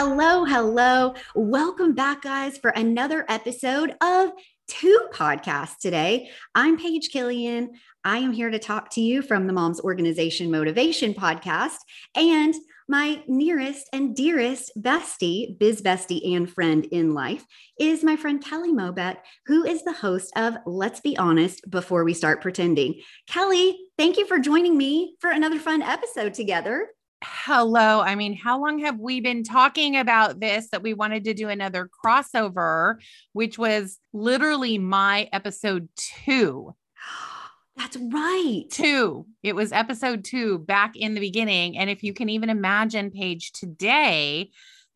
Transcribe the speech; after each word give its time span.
Hello, 0.00 0.44
hello. 0.44 1.12
Welcome 1.34 1.92
back, 1.92 2.22
guys, 2.22 2.56
for 2.56 2.70
another 2.70 3.24
episode 3.28 3.96
of 4.00 4.30
two 4.68 5.08
podcasts 5.12 5.78
today. 5.78 6.30
I'm 6.54 6.78
Paige 6.78 7.10
Killian. 7.10 7.72
I 8.04 8.18
am 8.18 8.32
here 8.32 8.48
to 8.48 8.60
talk 8.60 8.90
to 8.90 9.00
you 9.00 9.22
from 9.22 9.48
the 9.48 9.52
Moms 9.52 9.80
Organization 9.80 10.52
Motivation 10.52 11.14
Podcast 11.14 11.78
and 12.14 12.54
my 12.86 13.24
nearest 13.26 13.88
and 13.92 14.14
dearest 14.14 14.70
bestie, 14.78 15.58
biz 15.58 15.82
bestie, 15.82 16.36
and 16.36 16.48
friend 16.48 16.84
in 16.92 17.12
life 17.12 17.44
is 17.80 18.04
my 18.04 18.14
friend 18.14 18.40
Kelly 18.40 18.72
Mobeck, 18.72 19.16
who 19.46 19.64
is 19.64 19.82
the 19.82 19.92
host 19.92 20.32
of 20.36 20.58
Let's 20.64 21.00
Be 21.00 21.18
Honest 21.18 21.68
Before 21.68 22.04
We 22.04 22.14
Start 22.14 22.40
Pretending. 22.40 23.00
Kelly, 23.26 23.76
thank 23.98 24.16
you 24.16 24.28
for 24.28 24.38
joining 24.38 24.78
me 24.78 25.16
for 25.20 25.30
another 25.30 25.58
fun 25.58 25.82
episode 25.82 26.34
together. 26.34 26.86
Hello. 27.22 28.00
I 28.00 28.14
mean, 28.14 28.36
how 28.36 28.60
long 28.60 28.78
have 28.80 29.00
we 29.00 29.20
been 29.20 29.42
talking 29.42 29.96
about 29.96 30.38
this 30.38 30.68
that 30.70 30.82
we 30.82 30.94
wanted 30.94 31.24
to 31.24 31.34
do 31.34 31.48
another 31.48 31.88
crossover, 32.04 32.96
which 33.32 33.58
was 33.58 33.98
literally 34.12 34.78
my 34.78 35.28
episode 35.32 35.88
two? 35.96 36.74
That's 37.76 37.96
right. 37.96 38.64
Two. 38.70 39.26
It 39.42 39.54
was 39.54 39.72
episode 39.72 40.24
two 40.24 40.58
back 40.58 40.96
in 40.96 41.14
the 41.14 41.20
beginning. 41.20 41.78
And 41.78 41.88
if 41.88 42.02
you 42.02 42.12
can 42.12 42.28
even 42.28 42.50
imagine, 42.50 43.10
Paige, 43.10 43.52
today 43.52 44.50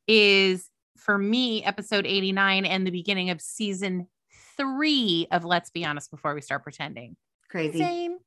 is 0.08 0.68
for 0.98 1.16
me 1.16 1.64
episode 1.64 2.06
89 2.06 2.64
and 2.64 2.86
the 2.86 2.90
beginning 2.90 3.30
of 3.30 3.40
season 3.40 4.08
three 4.56 5.26
of 5.30 5.44
Let's 5.44 5.70
Be 5.70 5.84
Honest 5.84 6.10
Before 6.10 6.34
We 6.34 6.40
Start 6.40 6.62
Pretending. 6.62 7.16
Crazy. 7.50 7.78
Same. 7.78 8.18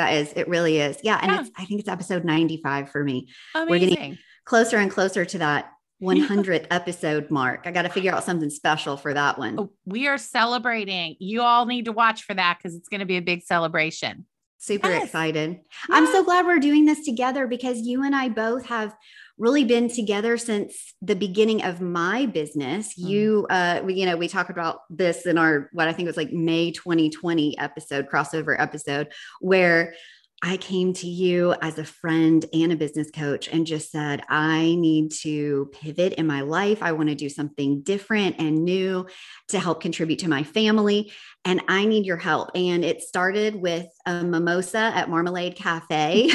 That 0.00 0.14
is, 0.14 0.32
it 0.34 0.48
really 0.48 0.78
is. 0.78 0.96
Yeah. 1.02 1.18
And 1.20 1.30
yeah. 1.30 1.40
it's, 1.42 1.50
I 1.58 1.66
think 1.66 1.80
it's 1.80 1.88
episode 1.90 2.24
95 2.24 2.88
for 2.88 3.04
me. 3.04 3.28
Amazing. 3.54 3.70
We're 3.70 3.78
getting 3.78 4.18
closer 4.46 4.78
and 4.78 4.90
closer 4.90 5.26
to 5.26 5.38
that 5.38 5.72
100th 6.02 6.66
episode 6.70 7.30
mark. 7.30 7.64
I 7.66 7.70
got 7.70 7.82
to 7.82 7.90
figure 7.90 8.10
out 8.10 8.24
something 8.24 8.48
special 8.48 8.96
for 8.96 9.12
that 9.12 9.38
one. 9.38 9.60
Oh, 9.60 9.72
we 9.84 10.08
are 10.08 10.16
celebrating. 10.16 11.16
You 11.18 11.42
all 11.42 11.66
need 11.66 11.84
to 11.84 11.92
watch 11.92 12.22
for 12.22 12.32
that 12.32 12.56
because 12.56 12.74
it's 12.74 12.88
going 12.88 13.00
to 13.00 13.06
be 13.06 13.18
a 13.18 13.22
big 13.22 13.42
celebration. 13.42 14.24
Super 14.56 14.88
yes. 14.88 15.04
excited. 15.04 15.50
Yes. 15.50 15.88
I'm 15.90 16.06
so 16.06 16.24
glad 16.24 16.46
we're 16.46 16.58
doing 16.58 16.86
this 16.86 17.04
together 17.04 17.46
because 17.46 17.80
you 17.80 18.02
and 18.02 18.16
I 18.16 18.30
both 18.30 18.64
have 18.66 18.96
really 19.40 19.64
been 19.64 19.88
together 19.88 20.36
since 20.36 20.94
the 21.00 21.16
beginning 21.16 21.64
of 21.64 21.80
my 21.80 22.26
business. 22.26 22.94
Mm. 22.94 23.08
You, 23.08 23.46
uh, 23.48 23.80
we, 23.82 23.94
you 23.94 24.06
know, 24.06 24.16
we 24.16 24.28
talked 24.28 24.50
about 24.50 24.82
this 24.90 25.26
in 25.26 25.38
our 25.38 25.70
what 25.72 25.88
I 25.88 25.92
think 25.94 26.06
was 26.06 26.18
like 26.18 26.30
May 26.30 26.70
2020 26.70 27.58
episode, 27.58 28.08
crossover 28.08 28.54
episode, 28.60 29.08
where 29.40 29.94
I 30.42 30.56
came 30.56 30.94
to 30.94 31.06
you 31.06 31.54
as 31.60 31.78
a 31.78 31.84
friend 31.84 32.44
and 32.54 32.72
a 32.72 32.76
business 32.76 33.10
coach 33.10 33.48
and 33.48 33.66
just 33.66 33.90
said, 33.90 34.22
I 34.28 34.74
need 34.74 35.12
to 35.22 35.70
pivot 35.72 36.14
in 36.14 36.26
my 36.26 36.40
life. 36.40 36.82
I 36.82 36.92
want 36.92 37.10
to 37.10 37.14
do 37.14 37.28
something 37.28 37.82
different 37.82 38.36
and 38.38 38.64
new 38.64 39.06
to 39.48 39.58
help 39.58 39.82
contribute 39.82 40.20
to 40.20 40.30
my 40.30 40.42
family. 40.42 41.12
And 41.44 41.60
I 41.68 41.84
need 41.84 42.06
your 42.06 42.16
help. 42.16 42.50
And 42.54 42.86
it 42.86 43.02
started 43.02 43.54
with 43.54 43.86
a 44.06 44.24
mimosa 44.24 44.78
at 44.78 45.10
Marmalade 45.10 45.56
Cafe. 45.56 46.30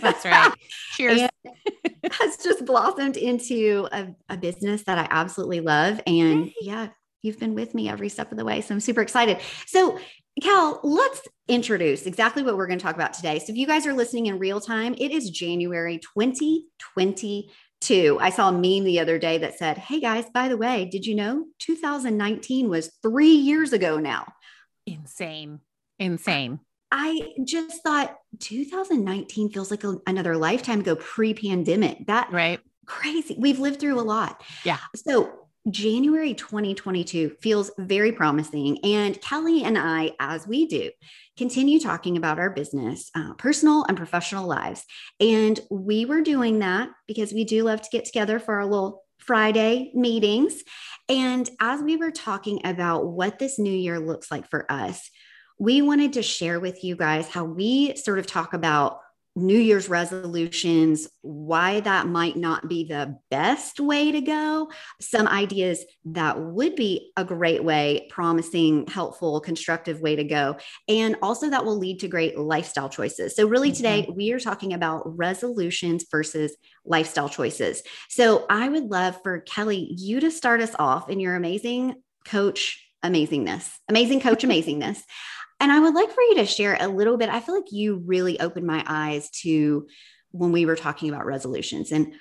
That's 0.00 0.24
right. 0.24 0.54
Cheers. 0.94 1.28
has 2.12 2.38
just 2.38 2.64
blossomed 2.64 3.18
into 3.18 3.86
a, 3.92 4.08
a, 4.30 4.36
business 4.38 4.84
that 4.84 4.96
I 4.96 5.06
absolutely 5.10 5.60
love. 5.60 6.00
And 6.06 6.50
yeah, 6.62 6.88
you've 7.22 7.38
been 7.38 7.54
with 7.54 7.74
me 7.74 7.90
every 7.90 8.08
step 8.08 8.32
of 8.32 8.38
the 8.38 8.44
way. 8.44 8.62
So 8.62 8.74
I'm 8.74 8.80
super 8.80 9.02
excited. 9.02 9.38
So 9.66 9.98
Cal, 10.40 10.80
let's 10.82 11.20
introduce 11.50 12.06
exactly 12.06 12.42
what 12.42 12.56
we're 12.56 12.66
going 12.66 12.78
to 12.78 12.82
talk 12.82 12.94
about 12.94 13.12
today. 13.12 13.38
So, 13.38 13.52
if 13.52 13.56
you 13.56 13.66
guys 13.66 13.86
are 13.86 13.92
listening 13.92 14.26
in 14.26 14.38
real 14.38 14.60
time, 14.60 14.94
it 14.98 15.10
is 15.10 15.30
January 15.30 15.98
2022. 15.98 18.18
I 18.20 18.30
saw 18.30 18.48
a 18.48 18.52
meme 18.52 18.84
the 18.84 19.00
other 19.00 19.18
day 19.18 19.38
that 19.38 19.58
said, 19.58 19.78
Hey 19.78 20.00
guys, 20.00 20.26
by 20.32 20.48
the 20.48 20.56
way, 20.56 20.86
did 20.86 21.06
you 21.06 21.14
know 21.14 21.46
2019 21.58 22.68
was 22.68 22.90
three 23.02 23.34
years 23.34 23.72
ago 23.72 23.98
now? 23.98 24.32
Insane. 24.86 25.60
Insane. 25.98 26.60
I 26.92 27.34
just 27.44 27.82
thought 27.82 28.16
2019 28.40 29.50
feels 29.50 29.70
like 29.70 29.84
a, 29.84 29.96
another 30.06 30.36
lifetime 30.36 30.80
ago 30.80 30.96
pre 30.96 31.34
pandemic. 31.34 32.06
That 32.06 32.32
right. 32.32 32.60
Crazy. 32.86 33.36
We've 33.38 33.60
lived 33.60 33.78
through 33.78 34.00
a 34.00 34.02
lot. 34.02 34.42
Yeah. 34.64 34.78
So, 34.96 35.39
January 35.68 36.32
2022 36.32 37.36
feels 37.42 37.70
very 37.78 38.12
promising. 38.12 38.78
And 38.84 39.20
Kelly 39.20 39.62
and 39.62 39.76
I, 39.76 40.12
as 40.18 40.46
we 40.46 40.66
do, 40.66 40.90
continue 41.36 41.78
talking 41.78 42.16
about 42.16 42.38
our 42.38 42.50
business, 42.50 43.10
uh, 43.14 43.34
personal 43.34 43.84
and 43.84 43.96
professional 43.96 44.46
lives. 44.46 44.84
And 45.18 45.60
we 45.70 46.06
were 46.06 46.22
doing 46.22 46.60
that 46.60 46.90
because 47.06 47.32
we 47.32 47.44
do 47.44 47.64
love 47.64 47.82
to 47.82 47.90
get 47.90 48.06
together 48.06 48.38
for 48.38 48.54
our 48.54 48.64
little 48.64 49.04
Friday 49.18 49.92
meetings. 49.94 50.62
And 51.08 51.48
as 51.60 51.82
we 51.82 51.96
were 51.96 52.10
talking 52.10 52.60
about 52.64 53.08
what 53.08 53.38
this 53.38 53.58
new 53.58 53.72
year 53.72 54.00
looks 54.00 54.30
like 54.30 54.48
for 54.48 54.70
us, 54.72 55.10
we 55.58 55.82
wanted 55.82 56.14
to 56.14 56.22
share 56.22 56.58
with 56.58 56.82
you 56.82 56.96
guys 56.96 57.28
how 57.28 57.44
we 57.44 57.94
sort 57.96 58.18
of 58.18 58.26
talk 58.26 58.54
about 58.54 59.00
New 59.36 59.58
Year's 59.58 59.88
resolutions, 59.88 61.08
why 61.22 61.80
that 61.80 62.08
might 62.08 62.36
not 62.36 62.68
be 62.68 62.84
the 62.84 63.16
best 63.30 63.78
way 63.78 64.10
to 64.10 64.20
go, 64.20 64.70
some 65.00 65.28
ideas 65.28 65.84
that 66.06 66.40
would 66.40 66.74
be 66.74 67.12
a 67.16 67.24
great 67.24 67.62
way, 67.62 68.08
promising, 68.10 68.86
helpful, 68.88 69.40
constructive 69.40 70.00
way 70.00 70.16
to 70.16 70.24
go, 70.24 70.56
and 70.88 71.16
also 71.22 71.48
that 71.48 71.64
will 71.64 71.78
lead 71.78 72.00
to 72.00 72.08
great 72.08 72.36
lifestyle 72.36 72.88
choices. 72.88 73.36
So, 73.36 73.46
really, 73.46 73.70
today 73.70 74.02
mm-hmm. 74.02 74.16
we 74.16 74.32
are 74.32 74.40
talking 74.40 74.72
about 74.72 75.16
resolutions 75.16 76.04
versus 76.10 76.56
lifestyle 76.84 77.28
choices. 77.28 77.82
So, 78.08 78.46
I 78.50 78.68
would 78.68 78.90
love 78.90 79.18
for 79.22 79.40
Kelly, 79.40 79.94
you 79.96 80.20
to 80.20 80.30
start 80.30 80.60
us 80.60 80.74
off 80.78 81.08
in 81.08 81.20
your 81.20 81.36
amazing 81.36 82.02
coach 82.24 82.84
amazingness, 83.04 83.70
amazing 83.88 84.20
coach 84.20 84.42
amazingness. 84.44 85.02
And 85.60 85.70
I 85.70 85.78
would 85.78 85.94
like 85.94 86.10
for 86.10 86.22
you 86.22 86.36
to 86.36 86.46
share 86.46 86.76
a 86.80 86.88
little 86.88 87.18
bit. 87.18 87.28
I 87.28 87.40
feel 87.40 87.54
like 87.54 87.70
you 87.70 88.02
really 88.06 88.40
opened 88.40 88.66
my 88.66 88.82
eyes 88.86 89.30
to 89.42 89.86
when 90.32 90.52
we 90.52 90.64
were 90.64 90.76
talking 90.76 91.10
about 91.10 91.26
resolutions 91.26 91.92
and 91.92 92.14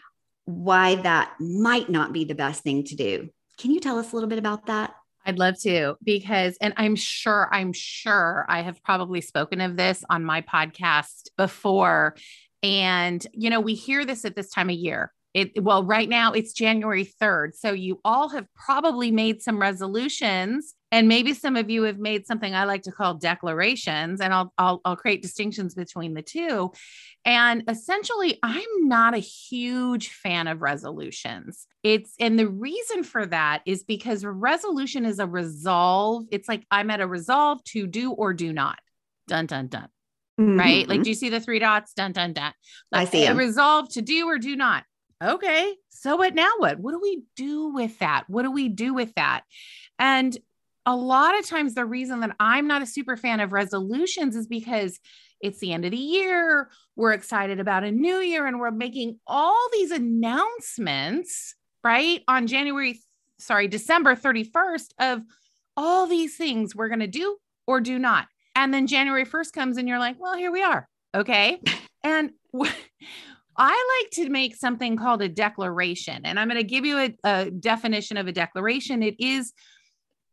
why 0.45 0.95
that 0.95 1.33
might 1.39 1.89
not 1.89 2.11
be 2.11 2.25
the 2.25 2.35
best 2.35 2.63
thing 2.63 2.83
to 2.83 2.95
do. 2.95 3.29
Can 3.57 3.71
you 3.71 3.79
tell 3.79 3.97
us 3.97 4.11
a 4.11 4.15
little 4.15 4.29
bit 4.29 4.39
about 4.39 4.65
that? 4.65 4.93
I'd 5.25 5.37
love 5.37 5.59
to 5.61 5.95
because, 6.03 6.57
and 6.59 6.73
I'm 6.75 6.95
sure, 6.95 7.47
I'm 7.51 7.71
sure 7.71 8.45
I 8.49 8.61
have 8.61 8.83
probably 8.83 9.21
spoken 9.21 9.61
of 9.61 9.77
this 9.77 10.03
on 10.09 10.23
my 10.25 10.41
podcast 10.41 11.29
before. 11.37 12.15
And, 12.63 13.25
you 13.33 13.49
know, 13.49 13.59
we 13.59 13.75
hear 13.75 14.05
this 14.05 14.25
at 14.25 14.35
this 14.35 14.49
time 14.49 14.69
of 14.69 14.75
year. 14.75 15.13
It, 15.33 15.63
well, 15.63 15.83
right 15.83 16.09
now 16.09 16.33
it's 16.33 16.53
January 16.53 17.05
3rd. 17.05 17.55
So 17.55 17.71
you 17.71 17.99
all 18.03 18.29
have 18.29 18.47
probably 18.55 19.11
made 19.11 19.41
some 19.41 19.59
resolutions 19.59 20.75
and 20.91 21.07
maybe 21.07 21.33
some 21.33 21.55
of 21.55 21.69
you 21.69 21.83
have 21.83 21.99
made 21.99 22.25
something 22.25 22.55
I 22.55 22.63
like 22.63 22.83
to 22.83 22.91
call 22.91 23.13
declarations, 23.13 24.21
and 24.21 24.33
I'll, 24.33 24.51
I'll, 24.57 24.81
I'll 24.83 24.95
create 24.95 25.21
distinctions 25.21 25.75
between 25.75 26.15
the 26.15 26.23
two. 26.23 26.71
And 27.25 27.63
essentially, 27.67 28.39
I'm 28.41 28.87
not 28.87 29.13
a 29.13 29.19
huge 29.19 30.09
fan 30.09 30.47
of 30.47 30.61
resolutions. 30.61 31.67
It's 31.83 32.15
and 32.19 32.39
the 32.39 32.47
reason 32.47 33.03
for 33.03 33.25
that 33.27 33.61
is 33.65 33.83
because 33.83 34.25
resolution 34.25 35.05
is 35.05 35.19
a 35.19 35.27
resolve. 35.27 36.25
It's 36.31 36.49
like 36.49 36.65
I'm 36.71 36.89
at 36.89 37.01
a 37.01 37.07
resolve 37.07 37.63
to 37.65 37.85
do 37.85 38.11
or 38.11 38.33
do 38.33 38.51
not. 38.51 38.79
Dun 39.27 39.45
dun 39.45 39.67
dun. 39.67 39.89
Mm-hmm. 40.39 40.59
Right? 40.59 40.87
Like, 40.87 41.03
do 41.03 41.09
you 41.09 41.15
see 41.15 41.29
the 41.29 41.41
three 41.41 41.59
dots? 41.59 41.93
Dun 41.93 42.13
dun 42.13 42.33
dun. 42.33 42.53
Like, 42.91 43.09
I 43.09 43.11
see 43.11 43.25
a 43.25 43.35
resolve 43.35 43.89
to 43.89 44.01
do 44.01 44.27
or 44.27 44.39
do 44.39 44.55
not. 44.55 44.85
Okay. 45.21 45.75
So 45.89 46.15
what 46.15 46.33
now? 46.33 46.51
What? 46.57 46.79
What 46.79 46.91
do 46.91 46.99
we 46.99 47.23
do 47.35 47.73
with 47.73 47.99
that? 47.99 48.23
What 48.27 48.43
do 48.43 48.51
we 48.51 48.69
do 48.69 48.93
with 48.93 49.13
that? 49.15 49.41
And 49.97 50.37
a 50.85 50.95
lot 50.95 51.37
of 51.37 51.45
times 51.45 51.75
the 51.75 51.85
reason 51.85 52.21
that 52.21 52.35
I'm 52.39 52.67
not 52.67 52.81
a 52.81 52.85
super 52.85 53.17
fan 53.17 53.41
of 53.41 53.51
resolutions 53.51 54.35
is 54.35 54.47
because 54.47 54.99
it's 55.41 55.59
the 55.59 55.73
end 55.73 55.85
of 55.85 55.91
the 55.91 55.97
year. 55.97 56.69
We're 56.95 57.13
excited 57.13 57.59
about 57.59 57.83
a 57.83 57.91
new 57.91 58.17
year 58.17 58.45
and 58.45 58.59
we're 58.59 58.71
making 58.71 59.19
all 59.27 59.69
these 59.73 59.91
announcements, 59.91 61.55
right? 61.83 62.23
On 62.27 62.47
January, 62.47 62.99
sorry, 63.39 63.67
December 63.67 64.15
31st 64.15 64.93
of 64.99 65.21
all 65.77 66.07
these 66.07 66.35
things 66.35 66.75
we're 66.75 66.89
going 66.89 66.99
to 66.99 67.07
do 67.07 67.37
or 67.67 67.81
do 67.81 67.99
not. 67.99 68.27
And 68.55 68.73
then 68.73 68.87
January 68.87 69.25
1st 69.25 69.53
comes 69.53 69.77
and 69.77 69.87
you're 69.87 69.99
like, 69.99 70.19
well, 70.19 70.35
here 70.35 70.51
we 70.51 70.63
are. 70.63 70.87
Okay. 71.15 71.61
And 72.03 72.31
I 73.59 74.01
like 74.01 74.11
to 74.11 74.29
make 74.29 74.55
something 74.55 74.95
called 74.95 75.21
a 75.21 75.29
declaration. 75.29 76.21
And 76.25 76.39
I'm 76.39 76.47
going 76.47 76.61
to 76.61 76.63
give 76.63 76.85
you 76.85 76.97
a, 76.97 77.15
a 77.23 77.51
definition 77.51 78.17
of 78.17 78.27
a 78.27 78.31
declaration. 78.31 79.03
It 79.03 79.19
is 79.19 79.53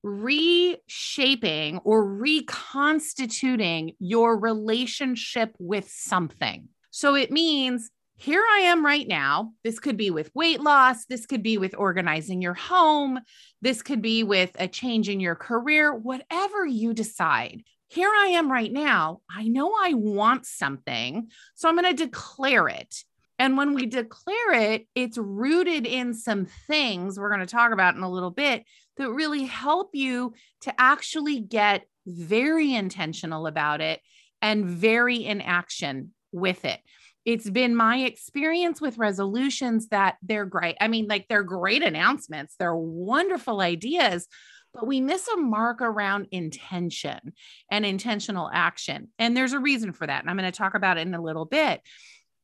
reshaping 0.02 1.78
or 1.78 2.06
reconstituting 2.06 3.94
your 3.98 4.38
relationship 4.38 5.54
with 5.58 5.90
something. 5.90 6.68
So 6.92 7.16
it 7.16 7.32
means 7.32 7.90
here 8.18 8.42
I 8.48 8.60
am 8.60 8.86
right 8.86 9.06
now. 9.06 9.52
This 9.64 9.80
could 9.80 9.96
be 9.96 10.10
with 10.10 10.30
weight 10.34 10.60
loss. 10.60 11.04
This 11.06 11.26
could 11.26 11.42
be 11.42 11.58
with 11.58 11.74
organizing 11.76 12.40
your 12.40 12.54
home. 12.54 13.18
This 13.60 13.82
could 13.82 14.00
be 14.00 14.22
with 14.22 14.52
a 14.54 14.68
change 14.68 15.08
in 15.08 15.20
your 15.20 15.34
career, 15.34 15.92
whatever 15.92 16.64
you 16.64 16.94
decide 16.94 17.64
here 17.88 18.10
I 18.10 18.28
am 18.28 18.50
right 18.50 18.72
now. 18.72 19.20
I 19.30 19.44
know 19.44 19.72
I 19.80 19.94
want 19.94 20.44
something. 20.46 21.30
So 21.54 21.68
I'm 21.68 21.76
going 21.76 21.96
to 21.96 22.04
declare 22.04 22.68
it. 22.68 23.04
And 23.38 23.56
when 23.56 23.74
we 23.74 23.86
declare 23.86 24.52
it, 24.52 24.86
it's 24.94 25.18
rooted 25.18 25.86
in 25.86 26.14
some 26.14 26.46
things 26.66 27.18
we're 27.18 27.28
going 27.28 27.40
to 27.40 27.46
talk 27.46 27.72
about 27.72 27.94
in 27.94 28.02
a 28.02 28.10
little 28.10 28.30
bit 28.30 28.64
that 28.96 29.10
really 29.10 29.44
help 29.44 29.90
you 29.92 30.34
to 30.62 30.74
actually 30.80 31.40
get 31.40 31.86
very 32.06 32.74
intentional 32.74 33.46
about 33.46 33.80
it 33.80 34.00
and 34.40 34.66
very 34.66 35.16
in 35.16 35.40
action 35.40 36.12
with 36.32 36.64
it. 36.64 36.80
It's 37.24 37.50
been 37.50 37.74
my 37.74 37.98
experience 37.98 38.80
with 38.80 38.98
resolutions 38.98 39.88
that 39.88 40.16
they're 40.22 40.46
great. 40.46 40.76
I 40.80 40.88
mean, 40.88 41.08
like 41.08 41.26
they're 41.28 41.42
great 41.42 41.82
announcements, 41.82 42.54
they're 42.56 42.76
wonderful 42.76 43.60
ideas, 43.60 44.28
but 44.72 44.86
we 44.86 45.00
miss 45.00 45.26
a 45.26 45.36
mark 45.36 45.80
around 45.80 46.28
intention 46.30 47.32
and 47.70 47.84
intentional 47.84 48.48
action. 48.52 49.08
And 49.18 49.36
there's 49.36 49.54
a 49.54 49.58
reason 49.58 49.92
for 49.92 50.06
that. 50.06 50.20
And 50.20 50.30
I'm 50.30 50.36
going 50.36 50.50
to 50.50 50.56
talk 50.56 50.74
about 50.74 50.98
it 50.98 51.06
in 51.06 51.14
a 51.14 51.22
little 51.22 51.46
bit. 51.46 51.80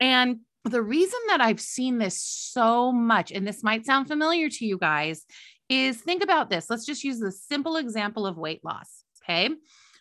And 0.00 0.41
the 0.64 0.82
reason 0.82 1.19
that 1.29 1.41
I've 1.41 1.61
seen 1.61 1.99
this 1.99 2.20
so 2.20 2.93
much, 2.93 3.32
and 3.32 3.47
this 3.47 3.62
might 3.62 3.85
sound 3.85 4.09
familiar 4.09 4.49
to 4.49 4.64
you 4.64 4.79
guys, 4.79 5.25
is 5.69 6.00
think 6.00 6.23
about 6.23 6.50
this. 6.50 6.70
Let's 6.70 6.87
just 6.87 7.05
use 7.05 7.19
the 7.19 7.32
simple 7.32 7.76
example 7.76 8.26
of 8.26 8.37
weight 8.37 8.64
loss. 8.64 9.05
Okay. 9.23 9.50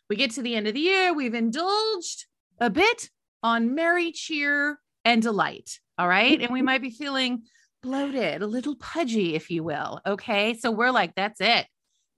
We 0.10 0.16
get 0.16 0.31
to 0.31 0.42
the 0.42 0.56
end 0.56 0.68
of 0.68 0.74
the 0.74 0.81
year, 0.81 1.13
we've 1.13 1.34
indulged 1.34 2.25
a 2.60 2.69
bit 2.69 3.10
on 3.44 3.74
merry 3.75 4.12
cheer 4.12 4.80
and 5.06 5.22
delight. 5.22 5.80
All 5.98 6.08
right. 6.08 6.42
And 6.42 6.52
we 6.52 6.60
mm-hmm. 6.60 6.66
might 6.66 6.81
be 6.81 6.90
feeling 6.90 7.44
bloated, 7.81 8.42
a 8.42 8.48
little 8.48 8.75
pudgy, 8.75 9.36
if 9.36 9.50
you 9.50 9.63
will. 9.63 10.00
Okay. 10.06 10.56
So 10.56 10.69
we're 10.72 10.92
like, 10.92 11.16
that's 11.16 11.42
it 11.42 11.66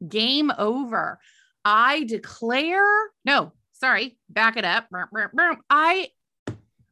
game 0.07 0.51
over. 0.57 1.19
I 1.65 2.03
declare, 2.03 2.83
no, 3.25 3.53
sorry, 3.73 4.17
back 4.29 4.57
it 4.57 4.65
up. 4.65 4.87
I, 5.69 6.09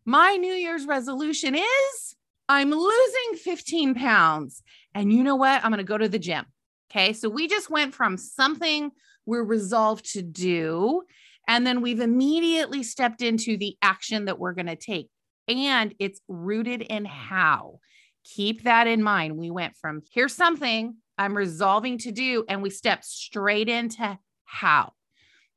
my 0.06 0.36
New 0.36 0.53
Year's 0.53 0.86
resolution 0.86 1.56
is 1.56 2.15
I'm 2.50 2.71
losing 2.71 3.38
15 3.38 3.95
pounds. 3.95 4.63
And 4.94 5.13
you 5.13 5.24
know 5.24 5.36
what? 5.36 5.63
I'm 5.63 5.71
going 5.71 5.77
to 5.77 5.83
go 5.83 5.98
to 5.98 6.09
the 6.09 6.19
gym. 6.19 6.45
Okay. 6.92 7.13
So 7.13 7.30
we 7.30 7.48
just 7.48 7.69
went 7.69 7.94
from 7.94 8.18
something 8.18 8.92
we're 9.25 9.44
resolved 9.44 10.13
to 10.13 10.21
do. 10.21 11.03
And 11.48 11.65
then 11.65 11.81
we've 11.81 12.00
immediately 12.00 12.83
stepped 12.83 13.21
into 13.21 13.57
the 13.57 13.77
action 13.81 14.25
that 14.25 14.39
we're 14.39 14.53
going 14.53 14.68
to 14.68 14.75
take. 14.75 15.09
And 15.48 15.94
it's 16.00 16.19
rooted 16.27 16.81
in 16.81 17.06
how. 17.06 17.80
Keep 18.24 18.63
that 18.63 18.88
in 18.88 19.01
mind. 19.01 19.38
We 19.38 19.50
went 19.50 19.77
from 19.77 20.01
here's 20.13 20.36
something 20.36 20.95
I'm 21.18 21.36
resolving 21.36 21.98
to 22.00 22.12
do. 22.12 22.45
And 22.48 22.62
we 22.62 22.69
step 22.69 23.03
straight 23.03 23.69
into 23.69 24.18
how. 24.45 24.94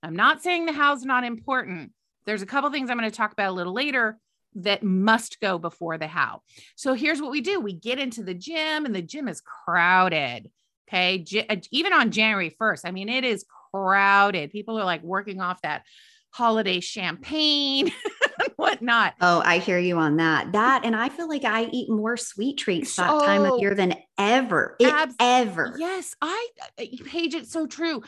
I'm 0.02 0.16
not 0.16 0.42
saying 0.42 0.66
the 0.66 0.72
how's 0.72 1.02
not 1.02 1.24
important. 1.24 1.92
There's 2.26 2.42
a 2.42 2.46
couple 2.46 2.70
things 2.70 2.90
I'm 2.90 2.98
going 2.98 3.10
to 3.10 3.16
talk 3.16 3.32
about 3.32 3.50
a 3.50 3.52
little 3.52 3.74
later 3.74 4.18
that 4.56 4.82
must 4.82 5.40
go 5.40 5.58
before 5.58 5.98
the 5.98 6.06
how. 6.06 6.42
So 6.76 6.94
here's 6.94 7.20
what 7.20 7.30
we 7.30 7.40
do 7.40 7.60
we 7.60 7.72
get 7.72 7.98
into 7.98 8.22
the 8.22 8.34
gym, 8.34 8.86
and 8.86 8.94
the 8.94 9.02
gym 9.02 9.28
is 9.28 9.40
crowded. 9.40 10.50
Okay. 10.88 11.24
Uh, 11.48 11.56
even 11.70 11.92
on 11.92 12.10
January 12.10 12.50
1st, 12.50 12.82
I 12.84 12.90
mean, 12.90 13.08
it 13.08 13.24
is 13.24 13.44
crowded. 13.72 14.50
People 14.50 14.78
are 14.78 14.84
like 14.84 15.02
working 15.02 15.40
off 15.40 15.60
that 15.62 15.82
holiday 16.30 16.80
champagne 16.80 17.86
and 18.40 18.48
whatnot. 18.56 19.14
Oh, 19.20 19.40
I 19.44 19.58
hear 19.58 19.78
you 19.78 19.96
on 19.98 20.16
that. 20.16 20.52
That 20.52 20.84
and 20.84 20.94
I 20.94 21.08
feel 21.08 21.28
like 21.28 21.44
I 21.44 21.64
eat 21.64 21.88
more 21.88 22.16
sweet 22.16 22.58
treats 22.58 22.96
that 22.96 23.10
oh, 23.10 23.24
time 23.24 23.44
of 23.44 23.60
year 23.60 23.74
than 23.74 23.94
ever. 24.18 24.76
It, 24.78 25.14
ever. 25.20 25.74
Yes, 25.78 26.14
I 26.20 26.48
uh, 26.78 26.84
Paige, 27.06 27.34
it's 27.34 27.52
so 27.52 27.66
true. 27.66 28.02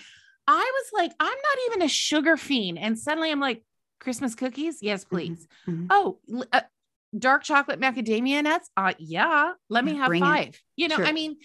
I 0.48 0.72
was 0.74 0.90
like, 0.92 1.12
I'm 1.18 1.26
not 1.26 1.58
even 1.66 1.82
a 1.82 1.88
sugar 1.88 2.36
fiend, 2.36 2.78
and 2.78 2.98
suddenly 2.98 3.30
I'm 3.30 3.40
like, 3.40 3.62
Christmas 4.00 4.34
cookies, 4.34 4.78
yes, 4.82 5.04
mm-hmm, 5.04 5.16
please. 5.16 5.48
Mm-hmm. 5.68 5.86
Oh, 5.90 6.18
uh, 6.52 6.60
dark 7.16 7.42
chocolate 7.42 7.80
macadamia 7.80 8.42
nuts, 8.42 8.70
uh, 8.76 8.94
yeah. 8.98 9.52
Let 9.68 9.84
me 9.84 9.96
have 9.96 10.08
Bring 10.08 10.22
five. 10.22 10.48
It. 10.48 10.60
You 10.76 10.88
know, 10.88 10.96
sure. 10.96 11.06
I 11.06 11.12
mean, 11.12 11.36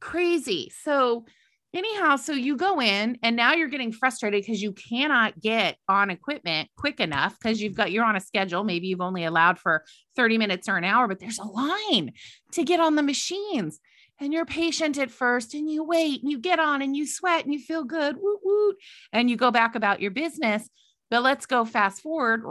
crazy. 0.00 0.72
So 0.82 1.24
anyhow, 1.72 2.16
so 2.16 2.32
you 2.32 2.56
go 2.56 2.80
in 2.80 3.18
and 3.22 3.36
now 3.36 3.54
you're 3.54 3.68
getting 3.68 3.92
frustrated 3.92 4.42
because 4.42 4.62
you 4.62 4.72
cannot 4.72 5.40
get 5.40 5.76
on 5.88 6.10
equipment 6.10 6.68
quick 6.76 7.00
enough 7.00 7.36
because 7.38 7.60
you've 7.60 7.74
got 7.74 7.92
you're 7.92 8.04
on 8.04 8.16
a 8.16 8.20
schedule. 8.20 8.64
Maybe 8.64 8.88
you've 8.88 9.00
only 9.00 9.24
allowed 9.24 9.58
for 9.58 9.84
30 10.16 10.38
minutes 10.38 10.68
or 10.68 10.76
an 10.76 10.84
hour, 10.84 11.06
but 11.08 11.20
there's 11.20 11.38
a 11.38 11.44
line 11.44 12.12
to 12.52 12.64
get 12.64 12.80
on 12.80 12.96
the 12.96 13.02
machines. 13.02 13.80
And 14.22 14.34
you're 14.34 14.44
patient 14.44 14.98
at 14.98 15.10
first 15.10 15.54
and 15.54 15.70
you 15.70 15.82
wait 15.82 16.20
and 16.20 16.30
you 16.30 16.38
get 16.38 16.58
on 16.58 16.82
and 16.82 16.94
you 16.94 17.06
sweat 17.06 17.44
and 17.44 17.54
you 17.54 17.58
feel 17.58 17.84
good, 17.84 18.16
woot, 18.20 18.40
woot, 18.44 18.76
and 19.14 19.30
you 19.30 19.36
go 19.36 19.50
back 19.50 19.74
about 19.74 20.02
your 20.02 20.10
business. 20.10 20.68
But 21.10 21.22
let's 21.22 21.46
go 21.46 21.64
fast 21.64 22.02
forward. 22.02 22.44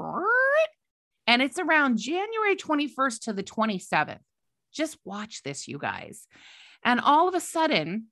And 1.28 1.42
it's 1.42 1.60
around 1.60 1.98
January 1.98 2.56
21st 2.56 3.22
to 3.22 3.34
the 3.34 3.44
27th. 3.44 4.20
Just 4.74 4.98
watch 5.06 5.44
this, 5.44 5.68
you 5.68 5.78
guys. 5.78 6.28
And 6.84 7.00
all 7.00 7.28
of 7.28 7.36
a 7.36 7.40
sudden, 7.40 8.08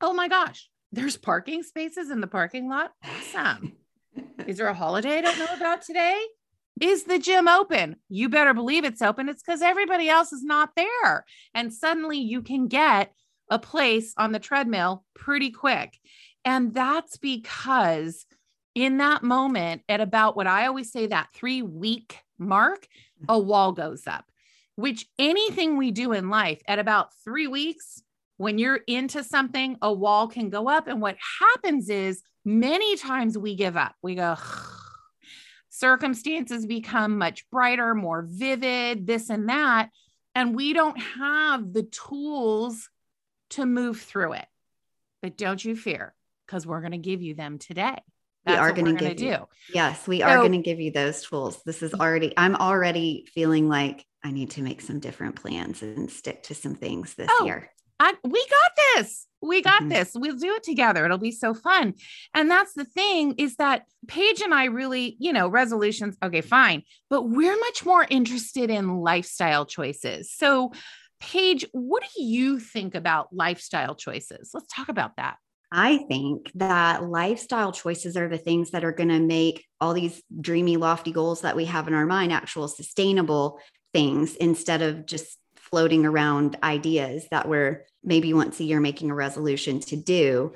oh 0.00 0.12
my 0.12 0.28
gosh, 0.28 0.68
there's 0.90 1.16
parking 1.16 1.62
spaces 1.62 2.10
in 2.10 2.20
the 2.20 2.26
parking 2.26 2.68
lot. 2.68 2.92
Awesome. 3.04 3.72
Is 4.46 4.58
there 4.58 4.68
a 4.68 4.74
holiday 4.74 5.18
I 5.18 5.20
don't 5.22 5.38
know 5.38 5.54
about 5.56 5.82
today? 5.82 6.20
Is 6.80 7.04
the 7.04 7.18
gym 7.18 7.48
open? 7.48 7.96
You 8.08 8.28
better 8.28 8.54
believe 8.54 8.84
it's 8.84 9.02
open. 9.02 9.28
It's 9.28 9.42
because 9.42 9.62
everybody 9.62 10.08
else 10.08 10.32
is 10.32 10.42
not 10.42 10.70
there. 10.74 11.24
And 11.54 11.72
suddenly 11.72 12.18
you 12.18 12.42
can 12.42 12.66
get 12.66 13.12
a 13.50 13.58
place 13.58 14.14
on 14.16 14.32
the 14.32 14.38
treadmill 14.38 15.04
pretty 15.14 15.50
quick. 15.50 15.98
And 16.44 16.74
that's 16.74 17.18
because 17.18 18.26
in 18.74 18.98
that 18.98 19.22
moment, 19.22 19.82
at 19.88 20.00
about 20.00 20.36
what 20.36 20.46
I 20.46 20.66
always 20.66 20.90
say, 20.90 21.06
that 21.06 21.28
three 21.34 21.62
week 21.62 22.18
mark, 22.38 22.86
a 23.28 23.34
mm-hmm. 23.34 23.48
wall 23.48 23.72
goes 23.72 24.06
up, 24.06 24.24
which 24.76 25.06
anything 25.18 25.76
we 25.76 25.90
do 25.90 26.12
in 26.12 26.30
life 26.30 26.60
at 26.66 26.78
about 26.78 27.14
three 27.24 27.46
weeks, 27.46 28.02
when 28.38 28.58
you're 28.58 28.80
into 28.86 29.22
something, 29.22 29.76
a 29.82 29.92
wall 29.92 30.26
can 30.26 30.50
go 30.50 30.68
up. 30.68 30.88
And 30.88 31.00
what 31.00 31.16
happens 31.40 31.88
is 31.88 32.22
many 32.44 32.96
times 32.96 33.36
we 33.36 33.54
give 33.54 33.76
up. 33.76 33.94
We 34.02 34.14
go, 34.14 34.36
circumstances 35.68 36.66
become 36.66 37.18
much 37.18 37.48
brighter, 37.50 37.94
more 37.94 38.26
vivid, 38.26 39.06
this 39.06 39.30
and 39.30 39.48
that. 39.48 39.90
And 40.34 40.56
we 40.56 40.72
don't 40.72 40.98
have 40.98 41.72
the 41.72 41.82
tools 41.82 42.88
to 43.50 43.66
move 43.66 44.00
through 44.00 44.32
it. 44.32 44.46
But 45.20 45.36
don't 45.36 45.62
you 45.62 45.76
fear, 45.76 46.14
because 46.46 46.66
we're 46.66 46.80
going 46.80 46.92
to 46.92 46.98
give 46.98 47.22
you 47.22 47.34
them 47.34 47.58
today. 47.58 47.98
That's 48.44 48.56
we 48.56 48.60
are 48.60 48.72
going 48.72 48.96
to 48.96 49.04
give 49.04 49.20
you. 49.20 49.48
Yes, 49.72 50.06
we 50.08 50.20
so, 50.20 50.26
are 50.26 50.38
going 50.38 50.52
to 50.52 50.58
give 50.58 50.80
you 50.80 50.90
those 50.90 51.22
tools. 51.22 51.62
This 51.64 51.82
is 51.82 51.94
already, 51.94 52.32
I'm 52.36 52.56
already 52.56 53.26
feeling 53.32 53.68
like 53.68 54.04
I 54.24 54.30
need 54.30 54.50
to 54.52 54.62
make 54.62 54.80
some 54.80 55.00
different 55.00 55.36
plans 55.36 55.82
and 55.82 56.10
stick 56.10 56.42
to 56.44 56.54
some 56.54 56.74
things 56.74 57.14
this 57.14 57.28
oh, 57.30 57.44
year. 57.44 57.70
I, 58.00 58.14
we 58.24 58.46
got 58.50 58.72
this. 58.96 59.28
We 59.40 59.62
got 59.62 59.80
mm-hmm. 59.80 59.90
this. 59.90 60.12
We'll 60.14 60.36
do 60.36 60.54
it 60.54 60.64
together. 60.64 61.04
It'll 61.04 61.18
be 61.18 61.30
so 61.30 61.54
fun. 61.54 61.94
And 62.34 62.50
that's 62.50 62.74
the 62.74 62.84
thing 62.84 63.34
is 63.38 63.56
that 63.56 63.84
Paige 64.08 64.40
and 64.40 64.52
I 64.52 64.64
really, 64.64 65.16
you 65.20 65.32
know, 65.32 65.46
resolutions, 65.46 66.16
okay, 66.22 66.40
fine. 66.40 66.82
But 67.10 67.28
we're 67.28 67.56
much 67.56 67.84
more 67.84 68.04
interested 68.08 68.70
in 68.70 68.98
lifestyle 68.98 69.66
choices. 69.66 70.32
So, 70.32 70.72
Paige, 71.20 71.64
what 71.70 72.02
do 72.02 72.24
you 72.24 72.58
think 72.58 72.96
about 72.96 73.28
lifestyle 73.32 73.94
choices? 73.94 74.50
Let's 74.52 74.66
talk 74.66 74.88
about 74.88 75.16
that. 75.16 75.36
I 75.74 75.96
think 75.96 76.52
that 76.56 77.02
lifestyle 77.02 77.72
choices 77.72 78.14
are 78.14 78.28
the 78.28 78.36
things 78.36 78.72
that 78.72 78.84
are 78.84 78.92
going 78.92 79.08
to 79.08 79.18
make 79.18 79.64
all 79.80 79.94
these 79.94 80.22
dreamy, 80.38 80.76
lofty 80.76 81.12
goals 81.12 81.40
that 81.40 81.56
we 81.56 81.64
have 81.64 81.88
in 81.88 81.94
our 81.94 82.04
mind 82.04 82.30
actual 82.30 82.68
sustainable 82.68 83.58
things 83.94 84.36
instead 84.36 84.82
of 84.82 85.06
just 85.06 85.38
floating 85.56 86.04
around 86.04 86.58
ideas 86.62 87.26
that 87.30 87.48
we're 87.48 87.86
maybe 88.04 88.34
once 88.34 88.60
a 88.60 88.64
year 88.64 88.80
making 88.80 89.10
a 89.10 89.14
resolution 89.14 89.80
to 89.80 89.96
do. 89.96 90.52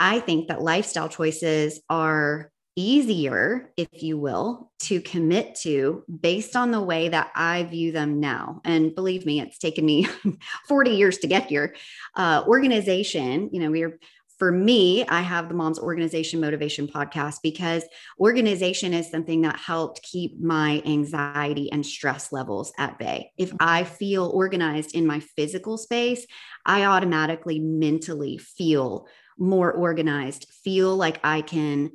I 0.00 0.18
think 0.18 0.48
that 0.48 0.62
lifestyle 0.62 1.08
choices 1.08 1.80
are 1.88 2.50
easier, 2.74 3.72
if 3.76 4.02
you 4.02 4.18
will, 4.18 4.72
to 4.80 5.00
commit 5.00 5.54
to 5.56 6.02
based 6.20 6.56
on 6.56 6.72
the 6.72 6.80
way 6.80 7.08
that 7.08 7.30
I 7.36 7.64
view 7.64 7.92
them 7.92 8.18
now. 8.18 8.60
And 8.64 8.94
believe 8.94 9.26
me, 9.26 9.40
it's 9.40 9.58
taken 9.58 9.84
me 9.84 10.08
40 10.68 10.90
years 10.92 11.18
to 11.18 11.28
get 11.28 11.46
here. 11.46 11.76
Uh, 12.16 12.42
organization, 12.46 13.50
you 13.52 13.60
know, 13.60 13.70
we're 13.70 13.98
for 14.40 14.50
me, 14.50 15.06
I 15.06 15.20
have 15.20 15.50
the 15.50 15.54
Mom's 15.54 15.78
Organization 15.78 16.40
Motivation 16.40 16.88
podcast 16.88 17.40
because 17.42 17.84
organization 18.18 18.94
is 18.94 19.10
something 19.10 19.42
that 19.42 19.58
helped 19.58 20.02
keep 20.02 20.40
my 20.40 20.82
anxiety 20.86 21.70
and 21.70 21.84
stress 21.84 22.32
levels 22.32 22.72
at 22.78 22.98
bay. 22.98 23.32
If 23.36 23.52
I 23.60 23.84
feel 23.84 24.30
organized 24.32 24.94
in 24.94 25.06
my 25.06 25.20
physical 25.20 25.76
space, 25.76 26.26
I 26.64 26.84
automatically 26.84 27.60
mentally 27.60 28.38
feel 28.38 29.08
more 29.36 29.70
organized, 29.70 30.46
feel 30.64 30.96
like 30.96 31.20
I 31.22 31.42
can 31.42 31.92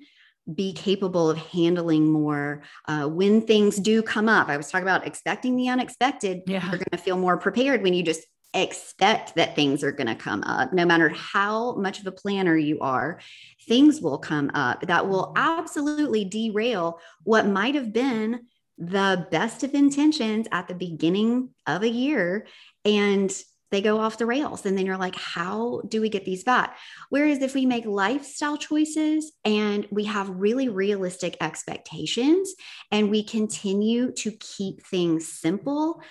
be 0.53 0.73
capable 0.73 1.31
of 1.31 1.39
handling 1.39 2.11
more 2.11 2.61
uh, 2.87 3.07
when 3.07 3.41
things 3.41 3.77
do 3.77 4.03
come 4.03 4.29
up. 4.29 4.49
I 4.49 4.57
was 4.57 4.69
talking 4.69 4.87
about 4.87 5.07
expecting 5.07 5.55
the 5.55 5.69
unexpected. 5.69 6.43
Yeah. 6.45 6.61
You're 6.61 6.77
going 6.77 6.85
to 6.91 6.97
feel 6.99 7.17
more 7.17 7.37
prepared 7.37 7.81
when 7.81 7.95
you 7.95 8.03
just 8.03 8.21
expect 8.55 9.35
that 9.35 9.55
things 9.55 9.83
are 9.83 9.91
going 9.91 10.07
to 10.07 10.15
come 10.15 10.43
up. 10.43 10.73
No 10.73 10.85
matter 10.85 11.09
how 11.09 11.75
much 11.75 11.99
of 11.99 12.07
a 12.07 12.11
planner 12.11 12.57
you 12.57 12.79
are, 12.79 13.19
things 13.67 14.01
will 14.01 14.17
come 14.17 14.51
up 14.53 14.81
that 14.87 15.07
will 15.07 15.33
mm-hmm. 15.35 15.59
absolutely 15.59 16.25
derail 16.25 16.99
what 17.23 17.45
might 17.45 17.75
have 17.75 17.93
been 17.93 18.47
the 18.77 19.27
best 19.31 19.63
of 19.63 19.73
intentions 19.73 20.47
at 20.51 20.67
the 20.67 20.73
beginning 20.73 21.49
of 21.65 21.83
a 21.83 21.89
year. 21.89 22.47
And 22.83 23.31
they 23.71 23.81
go 23.81 23.99
off 23.99 24.17
the 24.17 24.25
rails. 24.25 24.65
And 24.65 24.77
then 24.77 24.85
you're 24.85 24.97
like, 24.97 25.15
how 25.15 25.81
do 25.87 25.99
we 25.99 26.09
get 26.09 26.23
these 26.23 26.43
back? 26.43 26.77
Whereas 27.09 27.41
if 27.41 27.53
we 27.53 27.65
make 27.65 27.85
lifestyle 27.85 28.57
choices 28.57 29.33
and 29.43 29.87
we 29.91 30.05
have 30.05 30.29
really 30.29 30.69
realistic 30.69 31.35
expectations 31.41 32.53
and 32.91 33.09
we 33.09 33.23
continue 33.23 34.11
to 34.13 34.31
keep 34.31 34.85
things 34.85 35.27
simple, 35.27 36.01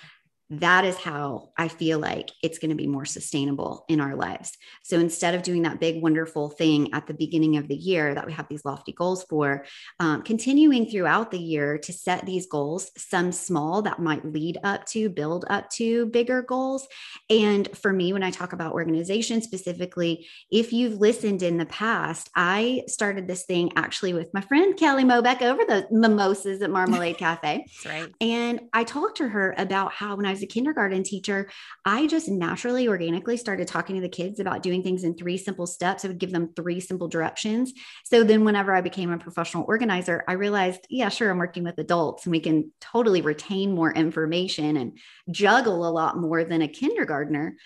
that 0.61 0.85
is 0.85 0.97
how 0.97 1.49
I 1.57 1.67
feel 1.67 1.99
like 1.99 2.31
it's 2.43 2.59
going 2.59 2.69
to 2.69 2.75
be 2.75 2.87
more 2.87 3.05
sustainable 3.05 3.85
in 3.87 3.99
our 3.99 4.15
lives. 4.15 4.57
So 4.83 4.99
instead 4.99 5.35
of 5.35 5.43
doing 5.43 5.63
that 5.63 5.79
big, 5.79 6.01
wonderful 6.01 6.49
thing 6.49 6.93
at 6.93 7.07
the 7.07 7.13
beginning 7.13 7.57
of 7.57 7.67
the 7.67 7.75
year 7.75 8.13
that 8.13 8.25
we 8.25 8.33
have 8.33 8.47
these 8.47 8.65
lofty 8.65 8.91
goals 8.91 9.23
for, 9.29 9.65
um, 9.99 10.21
continuing 10.21 10.85
throughout 10.85 11.31
the 11.31 11.39
year 11.39 11.77
to 11.79 11.93
set 11.93 12.25
these 12.25 12.45
goals, 12.45 12.91
some 12.97 13.31
small 13.31 13.81
that 13.83 13.99
might 13.99 14.25
lead 14.25 14.57
up 14.63 14.85
to, 14.87 15.09
build 15.09 15.45
up 15.49 15.69
to 15.71 16.05
bigger 16.07 16.41
goals. 16.41 16.87
And 17.29 17.67
for 17.75 17.91
me, 17.91 18.13
when 18.13 18.23
I 18.23 18.31
talk 18.31 18.53
about 18.53 18.73
organization 18.73 19.41
specifically, 19.41 20.27
if 20.51 20.71
you've 20.71 20.99
listened 20.99 21.43
in 21.43 21.57
the 21.57 21.65
past, 21.65 22.29
I 22.35 22.83
started 22.87 23.27
this 23.27 23.45
thing 23.45 23.71
actually 23.75 24.13
with 24.13 24.33
my 24.33 24.41
friend 24.41 24.77
Kelly 24.77 25.03
Mobeck 25.03 25.41
over 25.41 25.63
the 25.65 25.87
mimosas 25.91 26.61
at 26.61 26.69
Marmalade 26.69 27.17
Cafe. 27.17 27.65
That's 27.83 27.85
right. 27.85 28.13
And 28.21 28.61
I 28.73 28.83
talked 28.83 29.17
to 29.17 29.27
her 29.27 29.53
about 29.57 29.91
how 29.91 30.15
when 30.15 30.25
I 30.25 30.31
was 30.31 30.43
a 30.45 30.47
kindergarten 30.47 31.03
teacher, 31.03 31.49
I 31.83 32.07
just 32.07 32.29
naturally, 32.29 32.87
organically 32.87 33.35
started 33.35 33.67
talking 33.67 33.95
to 33.95 34.01
the 34.01 34.09
kids 34.09 34.39
about 34.39 34.63
doing 34.63 34.83
things 34.83 35.03
in 35.03 35.15
three 35.15 35.37
simple 35.37 35.67
steps. 35.67 36.05
I 36.05 36.07
would 36.07 36.19
give 36.19 36.31
them 36.31 36.53
three 36.55 36.79
simple 36.79 37.07
directions. 37.07 37.73
So 38.05 38.23
then, 38.23 38.45
whenever 38.45 38.73
I 38.73 38.81
became 38.81 39.11
a 39.11 39.17
professional 39.17 39.65
organizer, 39.67 40.23
I 40.27 40.33
realized, 40.33 40.87
yeah, 40.89 41.09
sure, 41.09 41.29
I'm 41.29 41.37
working 41.37 41.63
with 41.63 41.77
adults 41.79 42.25
and 42.25 42.31
we 42.31 42.39
can 42.39 42.71
totally 42.79 43.21
retain 43.21 43.75
more 43.75 43.91
information 43.91 44.77
and 44.77 44.97
juggle 45.29 45.87
a 45.87 45.91
lot 45.91 46.17
more 46.17 46.43
than 46.43 46.61
a 46.61 46.67
kindergartner. 46.67 47.57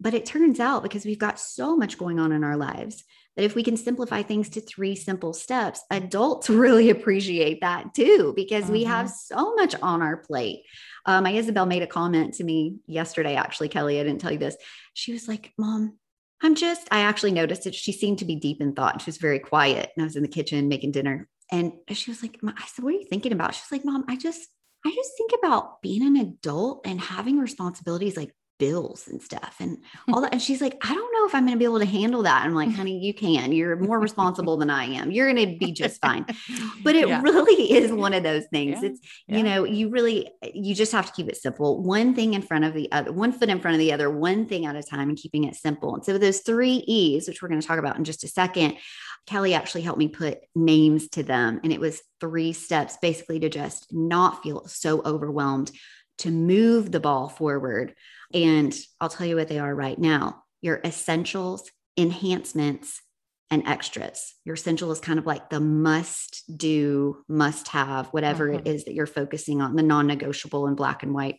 But 0.00 0.14
it 0.14 0.26
turns 0.26 0.60
out 0.60 0.84
because 0.84 1.04
we've 1.04 1.18
got 1.18 1.40
so 1.40 1.76
much 1.76 1.98
going 1.98 2.20
on 2.20 2.30
in 2.32 2.44
our 2.44 2.56
lives 2.56 3.04
that 3.38 3.44
if 3.44 3.54
we 3.54 3.62
can 3.62 3.76
simplify 3.76 4.20
things 4.20 4.48
to 4.48 4.60
three 4.60 4.96
simple 4.96 5.32
steps, 5.32 5.80
adults 5.92 6.50
really 6.50 6.90
appreciate 6.90 7.60
that 7.60 7.94
too, 7.94 8.32
because 8.34 8.64
mm-hmm. 8.64 8.72
we 8.72 8.84
have 8.84 9.06
mm-hmm. 9.06 9.36
so 9.36 9.54
much 9.54 9.76
on 9.80 10.02
our 10.02 10.16
plate. 10.16 10.64
Uh, 11.06 11.20
my 11.20 11.30
Isabel 11.30 11.64
made 11.64 11.82
a 11.82 11.86
comment 11.86 12.34
to 12.34 12.44
me 12.44 12.78
yesterday, 12.86 13.36
actually, 13.36 13.68
Kelly, 13.68 14.00
I 14.00 14.02
didn't 14.02 14.20
tell 14.20 14.32
you 14.32 14.38
this. 14.38 14.56
She 14.92 15.12
was 15.12 15.28
like, 15.28 15.52
Mom, 15.56 15.96
I'm 16.42 16.56
just, 16.56 16.88
I 16.90 17.00
actually 17.00 17.30
noticed 17.30 17.62
that 17.62 17.76
she 17.76 17.92
seemed 17.92 18.18
to 18.18 18.24
be 18.24 18.34
deep 18.34 18.60
in 18.60 18.74
thought 18.74 18.94
and 18.94 19.02
she 19.02 19.08
was 19.08 19.18
very 19.18 19.38
quiet. 19.38 19.90
And 19.94 20.02
I 20.02 20.06
was 20.06 20.16
in 20.16 20.22
the 20.22 20.28
kitchen 20.28 20.66
making 20.66 20.90
dinner. 20.90 21.28
And 21.52 21.74
she 21.92 22.10
was 22.10 22.22
like, 22.22 22.38
I 22.44 22.66
said, 22.66 22.84
What 22.84 22.94
are 22.94 22.98
you 22.98 23.06
thinking 23.08 23.32
about? 23.32 23.54
She 23.54 23.62
was 23.62 23.72
like, 23.72 23.84
Mom, 23.84 24.04
I 24.08 24.16
just, 24.16 24.48
I 24.84 24.92
just 24.94 25.12
think 25.16 25.30
about 25.38 25.80
being 25.80 26.02
an 26.02 26.16
adult 26.16 26.82
and 26.84 27.00
having 27.00 27.38
responsibilities 27.38 28.16
like 28.16 28.34
bills 28.58 29.08
and 29.08 29.22
stuff 29.22 29.56
and 29.60 29.78
all 30.12 30.20
that. 30.20 30.32
And 30.32 30.42
she's 30.42 30.60
like, 30.60 30.76
I 30.82 30.94
don't 30.94 31.12
know 31.12 31.26
if 31.26 31.34
I'm 31.34 31.46
going 31.46 31.54
to 31.54 31.58
be 31.58 31.64
able 31.64 31.78
to 31.78 31.86
handle 31.86 32.22
that. 32.24 32.44
I'm 32.44 32.54
like, 32.54 32.70
honey, 32.74 32.98
you 32.98 33.14
can. 33.14 33.52
You're 33.52 33.76
more 33.76 33.98
responsible 33.98 34.56
than 34.56 34.70
I 34.70 34.84
am. 34.84 35.10
You're 35.10 35.32
going 35.32 35.48
to 35.48 35.58
be 35.58 35.72
just 35.72 36.00
fine. 36.00 36.26
But 36.82 36.94
it 36.94 37.08
yeah. 37.08 37.20
really 37.22 37.72
is 37.72 37.92
one 37.92 38.14
of 38.14 38.22
those 38.22 38.46
things. 38.46 38.78
Yeah. 38.80 38.90
It's, 38.90 39.00
yeah. 39.26 39.36
you 39.36 39.42
know, 39.42 39.64
you 39.64 39.88
really, 39.88 40.30
you 40.54 40.74
just 40.74 40.92
have 40.92 41.06
to 41.06 41.12
keep 41.12 41.28
it 41.28 41.36
simple. 41.36 41.82
One 41.82 42.14
thing 42.14 42.34
in 42.34 42.42
front 42.42 42.64
of 42.64 42.72
the 42.72 42.90
other, 42.92 43.12
one 43.12 43.32
foot 43.32 43.48
in 43.48 43.60
front 43.60 43.74
of 43.74 43.78
the 43.78 43.92
other, 43.92 44.10
one 44.10 44.46
thing 44.46 44.64
at 44.66 44.76
a 44.76 44.82
time 44.82 45.08
and 45.08 45.18
keeping 45.18 45.44
it 45.44 45.54
simple. 45.54 45.94
And 45.94 46.04
so 46.04 46.16
those 46.18 46.40
three 46.40 46.84
E's, 46.86 47.28
which 47.28 47.42
we're 47.42 47.48
going 47.48 47.60
to 47.60 47.66
talk 47.66 47.78
about 47.78 47.96
in 47.96 48.04
just 48.04 48.24
a 48.24 48.28
second, 48.28 48.76
Kelly 49.26 49.54
actually 49.54 49.82
helped 49.82 49.98
me 49.98 50.08
put 50.08 50.38
names 50.54 51.08
to 51.10 51.22
them. 51.22 51.60
And 51.62 51.72
it 51.72 51.80
was 51.80 52.00
three 52.20 52.52
steps 52.52 52.96
basically 53.00 53.40
to 53.40 53.48
just 53.48 53.92
not 53.92 54.42
feel 54.42 54.66
so 54.66 55.02
overwhelmed 55.04 55.70
to 56.18 56.30
move 56.30 56.90
the 56.90 57.00
ball 57.00 57.28
forward 57.28 57.94
and 58.34 58.76
I'll 59.00 59.08
tell 59.08 59.26
you 59.26 59.36
what 59.36 59.48
they 59.48 59.58
are 59.58 59.74
right 59.74 59.98
now 59.98 60.44
your 60.60 60.80
essentials, 60.84 61.70
enhancements, 61.96 63.00
and 63.50 63.66
extras. 63.66 64.34
Your 64.44 64.54
essential 64.54 64.90
is 64.92 65.00
kind 65.00 65.18
of 65.18 65.26
like 65.26 65.48
the 65.48 65.60
must 65.60 66.44
do, 66.58 67.24
must 67.28 67.68
have, 67.68 68.08
whatever 68.08 68.48
mm-hmm. 68.48 68.66
it 68.66 68.66
is 68.66 68.84
that 68.84 68.94
you're 68.94 69.06
focusing 69.06 69.62
on, 69.62 69.76
the 69.76 69.82
non 69.82 70.06
negotiable 70.06 70.66
in 70.66 70.74
black 70.74 71.02
and 71.02 71.14
white. 71.14 71.38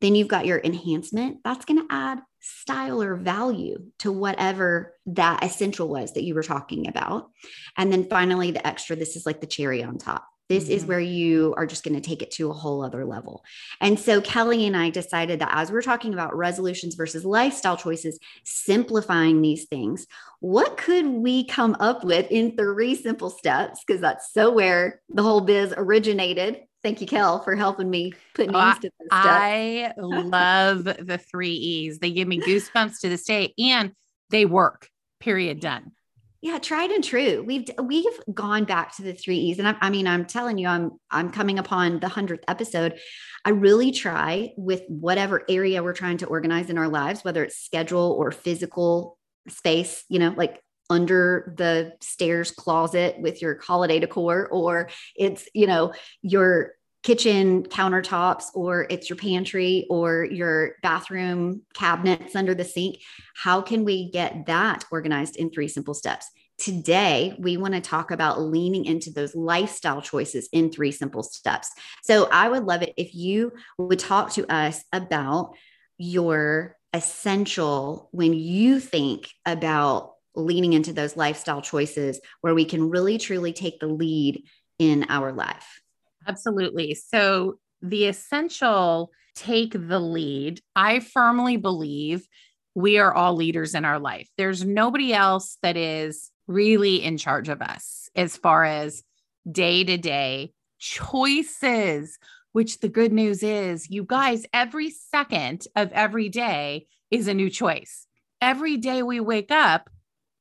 Then 0.00 0.14
you've 0.14 0.28
got 0.28 0.46
your 0.46 0.60
enhancement. 0.62 1.38
That's 1.44 1.64
going 1.64 1.80
to 1.80 1.92
add 1.92 2.20
style 2.40 3.02
or 3.02 3.16
value 3.16 3.78
to 3.98 4.12
whatever 4.12 4.94
that 5.06 5.42
essential 5.42 5.88
was 5.88 6.12
that 6.12 6.22
you 6.22 6.34
were 6.34 6.44
talking 6.44 6.86
about. 6.86 7.30
And 7.76 7.92
then 7.92 8.08
finally, 8.08 8.52
the 8.52 8.64
extra, 8.64 8.94
this 8.94 9.16
is 9.16 9.26
like 9.26 9.40
the 9.40 9.46
cherry 9.46 9.82
on 9.82 9.98
top. 9.98 10.28
This 10.48 10.64
mm-hmm. 10.64 10.72
is 10.72 10.84
where 10.86 11.00
you 11.00 11.54
are 11.56 11.66
just 11.66 11.84
going 11.84 11.94
to 11.94 12.06
take 12.06 12.22
it 12.22 12.30
to 12.32 12.50
a 12.50 12.54
whole 12.54 12.82
other 12.82 13.04
level. 13.04 13.44
And 13.80 13.98
so 13.98 14.20
Kelly 14.20 14.66
and 14.66 14.76
I 14.76 14.90
decided 14.90 15.40
that 15.40 15.50
as 15.52 15.70
we're 15.70 15.82
talking 15.82 16.14
about 16.14 16.36
resolutions 16.36 16.94
versus 16.94 17.24
lifestyle 17.24 17.76
choices, 17.76 18.18
simplifying 18.44 19.42
these 19.42 19.66
things, 19.66 20.06
what 20.40 20.76
could 20.76 21.06
we 21.06 21.44
come 21.44 21.76
up 21.80 22.04
with 22.04 22.30
in 22.30 22.56
three 22.56 22.94
simple 22.94 23.30
steps? 23.30 23.82
Because 23.86 24.00
that's 24.00 24.32
so 24.32 24.50
where 24.50 25.00
the 25.08 25.22
whole 25.22 25.40
biz 25.40 25.74
originated. 25.76 26.60
Thank 26.82 27.00
you, 27.00 27.06
Kel, 27.06 27.40
for 27.42 27.56
helping 27.56 27.90
me 27.90 28.12
put 28.34 28.48
oh, 28.48 28.52
names 28.52 28.76
oh, 28.78 28.80
to 28.82 28.90
this 29.00 29.06
stuff. 29.08 29.26
I 29.26 29.92
love 29.98 30.84
the 30.84 31.18
three 31.30 31.50
E's. 31.50 31.98
They 31.98 32.12
give 32.12 32.28
me 32.28 32.40
goosebumps 32.40 33.00
to 33.00 33.08
this 33.08 33.24
day 33.24 33.52
and 33.58 33.92
they 34.30 34.44
work, 34.44 34.88
period, 35.20 35.60
done 35.60 35.92
yeah 36.40 36.58
tried 36.58 36.90
and 36.90 37.02
true. 37.02 37.42
We've 37.46 37.68
we've 37.82 38.20
gone 38.32 38.64
back 38.64 38.96
to 38.96 39.02
the 39.02 39.12
three 39.12 39.38
e's 39.38 39.58
and 39.58 39.68
I, 39.68 39.76
I, 39.80 39.90
mean 39.90 40.06
i'm 40.06 40.24
telling 40.24 40.58
you 40.58 40.68
i'm 40.68 40.92
i'm 41.10 41.30
coming 41.30 41.58
upon 41.58 42.00
the 42.00 42.06
100th 42.06 42.44
episode. 42.48 42.98
I 43.44 43.50
really 43.50 43.92
try 43.92 44.52
with 44.56 44.82
whatever 44.88 45.42
area 45.48 45.82
we're 45.82 45.94
trying 45.94 46.18
to 46.18 46.26
organize 46.26 46.70
in 46.70 46.78
our 46.78 46.88
lives 46.88 47.24
whether 47.24 47.42
it's 47.42 47.56
schedule 47.56 48.16
or 48.18 48.30
physical 48.30 49.18
space 49.48 50.04
you 50.08 50.18
know 50.18 50.34
like 50.36 50.62
under 50.90 51.52
the 51.56 51.92
stairs 52.00 52.50
closet 52.50 53.16
with 53.18 53.42
your 53.42 53.60
holiday 53.60 53.98
decor 53.98 54.48
or 54.50 54.88
it's 55.16 55.48
you 55.54 55.66
know 55.66 55.92
your 56.22 56.72
kitchen 57.08 57.62
countertops 57.62 58.48
or 58.52 58.86
it's 58.90 59.08
your 59.08 59.16
pantry 59.16 59.86
or 59.88 60.26
your 60.26 60.74
bathroom 60.82 61.62
cabinets 61.72 62.36
under 62.36 62.54
the 62.54 62.66
sink. 62.66 63.00
How 63.34 63.62
can 63.62 63.86
we 63.86 64.10
get 64.10 64.44
that 64.44 64.84
organized 64.92 65.36
in 65.36 65.48
three 65.48 65.68
simple 65.68 65.94
steps? 65.94 66.30
Today, 66.58 67.34
we 67.38 67.56
want 67.56 67.72
to 67.72 67.80
talk 67.80 68.10
about 68.10 68.42
leaning 68.42 68.84
into 68.84 69.10
those 69.10 69.34
lifestyle 69.34 70.02
choices 70.02 70.50
in 70.52 70.70
three 70.70 70.92
simple 70.92 71.22
steps. 71.22 71.70
So, 72.02 72.28
I 72.30 72.50
would 72.50 72.64
love 72.64 72.82
it 72.82 72.92
if 72.98 73.14
you 73.14 73.52
would 73.78 74.00
talk 74.00 74.34
to 74.34 74.46
us 74.52 74.84
about 74.92 75.54
your 75.96 76.76
essential 76.92 78.10
when 78.12 78.34
you 78.34 78.80
think 78.80 79.30
about 79.46 80.12
leaning 80.34 80.74
into 80.74 80.92
those 80.92 81.16
lifestyle 81.16 81.62
choices 81.62 82.20
where 82.42 82.54
we 82.54 82.66
can 82.66 82.90
really 82.90 83.16
truly 83.16 83.54
take 83.54 83.80
the 83.80 83.86
lead 83.86 84.44
in 84.78 85.06
our 85.08 85.32
life. 85.32 85.80
Absolutely. 86.28 86.94
So, 86.94 87.58
the 87.80 88.06
essential 88.06 89.10
take 89.34 89.72
the 89.72 90.00
lead. 90.00 90.60
I 90.74 91.00
firmly 91.00 91.56
believe 91.56 92.26
we 92.74 92.98
are 92.98 93.14
all 93.14 93.34
leaders 93.34 93.74
in 93.74 93.84
our 93.84 93.98
life. 93.98 94.28
There's 94.36 94.64
nobody 94.64 95.14
else 95.14 95.58
that 95.62 95.76
is 95.76 96.30
really 96.48 97.02
in 97.02 97.18
charge 97.18 97.48
of 97.48 97.62
us 97.62 98.08
as 98.16 98.36
far 98.36 98.64
as 98.64 99.02
day 99.50 99.84
to 99.84 99.96
day 99.96 100.52
choices. 100.78 102.18
Which 102.52 102.80
the 102.80 102.88
good 102.88 103.12
news 103.12 103.42
is, 103.42 103.88
you 103.90 104.04
guys, 104.04 104.44
every 104.52 104.90
second 104.90 105.66
of 105.76 105.92
every 105.92 106.28
day 106.28 106.86
is 107.10 107.28
a 107.28 107.34
new 107.34 107.50
choice. 107.50 108.06
Every 108.40 108.76
day 108.78 109.02
we 109.02 109.20
wake 109.20 109.50
up 109.50 109.90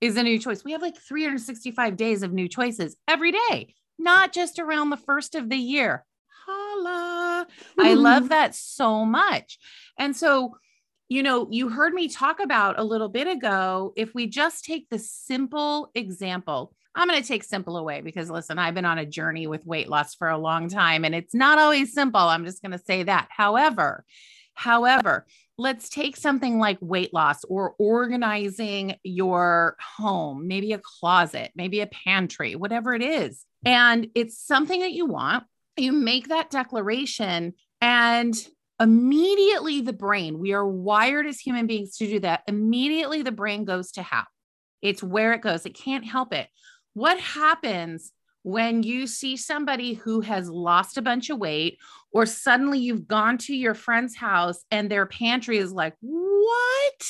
is 0.01 0.17
a 0.17 0.23
new 0.23 0.39
choice. 0.39 0.63
We 0.63 0.71
have 0.71 0.81
like 0.81 0.97
365 0.97 1.95
days 1.95 2.23
of 2.23 2.33
new 2.33 2.47
choices 2.47 2.95
every 3.07 3.33
day 3.33 3.75
not 3.97 4.33
just 4.33 4.59
around 4.59 4.89
the 4.89 4.97
first 4.97 5.35
of 5.35 5.49
the 5.49 5.57
year. 5.57 6.05
Holla. 6.45 7.47
I 7.79 7.93
love 7.93 8.23
mm-hmm. 8.23 8.29
that 8.29 8.55
so 8.55 9.05
much. 9.05 9.59
And 9.97 10.15
so, 10.15 10.57
you 11.09 11.23
know, 11.23 11.47
you 11.51 11.69
heard 11.69 11.93
me 11.93 12.07
talk 12.07 12.39
about 12.39 12.79
a 12.79 12.83
little 12.83 13.09
bit 13.09 13.27
ago. 13.27 13.93
If 13.95 14.13
we 14.13 14.27
just 14.27 14.63
take 14.63 14.89
the 14.89 14.99
simple 14.99 15.91
example, 15.93 16.73
I'm 16.95 17.07
going 17.07 17.21
to 17.21 17.27
take 17.27 17.43
simple 17.43 17.77
away 17.77 18.01
because 18.01 18.29
listen, 18.29 18.57
I've 18.57 18.73
been 18.73 18.85
on 18.85 18.97
a 18.97 19.05
journey 19.05 19.45
with 19.45 19.65
weight 19.65 19.87
loss 19.87 20.15
for 20.15 20.29
a 20.29 20.37
long 20.37 20.67
time 20.67 21.05
and 21.05 21.13
it's 21.13 21.35
not 21.35 21.59
always 21.59 21.93
simple. 21.93 22.21
I'm 22.21 22.45
just 22.45 22.61
going 22.61 22.71
to 22.71 22.83
say 22.83 23.03
that. 23.03 23.27
However, 23.29 24.03
however, 24.55 25.27
let's 25.57 25.89
take 25.89 26.15
something 26.15 26.59
like 26.59 26.77
weight 26.81 27.13
loss 27.13 27.43
or 27.43 27.75
organizing 27.77 28.95
your 29.03 29.75
home, 29.79 30.47
maybe 30.47 30.73
a 30.73 30.79
closet, 30.79 31.51
maybe 31.55 31.81
a 31.81 31.87
pantry, 31.87 32.55
whatever 32.55 32.93
it 32.93 33.01
is. 33.01 33.45
And 33.65 34.07
it's 34.15 34.39
something 34.39 34.81
that 34.81 34.93
you 34.93 35.05
want. 35.05 35.43
You 35.75 35.91
make 35.91 36.29
that 36.29 36.49
declaration 36.49 37.53
and 37.81 38.35
immediately 38.79 39.81
the 39.81 39.93
brain, 39.93 40.39
we 40.39 40.53
are 40.53 40.67
wired 40.67 41.25
as 41.27 41.39
human 41.39 41.67
beings 41.67 41.97
to 41.97 42.07
do 42.07 42.19
that. 42.21 42.43
Immediately 42.47 43.23
the 43.23 43.31
brain 43.31 43.65
goes 43.65 43.91
to 43.93 44.03
how. 44.03 44.23
It's 44.81 45.01
where 45.01 45.33
it 45.33 45.41
goes. 45.41 45.65
It 45.65 45.75
can't 45.75 46.05
help 46.05 46.33
it. 46.33 46.47
What 46.93 47.19
happens 47.19 48.11
when 48.43 48.83
you 48.83 49.07
see 49.07 49.35
somebody 49.35 49.93
who 49.93 50.21
has 50.21 50.49
lost 50.49 50.97
a 50.97 51.01
bunch 51.01 51.29
of 51.29 51.37
weight, 51.37 51.79
or 52.11 52.25
suddenly 52.25 52.79
you've 52.79 53.07
gone 53.07 53.37
to 53.39 53.55
your 53.55 53.73
friend's 53.73 54.15
house 54.15 54.63
and 54.71 54.89
their 54.89 55.05
pantry 55.05 55.57
is 55.57 55.73
like, 55.73 55.95
what? 55.99 57.03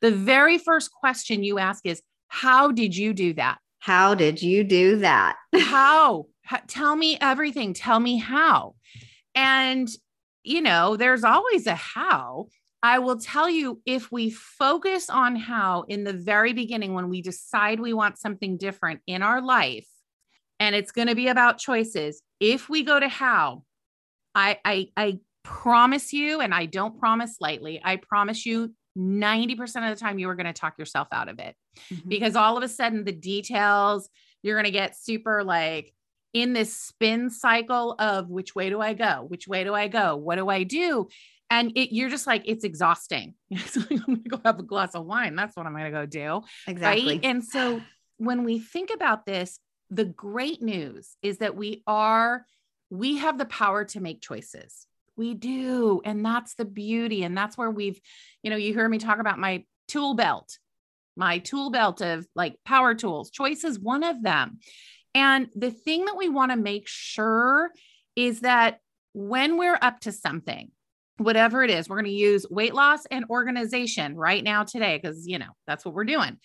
The 0.00 0.12
very 0.12 0.58
first 0.58 0.92
question 0.92 1.42
you 1.42 1.58
ask 1.58 1.84
is, 1.84 2.00
How 2.28 2.70
did 2.70 2.96
you 2.96 3.12
do 3.12 3.34
that? 3.34 3.58
How 3.78 4.14
did 4.14 4.42
you 4.42 4.64
do 4.64 4.98
that? 4.98 5.36
how? 5.54 6.26
Tell 6.66 6.96
me 6.96 7.18
everything. 7.20 7.74
Tell 7.74 8.00
me 8.00 8.18
how. 8.18 8.74
And 9.34 9.88
you 10.48 10.62
know, 10.62 10.96
there's 10.96 11.24
always 11.24 11.66
a 11.66 11.74
how. 11.74 12.48
I 12.82 13.00
will 13.00 13.18
tell 13.18 13.50
you 13.50 13.82
if 13.84 14.10
we 14.10 14.30
focus 14.30 15.10
on 15.10 15.36
how 15.36 15.82
in 15.88 16.04
the 16.04 16.12
very 16.12 16.52
beginning, 16.52 16.94
when 16.94 17.08
we 17.08 17.22
decide 17.22 17.80
we 17.80 17.92
want 17.92 18.18
something 18.18 18.56
different 18.56 19.00
in 19.06 19.22
our 19.22 19.42
life, 19.42 19.86
and 20.60 20.74
it's 20.74 20.92
going 20.92 21.08
to 21.08 21.14
be 21.14 21.28
about 21.28 21.58
choices, 21.58 22.22
if 22.40 22.68
we 22.68 22.82
go 22.82 22.98
to 22.98 23.08
how, 23.08 23.64
I, 24.34 24.58
I, 24.64 24.88
I 24.96 25.18
promise 25.42 26.12
you, 26.12 26.40
and 26.40 26.54
I 26.54 26.66
don't 26.66 26.98
promise 26.98 27.36
lightly, 27.40 27.80
I 27.84 27.96
promise 27.96 28.46
you 28.46 28.74
90% 28.98 29.90
of 29.90 29.96
the 29.96 30.00
time 30.00 30.18
you 30.18 30.28
are 30.28 30.34
going 30.34 30.46
to 30.46 30.52
talk 30.52 30.78
yourself 30.78 31.08
out 31.12 31.28
of 31.28 31.38
it 31.38 31.54
mm-hmm. 31.92 32.08
because 32.08 32.36
all 32.36 32.56
of 32.56 32.62
a 32.62 32.68
sudden 32.68 33.04
the 33.04 33.12
details, 33.12 34.08
you're 34.42 34.56
going 34.56 34.64
to 34.64 34.70
get 34.70 34.96
super 34.96 35.44
like, 35.44 35.94
in 36.34 36.52
this 36.52 36.76
spin 36.76 37.30
cycle 37.30 37.94
of 37.98 38.28
which 38.28 38.54
way 38.54 38.68
do 38.70 38.80
I 38.80 38.94
go? 38.94 39.24
Which 39.28 39.48
way 39.48 39.64
do 39.64 39.74
I 39.74 39.88
go? 39.88 40.16
What 40.16 40.36
do 40.36 40.48
I 40.48 40.62
do? 40.62 41.08
And 41.50 41.72
it, 41.76 41.94
you're 41.94 42.10
just 42.10 42.26
like, 42.26 42.42
it's 42.44 42.64
exhausting. 42.64 43.34
It's 43.50 43.76
like, 43.76 43.90
I'm 43.90 44.04
going 44.04 44.22
to 44.22 44.28
go 44.28 44.40
have 44.44 44.58
a 44.58 44.62
glass 44.62 44.94
of 44.94 45.06
wine. 45.06 45.34
That's 45.34 45.56
what 45.56 45.66
I'm 45.66 45.72
going 45.72 45.86
to 45.86 45.90
go 45.90 46.06
do. 46.06 46.42
Exactly. 46.66 47.14
Right? 47.14 47.24
And 47.24 47.42
so 47.42 47.80
when 48.18 48.44
we 48.44 48.58
think 48.58 48.90
about 48.94 49.24
this, 49.24 49.58
the 49.90 50.04
great 50.04 50.60
news 50.60 51.16
is 51.22 51.38
that 51.38 51.56
we 51.56 51.82
are, 51.86 52.44
we 52.90 53.16
have 53.18 53.38
the 53.38 53.46
power 53.46 53.84
to 53.86 54.00
make 54.00 54.20
choices. 54.20 54.86
We 55.18 55.34
do. 55.34 56.00
And 56.04 56.24
that's 56.24 56.54
the 56.54 56.64
beauty. 56.64 57.24
And 57.24 57.36
that's 57.36 57.58
where 57.58 57.70
we've, 57.70 58.00
you 58.42 58.50
know, 58.50 58.56
you 58.56 58.72
hear 58.72 58.88
me 58.88 58.98
talk 58.98 59.18
about 59.18 59.38
my 59.38 59.64
tool 59.88 60.14
belt, 60.14 60.56
my 61.16 61.38
tool 61.38 61.70
belt 61.70 62.00
of 62.00 62.26
like 62.34 62.56
power 62.64 62.94
tools. 62.94 63.30
Choice 63.30 63.64
is 63.64 63.78
one 63.78 64.04
of 64.04 64.22
them. 64.22 64.60
And 65.14 65.48
the 65.56 65.72
thing 65.72 66.04
that 66.04 66.16
we 66.16 66.28
want 66.28 66.52
to 66.52 66.56
make 66.56 66.86
sure 66.86 67.72
is 68.14 68.40
that 68.40 68.78
when 69.12 69.58
we're 69.58 69.78
up 69.82 70.00
to 70.00 70.12
something, 70.12 70.70
whatever 71.16 71.64
it 71.64 71.70
is, 71.70 71.88
we're 71.88 71.96
going 71.96 72.04
to 72.04 72.10
use 72.12 72.46
weight 72.48 72.74
loss 72.74 73.04
and 73.10 73.24
organization 73.28 74.14
right 74.14 74.44
now 74.44 74.62
today, 74.62 75.00
because, 75.02 75.26
you 75.26 75.40
know, 75.40 75.50
that's 75.66 75.84
what 75.84 75.94
we're 75.94 76.04
doing. 76.04 76.38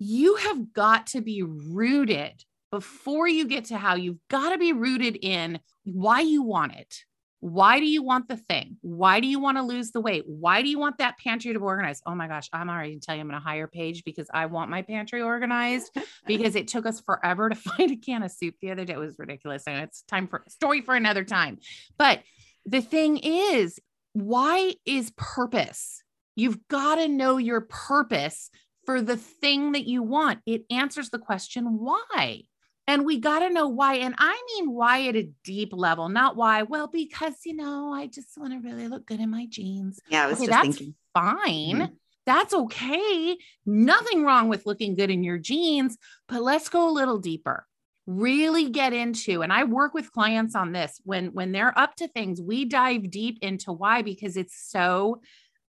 You 0.00 0.34
have 0.34 0.72
got 0.72 1.08
to 1.08 1.20
be 1.20 1.42
rooted 1.44 2.42
before 2.72 3.28
you 3.28 3.46
get 3.46 3.66
to 3.66 3.76
how 3.76 3.94
you've 3.94 4.18
got 4.28 4.50
to 4.50 4.58
be 4.58 4.72
rooted 4.72 5.18
in 5.22 5.60
why 5.84 6.22
you 6.22 6.42
want 6.42 6.74
it. 6.74 7.04
Why 7.40 7.80
do 7.80 7.86
you 7.86 8.02
want 8.02 8.28
the 8.28 8.36
thing? 8.36 8.76
Why 8.82 9.20
do 9.20 9.26
you 9.26 9.40
want 9.40 9.56
to 9.56 9.62
lose 9.62 9.92
the 9.92 10.00
weight? 10.00 10.24
Why 10.26 10.60
do 10.60 10.68
you 10.68 10.78
want 10.78 10.98
that 10.98 11.18
pantry 11.18 11.54
to 11.54 11.58
be 11.58 11.64
organized? 11.64 12.02
Oh 12.06 12.14
my 12.14 12.28
gosh, 12.28 12.48
I'm 12.52 12.68
already 12.68 12.98
telling 12.98 13.18
you 13.18 13.22
I'm 13.22 13.30
going 13.30 13.40
to 13.40 13.46
hire 13.46 13.66
Paige 13.66 14.04
because 14.04 14.28
I 14.32 14.46
want 14.46 14.70
my 14.70 14.82
pantry 14.82 15.22
organized 15.22 15.96
because 16.26 16.54
it 16.54 16.68
took 16.68 16.84
us 16.84 17.00
forever 17.00 17.48
to 17.48 17.54
find 17.56 17.90
a 17.90 17.96
can 17.96 18.22
of 18.22 18.30
soup 18.30 18.56
the 18.60 18.70
other 18.70 18.84
day. 18.84 18.92
It 18.92 18.98
was 18.98 19.18
ridiculous. 19.18 19.64
And 19.66 19.82
it's 19.82 20.02
time 20.02 20.28
for 20.28 20.44
story 20.48 20.82
for 20.82 20.94
another 20.94 21.24
time. 21.24 21.58
But 21.96 22.22
the 22.66 22.82
thing 22.82 23.16
is, 23.16 23.80
why 24.12 24.74
is 24.84 25.10
purpose? 25.16 26.02
You've 26.36 26.68
got 26.68 26.96
to 26.96 27.08
know 27.08 27.38
your 27.38 27.62
purpose 27.62 28.50
for 28.84 29.00
the 29.00 29.16
thing 29.16 29.72
that 29.72 29.86
you 29.86 30.02
want. 30.02 30.40
It 30.44 30.64
answers 30.70 31.08
the 31.10 31.18
question 31.18 31.78
why. 31.78 32.42
And 32.90 33.04
we 33.04 33.20
got 33.20 33.38
to 33.38 33.50
know 33.50 33.68
why. 33.68 33.98
And 33.98 34.16
I 34.18 34.42
mean, 34.48 34.72
why 34.72 35.06
at 35.06 35.14
a 35.14 35.30
deep 35.44 35.72
level, 35.72 36.08
not 36.08 36.34
why, 36.34 36.64
well, 36.64 36.88
because, 36.88 37.34
you 37.44 37.54
know, 37.54 37.92
I 37.92 38.08
just 38.08 38.36
want 38.36 38.52
to 38.52 38.68
really 38.68 38.88
look 38.88 39.06
good 39.06 39.20
in 39.20 39.30
my 39.30 39.46
jeans. 39.48 40.00
Yeah, 40.08 40.24
I 40.24 40.26
was 40.26 40.38
okay, 40.38 40.46
just 40.46 40.50
that's 40.50 40.76
thinking. 40.76 40.94
fine. 41.14 41.36
Mm-hmm. 41.76 41.94
That's 42.26 42.52
okay. 42.52 43.38
Nothing 43.64 44.24
wrong 44.24 44.48
with 44.48 44.66
looking 44.66 44.96
good 44.96 45.08
in 45.08 45.22
your 45.22 45.38
jeans, 45.38 45.98
but 46.28 46.42
let's 46.42 46.68
go 46.68 46.88
a 46.88 46.90
little 46.90 47.18
deeper. 47.18 47.64
Really 48.08 48.70
get 48.70 48.92
into, 48.92 49.42
and 49.42 49.52
I 49.52 49.62
work 49.64 49.94
with 49.94 50.10
clients 50.10 50.56
on 50.56 50.72
this 50.72 51.00
when 51.04 51.26
when 51.26 51.52
they're 51.52 51.78
up 51.78 51.94
to 51.96 52.08
things, 52.08 52.42
we 52.42 52.64
dive 52.64 53.08
deep 53.08 53.38
into 53.40 53.70
why 53.70 54.02
because 54.02 54.36
it's 54.36 54.60
so 54.68 55.20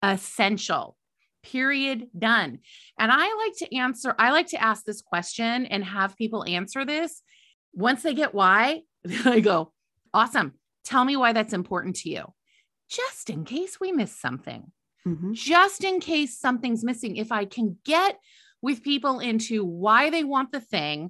essential 0.01 0.97
period 1.43 2.07
done. 2.17 2.59
And 2.99 3.11
i 3.11 3.45
like 3.45 3.57
to 3.57 3.75
answer 3.75 4.15
i 4.19 4.31
like 4.31 4.47
to 4.47 4.61
ask 4.61 4.85
this 4.85 5.01
question 5.01 5.65
and 5.65 5.83
have 5.83 6.17
people 6.17 6.45
answer 6.45 6.85
this. 6.85 7.21
Once 7.73 8.03
they 8.03 8.13
get 8.13 8.33
why 8.33 8.81
i 9.25 9.39
go 9.39 9.73
awesome. 10.13 10.53
Tell 10.83 11.05
me 11.05 11.15
why 11.15 11.33
that's 11.33 11.53
important 11.53 11.95
to 11.97 12.09
you. 12.09 12.25
Just 12.89 13.29
in 13.29 13.45
case 13.45 13.79
we 13.79 13.91
miss 13.91 14.19
something. 14.19 14.71
Mm-hmm. 15.07 15.33
just 15.33 15.83
in 15.83 15.99
case 15.99 16.37
something's 16.37 16.83
missing. 16.83 17.17
If 17.17 17.31
i 17.31 17.45
can 17.45 17.77
get 17.83 18.19
with 18.61 18.83
people 18.83 19.19
into 19.19 19.65
why 19.65 20.09
they 20.09 20.23
want 20.23 20.51
the 20.51 20.61
thing 20.61 21.09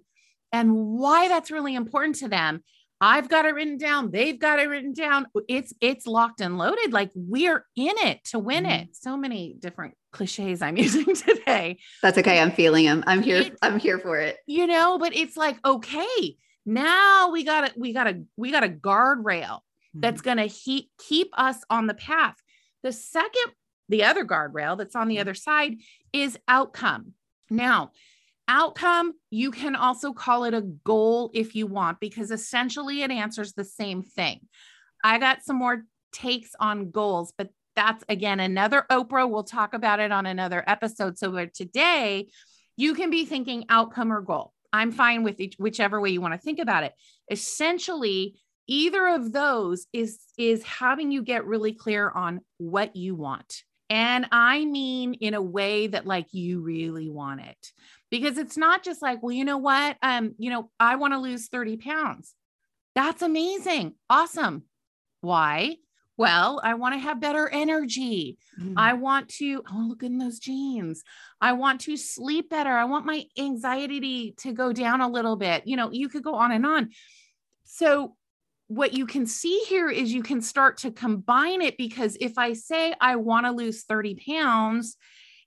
and 0.52 0.74
why 0.74 1.28
that's 1.28 1.52
really 1.52 1.76
important 1.76 2.16
to 2.18 2.28
them 2.28 2.64
I've 3.04 3.28
got 3.28 3.46
it 3.46 3.56
written 3.56 3.78
down. 3.78 4.12
They've 4.12 4.38
got 4.38 4.60
it 4.60 4.70
written 4.70 4.94
down. 4.94 5.26
It's 5.50 5.74
it's 5.82 6.06
locked 6.06 6.40
and 6.40 6.60
loaded. 6.60 6.94
Like 6.94 7.10
we're 7.16 7.66
in 7.76 7.96
it 7.98 8.24
to 8.26 8.40
win 8.40 8.66
mm-hmm. 8.66 8.84
it. 8.84 8.96
So 8.96 9.18
many 9.18 9.56
different 9.58 9.96
cliches 10.12 10.62
I'm 10.62 10.78
using 10.86 11.16
today. 11.16 11.80
That's 12.04 12.20
okay. 12.20 12.40
I'm 12.40 12.52
feeling 12.52 12.86
them. 12.86 13.04
I'm 13.08 13.24
here. 13.24 13.38
It, 13.38 13.58
I'm 13.64 13.80
here 13.80 13.98
for 13.98 14.18
it. 14.18 14.38
You 14.46 14.68
know, 14.68 15.00
but 15.00 15.16
it's 15.16 15.36
like, 15.36 15.58
okay, 15.66 16.38
now 16.66 17.32
we 17.32 17.44
got 17.44 17.68
to, 17.68 17.80
we 17.80 17.92
got 17.92 18.04
to, 18.04 18.24
we 18.38 18.52
got 18.52 18.64
a 18.64 18.70
guardrail 18.70 19.60
mm-hmm. 19.60 20.02
that's 20.02 20.22
going 20.22 20.38
to 20.38 20.46
he- 20.46 20.92
keep 21.00 21.30
us 21.34 21.58
on 21.72 21.88
the 21.88 21.96
path. 21.96 22.36
The 22.84 22.94
second, 22.94 23.54
the 23.90 24.04
other 24.04 24.26
guardrail 24.26 24.78
that's 24.78 24.96
on 24.96 25.08
the 25.08 25.16
mm-hmm. 25.16 25.22
other 25.22 25.34
side 25.34 25.78
is 26.14 26.38
outcome. 26.48 27.14
Now, 27.50 27.92
outcome, 28.52 29.14
you 29.30 29.50
can 29.50 29.76
also 29.76 30.12
call 30.12 30.44
it 30.44 30.54
a 30.54 30.62
goal 30.62 31.32
if 31.34 31.56
you 31.56 31.66
want, 31.66 32.00
because 32.02 32.32
essentially 32.32 33.02
it 33.02 33.10
answers 33.10 33.54
the 33.54 33.64
same 33.64 34.04
thing. 34.04 34.42
I 35.04 35.18
got 35.18 35.44
some 35.44 35.56
more 35.56 35.86
takes 36.12 36.52
on 36.60 36.92
goals, 36.92 37.34
but 37.38 37.50
that's 37.78 38.04
again 38.10 38.42
another 38.42 38.86
Oprah. 38.92 39.30
We'll 39.30 39.46
talk 39.46 39.74
about 39.74 40.02
it 40.02 40.12
on 40.12 40.26
another 40.26 40.64
episode. 40.68 41.18
So 41.18 41.46
today, 41.46 42.28
you 42.76 42.94
can 42.94 43.10
be 43.10 43.26
thinking 43.26 43.66
outcome 43.70 44.12
or 44.12 44.22
goal. 44.22 44.52
I'm 44.74 44.92
fine 44.92 45.24
with 45.24 45.40
each, 45.40 45.56
whichever 45.58 46.02
way 46.02 46.10
you 46.10 46.22
want 46.22 46.34
to 46.34 46.40
think 46.40 46.60
about 46.60 46.84
it. 46.84 46.94
Essentially, 47.30 48.36
either 48.68 49.08
of 49.08 49.32
those 49.32 49.88
is 49.94 50.20
is 50.38 50.64
having 50.64 51.12
you 51.12 51.24
get 51.24 51.46
really 51.46 51.74
clear 51.74 52.10
on 52.10 52.42
what 52.58 52.96
you 52.96 53.16
want. 53.16 53.64
And 53.90 54.26
I 54.32 54.66
mean 54.66 55.16
in 55.16 55.34
a 55.34 55.42
way 55.42 55.88
that 55.88 56.06
like 56.06 56.28
you 56.34 56.62
really 56.62 57.10
want 57.10 57.42
it. 57.42 57.72
Because 58.12 58.38
it's 58.38 58.58
not 58.58 58.84
just 58.84 59.02
like, 59.02 59.24
well, 59.24 59.32
you 59.32 59.46
know 59.46 59.58
what? 59.58 59.98
Um, 60.04 60.36
you 60.38 60.52
know, 60.52 60.70
I 60.80 60.98
want 60.98 61.14
to 61.14 61.20
lose 61.20 61.48
30 61.48 61.78
pounds. 61.78 62.36
That's 62.94 63.22
amazing. 63.22 63.96
Awesome. 64.10 64.64
Why? 65.22 65.78
Well, 66.18 66.62
I 66.64 66.76
want 66.76 66.94
to 66.94 67.00
have 67.00 67.20
better 67.20 67.50
energy. 67.50 68.38
Mm. 68.62 68.74
I 68.78 68.94
want 68.94 69.30
to, 69.40 69.64
oh, 69.72 69.86
look 69.88 70.04
in 70.04 70.18
those 70.20 70.38
jeans. 70.38 71.04
I 71.40 71.54
want 71.54 71.82
to 71.82 71.98
sleep 71.98 72.50
better. 72.50 72.70
I 72.70 72.84
want 72.84 73.08
my 73.08 73.26
anxiety 73.40 74.34
to 74.38 74.54
go 74.54 74.72
down 74.72 75.02
a 75.02 75.10
little 75.10 75.36
bit. 75.36 75.66
You 75.66 75.78
know, 75.78 75.90
you 75.92 76.10
could 76.10 76.24
go 76.24 76.36
on 76.36 76.52
and 76.52 76.66
on. 76.66 76.90
So, 77.64 78.16
what 78.68 78.94
you 78.94 79.06
can 79.06 79.26
see 79.26 79.64
here 79.68 79.90
is 79.90 80.14
you 80.14 80.24
can 80.24 80.42
start 80.42 80.78
to 80.78 80.92
combine 80.92 81.62
it 81.62 81.78
because 81.78 82.16
if 82.22 82.38
I 82.38 82.54
say 82.54 82.94
I 83.02 83.18
want 83.18 83.46
to 83.46 83.52
lose 83.52 83.84
30 83.84 84.18
pounds 84.30 84.96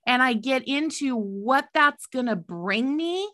and 0.05 0.21
I 0.21 0.33
get 0.33 0.67
into 0.67 1.15
what 1.15 1.67
that's 1.73 2.05
going 2.05 2.27
to 2.27 2.35
bring 2.35 2.95
me, 2.95 3.29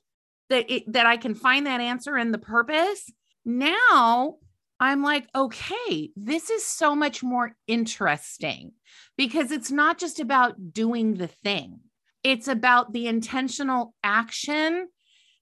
that 0.49 0.69
it, 0.71 0.91
that 0.91 1.05
I 1.05 1.17
can 1.17 1.35
find 1.35 1.65
that 1.65 1.81
answer 1.81 2.15
and 2.15 2.33
the 2.33 2.37
purpose, 2.37 3.09
now 3.45 4.35
I'm 4.79 5.03
like, 5.03 5.27
okay, 5.35 6.09
this 6.15 6.49
is 6.49 6.65
so 6.65 6.95
much 6.95 7.21
more 7.21 7.55
interesting 7.67 8.71
because 9.17 9.51
it's 9.51 9.71
not 9.71 9.97
just 9.97 10.19
about 10.19 10.73
doing 10.73 11.15
the 11.15 11.27
thing, 11.27 11.79
it's 12.23 12.47
about 12.47 12.93
the 12.93 13.07
intentional 13.07 13.93
action 14.03 14.87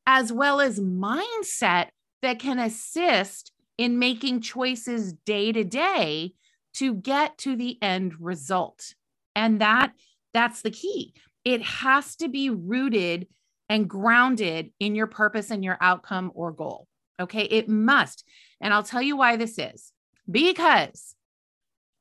as 0.06 0.34
well 0.34 0.60
as 0.60 0.80
mindset 0.80 1.90
that 2.22 2.40
can 2.40 2.58
assist 2.60 3.52
in 3.78 4.00
making 4.00 4.42
choices 4.42 5.14
day 5.26 5.52
to 5.52 5.64
day 5.64 6.34
to 6.74 6.94
get 6.94 7.38
to 7.38 7.56
the 7.56 7.78
end 7.82 8.14
result. 8.20 8.94
And 9.36 9.62
that 9.62 9.94
that's 10.34 10.62
the 10.62 10.72
key. 10.72 11.14
It 11.44 11.62
has 11.64 12.16
to 12.18 12.28
be 12.28 12.50
rooted 12.50 13.28
and 13.70 13.90
grounded 13.90 14.72
in 14.80 14.96
your 14.96 15.08
purpose 15.08 15.52
and 15.52 15.64
your 15.64 15.78
outcome 15.80 16.32
or 16.34 16.52
goal. 16.52 16.88
Okay, 17.20 17.44
it 17.44 17.70
must. 17.70 18.26
And 18.62 18.74
I'll 18.74 18.84
tell 18.84 19.02
you 19.02 19.16
why 19.16 19.36
this 19.36 19.58
is 19.58 19.92
because 20.30 21.16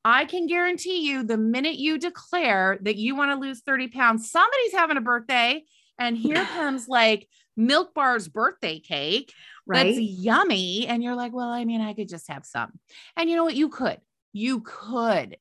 I 0.05 0.25
can 0.25 0.47
guarantee 0.47 1.07
you 1.07 1.23
the 1.23 1.37
minute 1.37 1.77
you 1.77 1.99
declare 1.99 2.79
that 2.83 2.97
you 2.97 3.15
want 3.15 3.31
to 3.33 3.47
lose 3.47 3.61
30 3.61 3.89
pounds, 3.89 4.31
somebody's 4.31 4.73
having 4.73 4.97
a 4.97 5.03
birthday. 5.03 5.65
And 5.99 6.17
here 6.17 6.45
comes 6.55 6.89
like 6.89 7.29
Milk 7.57 7.95
Bar's 7.95 8.29
birthday 8.29 8.81
cake. 8.81 9.33
Right. 9.67 9.85
That's 9.85 9.99
yummy. 9.99 10.87
And 10.87 11.03
you're 11.03 11.17
like, 11.17 11.33
well, 11.33 11.51
I 11.51 11.65
mean, 11.65 11.81
I 11.81 11.93
could 11.93 12.09
just 12.09 12.29
have 12.29 12.47
some. 12.47 12.73
And 13.17 13.29
you 13.29 13.37
know 13.37 13.45
what? 13.45 13.57
You 13.57 13.69
could. 13.69 13.99
You 14.33 14.61
could. 14.61 15.37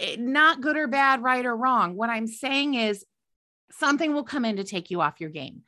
It, 0.00 0.20
not 0.20 0.60
good 0.60 0.76
or 0.76 0.88
bad, 0.88 1.22
right 1.22 1.44
or 1.44 1.56
wrong. 1.56 1.96
What 1.96 2.10
I'm 2.10 2.26
saying 2.26 2.74
is 2.74 3.04
something 3.70 4.14
will 4.14 4.24
come 4.24 4.44
in 4.44 4.56
to 4.56 4.64
take 4.64 4.90
you 4.90 5.00
off 5.00 5.20
your 5.20 5.30
game. 5.30 5.62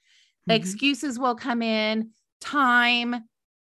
Mm-hmm. 0.49 0.53
Excuses 0.53 1.19
will 1.19 1.35
come 1.35 1.63
in, 1.63 2.11
time, 2.41 3.25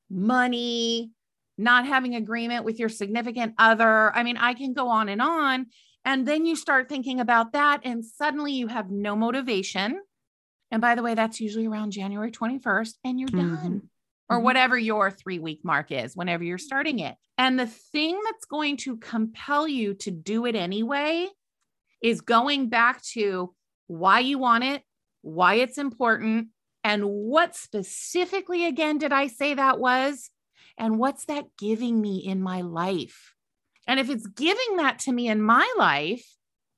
money, 0.10 1.12
not 1.58 1.86
having 1.86 2.16
agreement 2.16 2.64
with 2.64 2.80
your 2.80 2.90
significant 2.90 3.54
other. 3.58 4.16
I 4.16 4.24
mean, 4.24 4.38
I 4.38 4.54
can 4.54 4.74
go 4.74 4.88
on 4.88 5.10
and 5.10 5.22
on. 5.22 5.68
And 6.06 6.26
then 6.26 6.46
you 6.46 6.56
start 6.56 6.88
thinking 6.88 7.20
about 7.20 7.52
that, 7.54 7.82
and 7.84 8.06
suddenly 8.06 8.54
you 8.54 8.68
have 8.68 8.90
no 8.90 9.16
motivation. 9.16 10.00
And 10.72 10.82
by 10.82 10.96
the 10.96 11.04
way, 11.04 11.14
that's 11.14 11.42
usually 11.42 11.68
around 11.68 11.92
January 11.92 12.32
21st, 12.32 12.94
and 13.04 13.20
you're 13.20 13.30
mm-hmm. 13.30 13.56
done, 13.56 13.90
or 14.30 14.38
mm-hmm. 14.38 14.46
whatever 14.46 14.78
your 14.78 15.12
three 15.12 15.40
week 15.40 15.62
mark 15.64 15.92
is, 15.92 16.16
whenever 16.16 16.44
you're 16.44 16.58
starting 16.58 17.00
it. 17.00 17.16
And 17.38 17.60
the 17.60 17.68
thing 17.68 18.20
that's 18.26 18.46
going 18.46 18.78
to 18.78 18.98
compel 18.98 19.68
you 19.68 19.94
to 19.96 20.12
do 20.12 20.46
it 20.46 20.56
anyway 20.56 21.28
is 22.02 22.22
going 22.22 22.70
back 22.70 23.02
to 23.14 23.54
why 23.88 24.20
you 24.20 24.38
want 24.38 24.64
it, 24.64 24.84
why 25.22 25.56
it's 25.56 25.78
important, 25.78 26.50
and 26.84 27.04
what 27.06 27.56
specifically, 27.56 28.66
again, 28.66 28.98
did 28.98 29.12
I 29.12 29.28
say 29.28 29.54
that 29.54 29.80
was? 29.80 30.30
And 30.78 30.98
what's 30.98 31.26
that 31.26 31.46
giving 31.58 32.00
me 32.00 32.18
in 32.18 32.42
my 32.42 32.62
life? 32.62 33.34
And 33.88 34.00
if 34.00 34.10
it's 34.10 34.28
giving 34.28 34.78
that 34.78 35.00
to 35.00 35.12
me 35.12 35.28
in 35.28 35.42
my 35.42 35.70
life, 35.78 36.26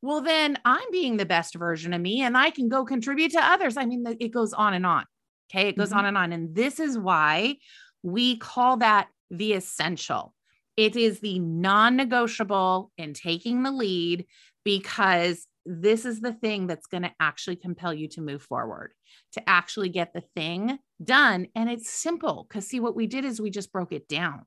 well, 0.02 0.22
then 0.22 0.58
I'm 0.66 0.90
being 0.92 1.18
the 1.18 1.26
best 1.26 1.56
version 1.56 1.94
of 1.94 2.02
me 2.02 2.22
and 2.22 2.36
I 2.36 2.50
can 2.50 2.70
go 2.70 2.84
contribute 2.84 3.32
to 3.34 3.44
others. 3.44 3.78
I 3.78 3.86
mean, 3.86 4.04
it 4.20 4.30
goes 4.30 4.54
on 4.54 4.74
and 4.74 4.86
on. 4.86 5.06
Okay. 5.54 5.70
It 5.70 5.78
goes 5.78 5.90
mm-hmm. 5.90 6.00
on 6.00 6.06
and 6.06 6.18
on. 6.18 6.32
And 6.32 6.56
this 6.56 6.80
is 6.80 6.98
why 6.98 7.58
we 8.04 8.38
call 8.38 8.78
that 8.78 9.08
the 9.30 9.54
essential. 9.54 10.34
It 10.78 10.96
is 10.96 11.20
the 11.20 11.40
non 11.40 11.96
negotiable 11.96 12.92
in 12.98 13.14
taking 13.14 13.64
the 13.64 13.72
lead 13.72 14.26
because 14.64 15.48
this 15.66 16.06
is 16.06 16.22
the 16.22 16.34
thing 16.34 16.68
that's 16.68 16.88
going 16.88 17.04
to 17.04 17.12
actually 17.20 17.56
compel 17.56 17.94
you 17.94 18.08
to 18.10 18.22
move 18.22 18.42
forward, 18.42 18.94
to 19.34 19.50
actually 19.50 19.90
get 19.90 20.14
the 20.14 20.24
thing 20.36 20.80
done. 21.04 21.48
And 21.56 21.70
it's 21.70 21.90
simple 21.90 22.46
because, 22.48 22.68
see, 22.68 22.80
what 22.80 22.96
we 22.96 23.08
did 23.08 23.26
is 23.26 23.40
we 23.40 23.52
just 23.52 23.72
broke 23.72 23.92
it 23.92 24.08
down. 24.08 24.46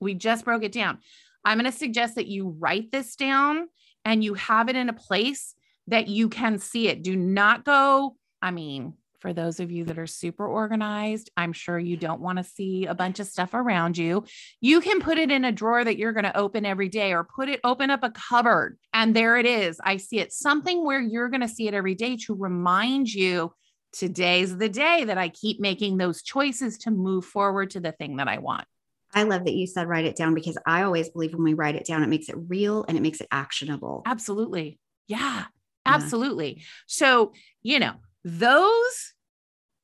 We 0.00 0.14
just 0.14 0.44
broke 0.44 0.62
it 0.62 0.72
down. 0.72 0.98
I'm 1.44 1.58
going 1.58 1.70
to 1.70 1.76
suggest 1.76 2.14
that 2.14 2.28
you 2.28 2.56
write 2.58 2.90
this 2.90 3.16
down 3.16 3.68
and 4.04 4.22
you 4.22 4.34
have 4.34 4.68
it 4.68 4.76
in 4.76 4.88
a 4.88 4.94
place 4.94 5.54
that 5.88 6.08
you 6.08 6.28
can 6.28 6.58
see 6.58 6.88
it. 6.88 7.02
Do 7.02 7.16
not 7.16 7.64
go, 7.64 8.16
I 8.40 8.50
mean, 8.50 8.94
for 9.20 9.32
those 9.32 9.60
of 9.60 9.70
you 9.70 9.84
that 9.84 9.98
are 9.98 10.06
super 10.06 10.46
organized, 10.46 11.30
I'm 11.36 11.52
sure 11.52 11.78
you 11.78 11.96
don't 11.96 12.20
want 12.20 12.38
to 12.38 12.44
see 12.44 12.86
a 12.86 12.94
bunch 12.94 13.20
of 13.20 13.26
stuff 13.26 13.54
around 13.54 13.98
you. 13.98 14.24
You 14.60 14.80
can 14.80 15.00
put 15.00 15.18
it 15.18 15.30
in 15.30 15.44
a 15.44 15.52
drawer 15.52 15.84
that 15.84 15.98
you're 15.98 16.12
going 16.12 16.24
to 16.24 16.36
open 16.36 16.64
every 16.64 16.88
day 16.88 17.12
or 17.12 17.24
put 17.24 17.48
it 17.48 17.60
open 17.64 17.90
up 17.90 18.04
a 18.04 18.10
cupboard 18.10 18.78
and 18.94 19.14
there 19.14 19.36
it 19.36 19.46
is. 19.46 19.80
I 19.82 19.96
see 19.96 20.20
it. 20.20 20.32
Something 20.32 20.84
where 20.84 21.00
you're 21.00 21.28
going 21.28 21.40
to 21.40 21.48
see 21.48 21.68
it 21.68 21.74
every 21.74 21.94
day 21.94 22.16
to 22.26 22.34
remind 22.34 23.12
you 23.12 23.52
today's 23.92 24.56
the 24.56 24.68
day 24.68 25.04
that 25.04 25.18
I 25.18 25.28
keep 25.28 25.60
making 25.60 25.96
those 25.96 26.22
choices 26.22 26.78
to 26.78 26.90
move 26.90 27.24
forward 27.24 27.70
to 27.70 27.80
the 27.80 27.92
thing 27.92 28.16
that 28.16 28.28
I 28.28 28.38
want. 28.38 28.66
I 29.14 29.22
love 29.22 29.44
that 29.46 29.54
you 29.54 29.66
said 29.66 29.88
write 29.88 30.04
it 30.04 30.16
down 30.16 30.34
because 30.34 30.58
I 30.66 30.82
always 30.82 31.08
believe 31.08 31.32
when 31.32 31.42
we 31.42 31.54
write 31.54 31.76
it 31.76 31.86
down, 31.86 32.02
it 32.02 32.08
makes 32.08 32.28
it 32.28 32.36
real 32.48 32.84
and 32.86 32.96
it 32.96 33.00
makes 33.00 33.20
it 33.20 33.28
actionable. 33.30 34.02
Absolutely. 34.06 34.78
Yeah, 35.06 35.44
absolutely. 35.86 36.56
Yeah. 36.58 36.62
So, 36.86 37.32
you 37.62 37.78
know, 37.78 37.94
those 38.28 39.14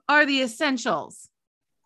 are 0.09 0.27
the 0.27 0.43
essentials. 0.43 1.29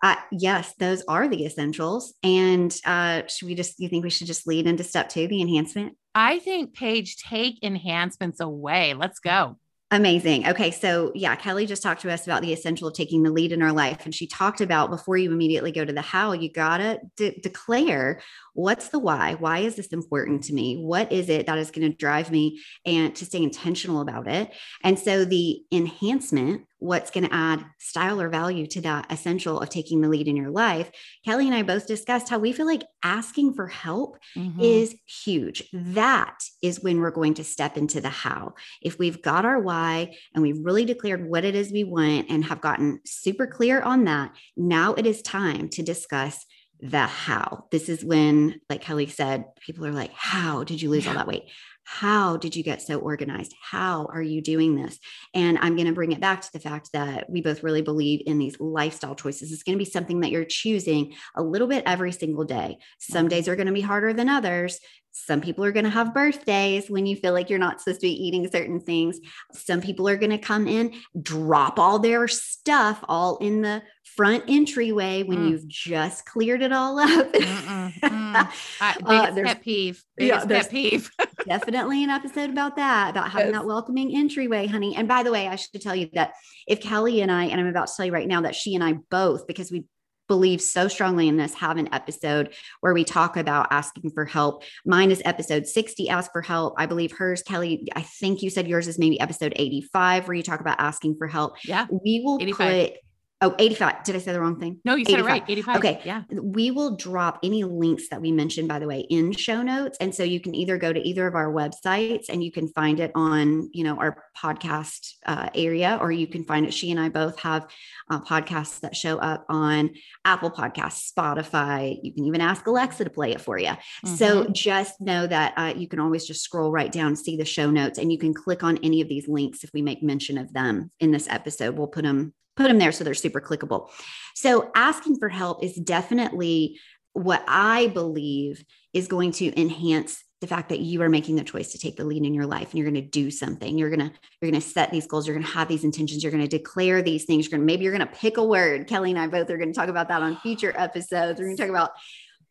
Uh, 0.02 0.16
yes, 0.30 0.74
those 0.78 1.02
are 1.08 1.28
the 1.28 1.44
essentials. 1.44 2.14
And 2.22 2.74
uh, 2.84 3.22
should 3.26 3.46
we 3.46 3.54
just, 3.54 3.78
you 3.78 3.88
think 3.88 4.04
we 4.04 4.10
should 4.10 4.26
just 4.26 4.46
lead 4.46 4.66
into 4.66 4.84
step 4.84 5.08
two, 5.08 5.26
the 5.28 5.40
enhancement? 5.40 5.96
I 6.14 6.38
think, 6.38 6.74
Paige, 6.74 7.16
take 7.16 7.62
enhancements 7.62 8.40
away. 8.40 8.94
Let's 8.94 9.18
go. 9.18 9.56
Amazing. 9.90 10.46
Okay. 10.46 10.70
So, 10.70 11.12
yeah, 11.14 11.34
Kelly 11.34 11.64
just 11.64 11.82
talked 11.82 12.02
to 12.02 12.12
us 12.12 12.26
about 12.26 12.42
the 12.42 12.52
essential 12.52 12.88
of 12.88 12.94
taking 12.94 13.22
the 13.22 13.30
lead 13.30 13.52
in 13.52 13.62
our 13.62 13.72
life. 13.72 14.04
And 14.04 14.14
she 14.14 14.26
talked 14.26 14.60
about 14.60 14.90
before 14.90 15.16
you 15.16 15.32
immediately 15.32 15.72
go 15.72 15.84
to 15.84 15.92
the 15.92 16.02
how, 16.02 16.32
you 16.32 16.52
got 16.52 16.78
to 16.78 17.00
de- 17.16 17.40
declare 17.40 18.20
what's 18.58 18.88
the 18.88 18.98
why? 18.98 19.34
Why 19.34 19.60
is 19.60 19.76
this 19.76 19.86
important 19.88 20.42
to 20.44 20.52
me? 20.52 20.82
What 20.82 21.12
is 21.12 21.28
it 21.28 21.46
that 21.46 21.58
is 21.58 21.70
going 21.70 21.88
to 21.88 21.96
drive 21.96 22.32
me 22.32 22.60
and 22.84 23.14
to 23.14 23.24
stay 23.24 23.40
intentional 23.40 24.00
about 24.00 24.26
it? 24.26 24.52
And 24.82 24.98
so, 24.98 25.24
the 25.24 25.62
enhancement 25.70 26.62
what's 26.80 27.10
going 27.10 27.24
to 27.24 27.34
add 27.34 27.64
style 27.78 28.20
or 28.20 28.28
value 28.28 28.64
to 28.64 28.80
that 28.80 29.10
essential 29.10 29.60
of 29.60 29.68
taking 29.68 30.00
the 30.00 30.08
lead 30.08 30.28
in 30.28 30.36
your 30.36 30.50
life. 30.50 30.90
Kelly 31.24 31.46
and 31.46 31.54
I 31.54 31.62
both 31.62 31.88
discussed 31.88 32.28
how 32.28 32.38
we 32.38 32.52
feel 32.52 32.66
like 32.66 32.84
asking 33.02 33.54
for 33.54 33.66
help 33.66 34.16
mm-hmm. 34.36 34.60
is 34.60 34.94
huge. 35.04 35.68
That 35.72 36.38
is 36.62 36.80
when 36.80 37.00
we're 37.00 37.10
going 37.10 37.34
to 37.34 37.44
step 37.44 37.76
into 37.76 38.00
the 38.00 38.08
how. 38.08 38.54
If 38.80 38.96
we've 38.96 39.20
got 39.20 39.44
our 39.44 39.60
why 39.60 40.14
and 40.34 40.42
we've 40.42 40.64
really 40.64 40.84
declared 40.84 41.28
what 41.28 41.44
it 41.44 41.56
is 41.56 41.72
we 41.72 41.82
want 41.82 42.30
and 42.30 42.44
have 42.44 42.60
gotten 42.60 43.00
super 43.04 43.48
clear 43.48 43.80
on 43.82 44.04
that, 44.04 44.32
now 44.56 44.94
it 44.94 45.04
is 45.04 45.20
time 45.20 45.68
to 45.70 45.82
discuss 45.82 46.46
the 46.80 47.06
how. 47.06 47.64
This 47.70 47.88
is 47.88 48.04
when, 48.04 48.60
like 48.70 48.80
Kelly 48.80 49.06
said, 49.06 49.44
people 49.60 49.86
are 49.86 49.92
like, 49.92 50.12
How 50.12 50.64
did 50.64 50.80
you 50.80 50.90
lose 50.90 51.06
all 51.06 51.14
that 51.14 51.26
weight? 51.26 51.44
How 51.90 52.36
did 52.36 52.54
you 52.54 52.62
get 52.62 52.82
so 52.82 52.98
organized? 52.98 53.54
How 53.62 54.10
are 54.12 54.20
you 54.20 54.42
doing 54.42 54.76
this? 54.76 54.98
And 55.32 55.56
I'm 55.62 55.74
going 55.74 55.86
to 55.86 55.94
bring 55.94 56.12
it 56.12 56.20
back 56.20 56.42
to 56.42 56.52
the 56.52 56.60
fact 56.60 56.90
that 56.92 57.30
we 57.30 57.40
both 57.40 57.62
really 57.62 57.80
believe 57.80 58.20
in 58.26 58.38
these 58.38 58.60
lifestyle 58.60 59.14
choices. 59.14 59.50
It's 59.50 59.62
going 59.62 59.78
to 59.78 59.82
be 59.82 59.90
something 59.90 60.20
that 60.20 60.30
you're 60.30 60.44
choosing 60.44 61.14
a 61.34 61.42
little 61.42 61.66
bit 61.66 61.84
every 61.86 62.12
single 62.12 62.44
day. 62.44 62.76
Some 62.98 63.20
mm-hmm. 63.20 63.28
days 63.28 63.48
are 63.48 63.56
going 63.56 63.68
to 63.68 63.72
be 63.72 63.80
harder 63.80 64.12
than 64.12 64.28
others. 64.28 64.80
Some 65.24 65.40
people 65.40 65.64
are 65.64 65.72
going 65.72 65.84
to 65.84 65.90
have 65.90 66.14
birthdays 66.14 66.88
when 66.88 67.06
you 67.06 67.16
feel 67.16 67.32
like 67.32 67.50
you're 67.50 67.58
not 67.58 67.80
supposed 67.80 68.00
to 68.00 68.06
be 68.06 68.26
eating 68.26 68.48
certain 68.50 68.80
things. 68.80 69.18
Some 69.52 69.80
people 69.80 70.08
are 70.08 70.16
going 70.16 70.30
to 70.30 70.38
come 70.38 70.66
in, 70.66 70.94
drop 71.20 71.78
all 71.78 71.98
their 71.98 72.28
stuff 72.28 73.04
all 73.08 73.36
in 73.38 73.62
the 73.62 73.82
front 74.16 74.44
entryway 74.48 75.22
when 75.22 75.38
mm. 75.38 75.50
you've 75.50 75.68
just 75.68 76.24
cleared 76.24 76.62
it 76.62 76.72
all 76.72 76.98
up. 76.98 77.32
Mm, 77.32 77.92
mm. 78.02 78.52
uh, 78.80 79.32
pet 79.44 79.62
peeve. 79.62 80.02
Biggest 80.16 80.48
yeah, 80.48 80.60
pet 80.60 80.70
peeve. 80.70 81.10
definitely 81.46 82.04
an 82.04 82.10
episode 82.10 82.50
about 82.50 82.76
that, 82.76 83.10
about 83.10 83.30
having 83.30 83.48
yes. 83.48 83.60
that 83.60 83.66
welcoming 83.66 84.16
entryway, 84.16 84.66
honey. 84.66 84.96
And 84.96 85.08
by 85.08 85.22
the 85.22 85.32
way, 85.32 85.48
I 85.48 85.56
should 85.56 85.80
tell 85.80 85.94
you 85.94 86.08
that 86.14 86.32
if 86.66 86.80
Kelly 86.80 87.20
and 87.20 87.30
I, 87.30 87.44
and 87.44 87.60
I'm 87.60 87.66
about 87.66 87.88
to 87.88 87.94
tell 87.96 88.06
you 88.06 88.12
right 88.12 88.28
now 88.28 88.42
that 88.42 88.54
she 88.54 88.74
and 88.74 88.84
I 88.84 88.94
both, 89.10 89.46
because 89.46 89.70
we 89.70 89.84
believe 90.28 90.60
so 90.60 90.86
strongly 90.88 91.26
in 91.26 91.36
this 91.36 91.54
have 91.54 91.76
an 91.76 91.92
episode 91.92 92.54
where 92.80 92.94
we 92.94 93.04
talk 93.04 93.36
about 93.36 93.66
asking 93.70 94.10
for 94.10 94.24
help. 94.24 94.62
Mine 94.86 95.10
is 95.10 95.22
episode 95.24 95.66
60, 95.66 96.08
ask 96.08 96.30
for 96.30 96.42
help. 96.42 96.74
I 96.76 96.86
believe 96.86 97.12
hers, 97.12 97.42
Kelly, 97.42 97.88
I 97.96 98.02
think 98.02 98.42
you 98.42 98.50
said 98.50 98.68
yours 98.68 98.86
is 98.86 98.98
maybe 98.98 99.18
episode 99.18 99.52
85, 99.56 100.28
where 100.28 100.36
you 100.36 100.42
talk 100.42 100.60
about 100.60 100.78
asking 100.78 101.16
for 101.16 101.26
help. 101.26 101.56
Yeah. 101.64 101.86
We 101.90 102.22
will 102.24 102.38
85. 102.40 102.56
put 102.58 102.96
Oh, 103.40 103.54
85. 103.56 104.02
Did 104.02 104.16
I 104.16 104.18
say 104.18 104.32
the 104.32 104.40
wrong 104.40 104.58
thing? 104.58 104.80
No, 104.84 104.96
you 104.96 105.04
said 105.04 105.20
85. 105.20 105.26
it 105.26 105.30
right. 105.30 105.44
85. 105.48 105.76
Okay. 105.76 106.00
Yeah. 106.04 106.22
We 106.30 106.72
will 106.72 106.96
drop 106.96 107.38
any 107.44 107.62
links 107.62 108.08
that 108.08 108.20
we 108.20 108.32
mentioned, 108.32 108.66
by 108.66 108.80
the 108.80 108.88
way, 108.88 109.00
in 109.10 109.32
show 109.32 109.62
notes. 109.62 109.96
And 110.00 110.12
so 110.12 110.24
you 110.24 110.40
can 110.40 110.56
either 110.56 110.76
go 110.76 110.92
to 110.92 111.00
either 111.00 111.24
of 111.24 111.36
our 111.36 111.52
websites 111.52 112.24
and 112.28 112.42
you 112.42 112.50
can 112.50 112.66
find 112.66 112.98
it 112.98 113.12
on, 113.14 113.70
you 113.72 113.84
know, 113.84 113.96
our 113.96 114.24
podcast 114.36 115.12
uh, 115.24 115.50
area, 115.54 115.98
or 116.00 116.10
you 116.10 116.26
can 116.26 116.42
find 116.42 116.66
it. 116.66 116.74
She 116.74 116.90
and 116.90 116.98
I 116.98 117.10
both 117.10 117.38
have 117.38 117.68
uh, 118.10 118.20
podcasts 118.20 118.80
that 118.80 118.96
show 118.96 119.18
up 119.18 119.46
on 119.48 119.90
Apple 120.24 120.50
Podcasts, 120.50 121.12
Spotify. 121.12 121.96
You 122.02 122.12
can 122.12 122.24
even 122.24 122.40
ask 122.40 122.66
Alexa 122.66 123.04
to 123.04 123.10
play 123.10 123.30
it 123.30 123.40
for 123.40 123.56
you. 123.56 123.68
Mm-hmm. 123.68 124.14
So 124.16 124.48
just 124.48 125.00
know 125.00 125.28
that 125.28 125.54
uh, 125.56 125.74
you 125.76 125.86
can 125.86 126.00
always 126.00 126.26
just 126.26 126.42
scroll 126.42 126.72
right 126.72 126.90
down, 126.90 127.14
see 127.14 127.36
the 127.36 127.44
show 127.44 127.70
notes, 127.70 127.98
and 127.98 128.10
you 128.10 128.18
can 128.18 128.34
click 128.34 128.64
on 128.64 128.78
any 128.82 129.00
of 129.00 129.08
these 129.08 129.28
links 129.28 129.62
if 129.62 129.70
we 129.72 129.80
make 129.80 130.02
mention 130.02 130.38
of 130.38 130.52
them 130.52 130.90
in 130.98 131.12
this 131.12 131.28
episode. 131.28 131.78
We'll 131.78 131.86
put 131.86 132.02
them 132.02 132.34
put 132.58 132.68
them 132.68 132.78
there 132.78 132.92
so 132.92 133.04
they're 133.04 133.14
super 133.14 133.40
clickable. 133.40 133.88
So 134.34 134.70
asking 134.74 135.18
for 135.18 135.28
help 135.28 135.62
is 135.62 135.74
definitely 135.74 136.78
what 137.12 137.44
I 137.46 137.86
believe 137.88 138.64
is 138.92 139.06
going 139.06 139.32
to 139.32 139.60
enhance 139.60 140.22
the 140.40 140.46
fact 140.46 140.68
that 140.68 140.80
you 140.80 141.02
are 141.02 141.08
making 141.08 141.36
the 141.36 141.44
choice 141.44 141.72
to 141.72 141.78
take 141.78 141.96
the 141.96 142.04
lead 142.04 142.24
in 142.24 142.34
your 142.34 142.46
life 142.46 142.70
and 142.70 142.74
you're 142.74 142.90
going 142.90 143.02
to 143.02 143.10
do 143.10 143.30
something. 143.30 143.78
You're 143.78 143.90
going 143.90 144.08
to 144.08 144.12
you're 144.40 144.50
going 144.50 144.60
to 144.60 144.68
set 144.68 144.90
these 144.90 145.06
goals 145.06 145.26
you're 145.26 145.34
going 145.34 145.46
to 145.46 145.52
have 145.52 145.68
these 145.68 145.84
intentions 145.84 146.22
you're 146.22 146.32
going 146.32 146.46
to 146.46 146.58
declare 146.58 147.02
these 147.02 147.24
things 147.24 147.44
you're 147.46 147.58
going 147.58 147.66
to 147.66 147.66
maybe 147.66 147.84
you're 147.84 147.96
going 147.96 148.06
to 148.06 148.14
pick 148.14 148.36
a 148.36 148.44
word. 148.44 148.86
Kelly 148.86 149.10
and 149.10 149.18
i 149.18 149.26
both 149.26 149.50
are 149.50 149.56
going 149.56 149.72
to 149.72 149.78
talk 149.78 149.88
about 149.88 150.08
that 150.08 150.22
on 150.22 150.36
future 150.38 150.72
episodes. 150.76 151.38
We're 151.38 151.46
going 151.46 151.56
to 151.56 151.62
talk 151.62 151.70
about 151.70 151.90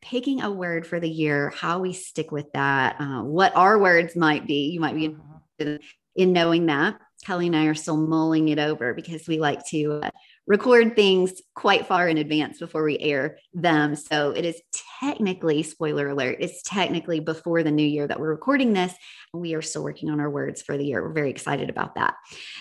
picking 0.02 0.42
a 0.42 0.52
word 0.52 0.86
for 0.86 1.00
the 1.00 1.10
year 1.10 1.50
how 1.56 1.80
we 1.80 1.92
stick 1.92 2.32
with 2.32 2.52
that 2.54 2.98
uh, 3.00 3.24
what 3.24 3.56
our 3.56 3.78
words 3.78 4.16
might 4.16 4.48
be. 4.48 4.70
You 4.70 4.80
might 4.80 4.96
be 4.96 5.16
in, 5.60 5.80
in 6.16 6.34
knowing 6.34 6.66
that 6.68 7.00
kelly 7.28 7.48
and 7.48 7.56
i 7.56 7.66
are 7.66 7.76
still 7.76 7.98
mulling 7.98 8.48
it 8.48 8.58
over 8.58 8.94
because 8.94 9.28
we 9.28 9.38
like 9.38 9.64
to 9.66 10.00
uh, 10.02 10.10
record 10.48 10.96
things 10.96 11.42
quite 11.56 11.86
far 11.86 12.08
in 12.08 12.18
advance 12.18 12.58
before 12.58 12.84
we 12.84 12.98
air 13.00 13.38
them. 13.54 13.96
So 13.96 14.32
it 14.32 14.46
is 14.46 14.62
technically, 15.00 15.62
spoiler 15.62 16.08
alert, 16.10 16.38
it's 16.40 16.62
technically 16.64 17.20
before 17.20 17.64
the 17.64 17.72
new 17.72 17.86
year 17.86 18.08
that 18.08 18.20
we're 18.20 18.30
recording 18.30 18.72
this. 18.72 18.94
And 19.34 19.42
we 19.42 19.54
are 19.56 19.62
still 19.62 19.84
working 19.84 20.10
on 20.10 20.22
our 20.22 20.30
words 20.30 20.62
for 20.62 20.78
the 20.78 20.86
year. 20.86 21.04
We're 21.04 21.14
very 21.14 21.30
excited 21.30 21.70
about 21.70 21.96
that. 21.96 22.16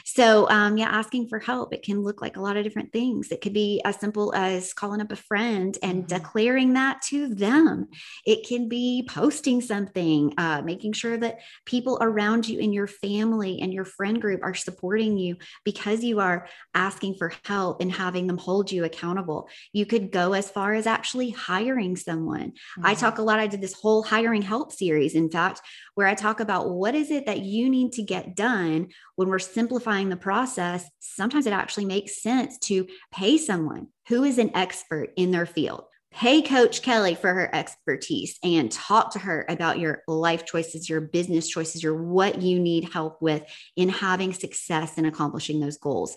So, 0.05 0.49
um, 0.51 0.77
yeah, 0.77 0.89
asking 0.89 1.29
for 1.29 1.39
help, 1.39 1.73
it 1.73 1.85
can 1.85 2.03
look 2.03 2.21
like 2.21 2.37
a 2.37 2.41
lot 2.41 2.57
of 2.57 2.65
different 2.65 2.93
things. 2.93 3.31
It 3.31 3.41
could 3.41 3.53
be 3.53 3.81
as 3.85 4.01
simple 4.01 4.35
as 4.35 4.75
calling 4.75 5.01
up 5.01 5.13
a 5.13 5.17
friend 5.17 5.79
and 5.83 6.05
mm-hmm. 6.05 6.17
declaring 6.17 6.73
that 6.73 7.03
to 7.03 7.33
them. 7.33 7.89
It 8.27 8.47
can 8.47 8.69
be 8.69 9.07
posting 9.09 9.61
something, 9.61 10.35
uh, 10.37 10.63
making 10.65 10.95
sure 10.95 11.17
that 11.19 11.39
people 11.65 11.99
around 12.01 12.49
you 12.49 12.59
in 12.59 12.73
your 12.73 12.89
family 12.89 13.61
and 13.61 13.73
your 13.73 13.85
friend 13.85 14.21
group 14.21 14.41
are 14.43 14.55
supporting 14.55 15.17
you 15.17 15.37
because 15.65 16.03
you 16.03 16.19
are 16.19 16.49
asking 16.75 17.15
for 17.15 17.33
help 17.45 17.76
and 17.81 17.93
having 17.93 18.27
them 18.27 18.39
hold 18.39 18.71
you 18.71 18.85
accountable. 18.85 19.49
You 19.73 19.87
could 19.87 20.11
go 20.11 20.33
as 20.33 20.51
far 20.51 20.75
as 20.75 20.87
actually 20.87 21.31
hiring 21.31 21.97
someone. 21.97 22.51
Mm-hmm. 22.51 22.87
I 22.87 22.95
talk 22.95 23.19
a 23.19 23.23
lot, 23.23 23.41
I 23.41 23.47
did 23.47 23.61
this 23.61 23.75
whole 23.75 24.03
hiring 24.03 24.43
help 24.43 24.73
series, 24.73 25.15
in 25.15 25.31
fact, 25.31 25.61
where 25.95 26.07
I 26.07 26.15
talk 26.15 26.41
about 26.41 26.71
what 26.71 26.95
is 26.95 27.11
it 27.11 27.27
that 27.27 27.41
you 27.41 27.71
need 27.71 27.93
to 27.93 28.03
get 28.03 28.37
done 28.37 28.89
when 29.17 29.29
we're 29.29 29.39
simplifying 29.39 30.09
the 30.09 30.17
process. 30.17 30.89
Sometimes 31.01 31.47
it 31.47 31.53
actually 31.53 31.87
makes 31.87 32.23
sense 32.23 32.59
to 32.61 32.87
pay 33.13 33.39
someone 33.39 33.89
who 34.09 34.25
is 34.25 34.39
an 34.39 34.51
expert 34.55 35.11
in 35.17 35.31
their 35.31 35.47
field 35.47 35.85
pay 36.17 36.41
Coach 36.41 36.81
Kelly 36.81 37.15
for 37.15 37.33
her 37.33 37.55
expertise 37.55 38.39
and 38.43 38.73
talk 38.73 39.13
to 39.13 39.19
her 39.19 39.45
about 39.51 39.79
your 39.79 40.03
life 40.09 40.47
choices, 40.47 40.89
your 40.89 41.03
business 41.03 41.47
choices, 41.47 41.83
your 41.83 42.03
what 42.03 42.41
you 42.41 42.59
need 42.59 42.91
help 42.91 43.21
with 43.21 43.43
in 43.77 43.91
having 43.91 44.33
success 44.33 44.97
in 44.97 45.05
accomplishing 45.05 45.61
those 45.61 45.77
goals 45.77 46.17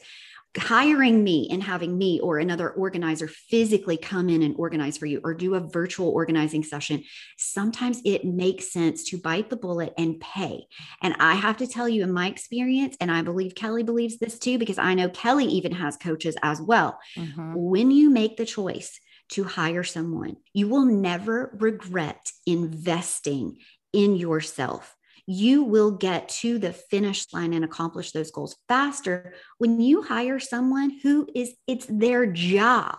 hiring 0.57 1.23
me 1.23 1.47
and 1.51 1.61
having 1.61 1.97
me 1.97 2.19
or 2.19 2.39
another 2.39 2.71
organizer 2.71 3.27
physically 3.27 3.97
come 3.97 4.29
in 4.29 4.41
and 4.41 4.55
organize 4.57 4.97
for 4.97 5.05
you 5.05 5.21
or 5.23 5.33
do 5.33 5.55
a 5.55 5.59
virtual 5.59 6.09
organizing 6.09 6.63
session, 6.63 7.03
sometimes 7.37 8.01
it 8.03 8.25
makes 8.25 8.71
sense 8.71 9.03
to 9.05 9.17
bite 9.17 9.49
the 9.49 9.55
bullet 9.55 9.93
and 9.97 10.19
pay. 10.19 10.65
And 11.01 11.15
I 11.19 11.35
have 11.35 11.57
to 11.57 11.67
tell 11.67 11.87
you, 11.87 12.03
in 12.03 12.11
my 12.11 12.27
experience, 12.27 12.97
and 12.99 13.11
I 13.11 13.21
believe 13.21 13.55
Kelly 13.55 13.83
believes 13.83 14.17
this 14.17 14.39
too, 14.39 14.57
because 14.57 14.79
I 14.79 14.93
know 14.95 15.09
Kelly 15.09 15.45
even 15.45 15.73
has 15.73 15.97
coaches 15.97 16.35
as 16.41 16.61
well. 16.61 16.99
Mm-hmm. 17.15 17.53
When 17.55 17.91
you 17.91 18.09
make 18.09 18.37
the 18.37 18.45
choice, 18.45 18.99
to 19.29 19.43
hire 19.43 19.83
someone. 19.83 20.37
You 20.53 20.67
will 20.67 20.85
never 20.85 21.55
regret 21.59 22.31
investing 22.45 23.57
in 23.93 24.15
yourself 24.15 24.95
you 25.31 25.61
will 25.63 25.91
get 25.91 26.27
to 26.27 26.57
the 26.57 26.73
finish 26.73 27.31
line 27.31 27.53
and 27.53 27.63
accomplish 27.63 28.11
those 28.11 28.31
goals 28.31 28.55
faster 28.67 29.35
when 29.59 29.79
you 29.79 30.01
hire 30.01 30.39
someone 30.39 30.89
who 31.03 31.27
is 31.35 31.53
it's 31.67 31.85
their 31.85 32.25
job 32.25 32.97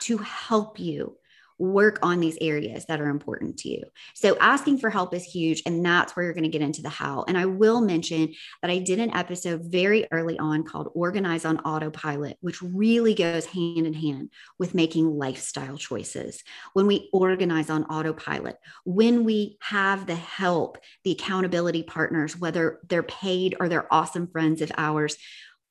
to 0.00 0.16
help 0.16 0.80
you 0.80 1.17
work 1.58 1.98
on 2.02 2.20
these 2.20 2.38
areas 2.40 2.86
that 2.86 3.00
are 3.00 3.08
important 3.08 3.58
to 3.58 3.68
you. 3.68 3.82
So 4.14 4.36
asking 4.40 4.78
for 4.78 4.90
help 4.90 5.14
is 5.14 5.24
huge. 5.24 5.62
And 5.66 5.84
that's 5.84 6.14
where 6.14 6.24
you're 6.24 6.34
going 6.34 6.44
to 6.44 6.48
get 6.48 6.62
into 6.62 6.82
the 6.82 6.88
how. 6.88 7.24
And 7.26 7.36
I 7.36 7.46
will 7.46 7.80
mention 7.80 8.34
that 8.62 8.70
I 8.70 8.78
did 8.78 9.00
an 9.00 9.14
episode 9.14 9.62
very 9.64 10.06
early 10.10 10.38
on 10.38 10.62
called 10.62 10.90
Organize 10.94 11.44
on 11.44 11.58
Autopilot, 11.60 12.36
which 12.40 12.62
really 12.62 13.14
goes 13.14 13.46
hand 13.46 13.86
in 13.86 13.94
hand 13.94 14.30
with 14.58 14.74
making 14.74 15.18
lifestyle 15.18 15.76
choices. 15.76 16.42
When 16.74 16.86
we 16.86 17.10
organize 17.12 17.70
on 17.70 17.84
autopilot, 17.84 18.56
when 18.84 19.24
we 19.24 19.58
have 19.60 20.06
the 20.06 20.14
help, 20.14 20.78
the 21.04 21.12
accountability 21.12 21.82
partners, 21.82 22.36
whether 22.36 22.80
they're 22.88 23.02
paid 23.02 23.56
or 23.58 23.68
they're 23.68 23.92
awesome 23.92 24.28
friends 24.28 24.62
of 24.62 24.70
ours, 24.76 25.16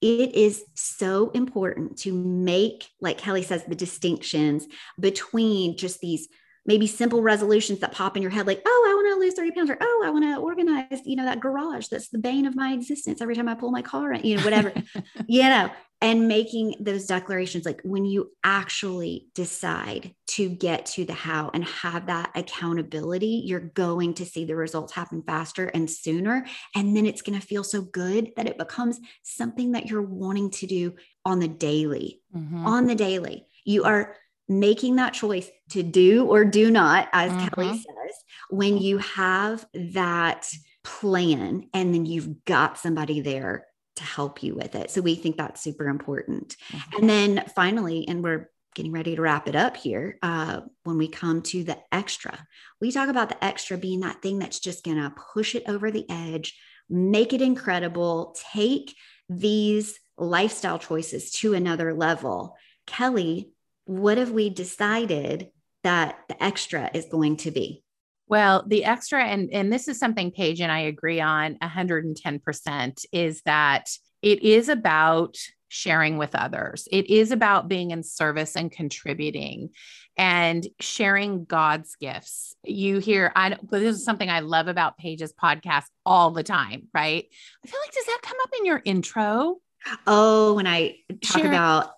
it 0.02 0.36
is 0.36 0.64
so 0.76 1.32
important 1.32 1.98
to 2.00 2.14
make, 2.14 2.88
like 3.02 3.18
Kelly 3.18 3.42
says, 3.42 3.64
the 3.64 3.76
distinctions 3.76 4.68
between 5.00 5.78
just 5.78 6.00
these 6.00 6.28
maybe 6.68 6.86
simple 6.86 7.22
resolutions 7.22 7.80
that 7.80 7.94
pop 7.94 8.16
in 8.16 8.22
your 8.22 8.30
head, 8.30 8.46
like, 8.46 8.62
oh, 8.66 8.88
I 8.90 8.94
want 8.94 9.16
to 9.16 9.20
lose 9.20 9.34
30 9.34 9.52
pounds, 9.52 9.70
or 9.70 9.78
oh, 9.80 10.04
I 10.06 10.10
want 10.10 10.26
to 10.26 10.38
organize, 10.38 11.02
you 11.06 11.16
know, 11.16 11.26
that 11.26 11.40
garage 11.40 11.88
that's 11.88 12.10
the 12.10 12.20
bane 12.20 12.46
of 12.46 12.56
my 12.56 12.74
existence 12.74 13.22
every 13.22 13.36
time 13.36 13.48
I 13.48 13.56
pull 13.56 13.72
my 13.72 13.82
car, 13.82 14.14
you 14.14 14.36
know, 14.36 14.44
whatever, 14.44 14.74
you 15.28 15.44
know, 15.44 15.72
and 16.02 16.28
making 16.28 16.76
those 16.80 17.08
declarations 17.08 17.66
like 17.66 17.82
when 17.84 18.06
you 18.06 18.32
actually 18.44 19.28
decide 19.34 20.14
to 20.28 20.48
get 20.50 20.86
to 20.86 21.06
the 21.06 21.14
how 21.14 21.50
and 21.54 21.66
have 21.66 22.06
that 22.08 22.32
accountability 22.36 23.44
you're 23.46 23.60
going 23.60 24.14
to 24.14 24.26
see 24.26 24.46
the 24.46 24.56
results 24.56 24.94
happen 24.94 25.24
faster 25.24 25.68
and 25.68 25.90
sooner 25.90 26.46
and 26.76 26.96
then 26.96 27.06
it's 27.06 27.22
going 27.22 27.40
to 27.40 27.46
feel 27.46 27.64
so 27.64 27.82
good 27.82 28.32
that 28.36 28.48
it 28.48 28.58
becomes 28.58 29.00
something 29.24 29.72
that 29.72 29.88
you're 29.88 30.02
wanting 30.02 30.52
to 30.52 30.68
do 30.68 30.94
on 31.26 31.40
the 31.40 31.48
daily 31.48 32.22
mm-hmm. 32.36 32.66
on 32.66 32.86
the 32.86 32.96
daily 32.96 33.46
you 33.66 33.84
are 33.84 34.16
making 34.48 34.96
that 34.96 35.14
choice 35.14 35.50
to 35.70 35.84
do 35.84 36.26
or 36.26 36.46
do 36.46 36.70
not 36.70 37.10
as 37.12 37.32
mm-hmm. 37.32 37.48
kelly 37.48 37.78
says 37.78 38.24
when 38.50 38.78
you 38.78 38.98
have 39.00 39.66
that 39.74 40.50
plan 40.84 41.68
and 41.74 41.94
then 41.94 42.06
you've 42.06 42.46
got 42.46 42.78
somebody 42.78 43.20
there 43.20 43.66
to 43.98 44.04
help 44.04 44.42
you 44.42 44.56
with 44.56 44.76
it. 44.76 44.90
So 44.92 45.02
we 45.02 45.16
think 45.16 45.38
that's 45.38 45.62
super 45.62 45.88
important. 45.88 46.56
Mm-hmm. 46.72 46.98
And 46.98 47.10
then 47.10 47.46
finally, 47.56 48.08
and 48.08 48.24
we're 48.24 48.50
getting 48.76 48.92
ready 48.92 49.16
to 49.16 49.22
wrap 49.22 49.48
it 49.48 49.56
up 49.56 49.76
here. 49.76 50.20
Uh, 50.22 50.62
when 50.84 50.98
we 50.98 51.08
come 51.08 51.42
to 51.42 51.64
the 51.64 51.78
extra, 51.92 52.48
we 52.80 52.92
talk 52.92 53.10
about 53.10 53.30
the 53.30 53.44
extra 53.44 53.78
being 53.78 54.02
that 54.02 54.22
thing 54.22 54.40
that's 54.40 54.60
just 54.60 54.84
going 54.84 54.98
to 54.98 55.14
push 55.34 55.56
it 55.56 55.64
over 55.68 55.90
the 55.90 56.06
edge, 56.10 56.58
make 56.90 57.34
it 57.34 57.42
incredible, 57.42 58.36
take 58.54 58.96
these 59.30 60.00
lifestyle 60.18 60.80
choices 60.80 61.32
to 61.32 61.54
another 61.54 61.94
level. 61.94 62.56
Kelly, 62.86 63.52
what 63.86 64.18
have 64.18 64.32
we 64.32 64.50
decided 64.50 65.50
that 65.84 66.20
the 66.28 66.42
extra 66.42 66.90
is 66.94 67.06
going 67.06 67.38
to 67.38 67.52
be? 67.52 67.84
Well, 68.28 68.64
the 68.68 68.86
extra, 68.86 69.24
and, 69.24 69.50
and 69.52 69.72
this 69.72 69.88
is 69.88 70.00
something 70.00 70.32
Paige 70.32 70.62
and 70.62 70.72
I 70.72 70.80
agree 70.82 71.22
on 71.22 71.56
110%, 71.56 73.06
is 73.12 73.42
that 73.44 73.90
it 74.22 74.44
is 74.44 74.70
about 74.70 75.38
sharing 75.70 76.18
with 76.18 76.36
others. 76.36 76.88
It 76.92 77.10
is 77.10 77.32
about 77.32 77.68
being 77.68 77.92
in 77.92 78.04
service 78.04 78.56
and 78.56 78.72
contributing 78.72 79.70
and 80.18 80.66
sharing 80.80 81.46
God's 81.46 81.96
gifts. 81.96 82.56
You 82.64 83.00
hear, 83.00 83.32
I 83.36 83.58
this 83.70 83.98
is 83.98 84.04
something 84.04 84.30
I 84.30 84.40
love 84.40 84.68
about 84.68 84.98
Paige's 84.98 85.34
podcast 85.34 85.86
all 86.06 86.32
the 86.32 86.44
time, 86.44 86.88
right? 86.94 87.26
I 87.64 87.68
feel 87.68 87.80
like, 87.80 87.94
does 87.94 88.06
that 88.06 88.20
come 88.24 88.38
up 88.44 88.50
in 88.60 88.66
your 88.66 88.82
intro? 88.84 89.58
Oh, 90.06 90.54
when 90.54 90.68
I 90.68 90.98
talk 91.22 91.42
Share. 91.42 91.48
about 91.48 91.92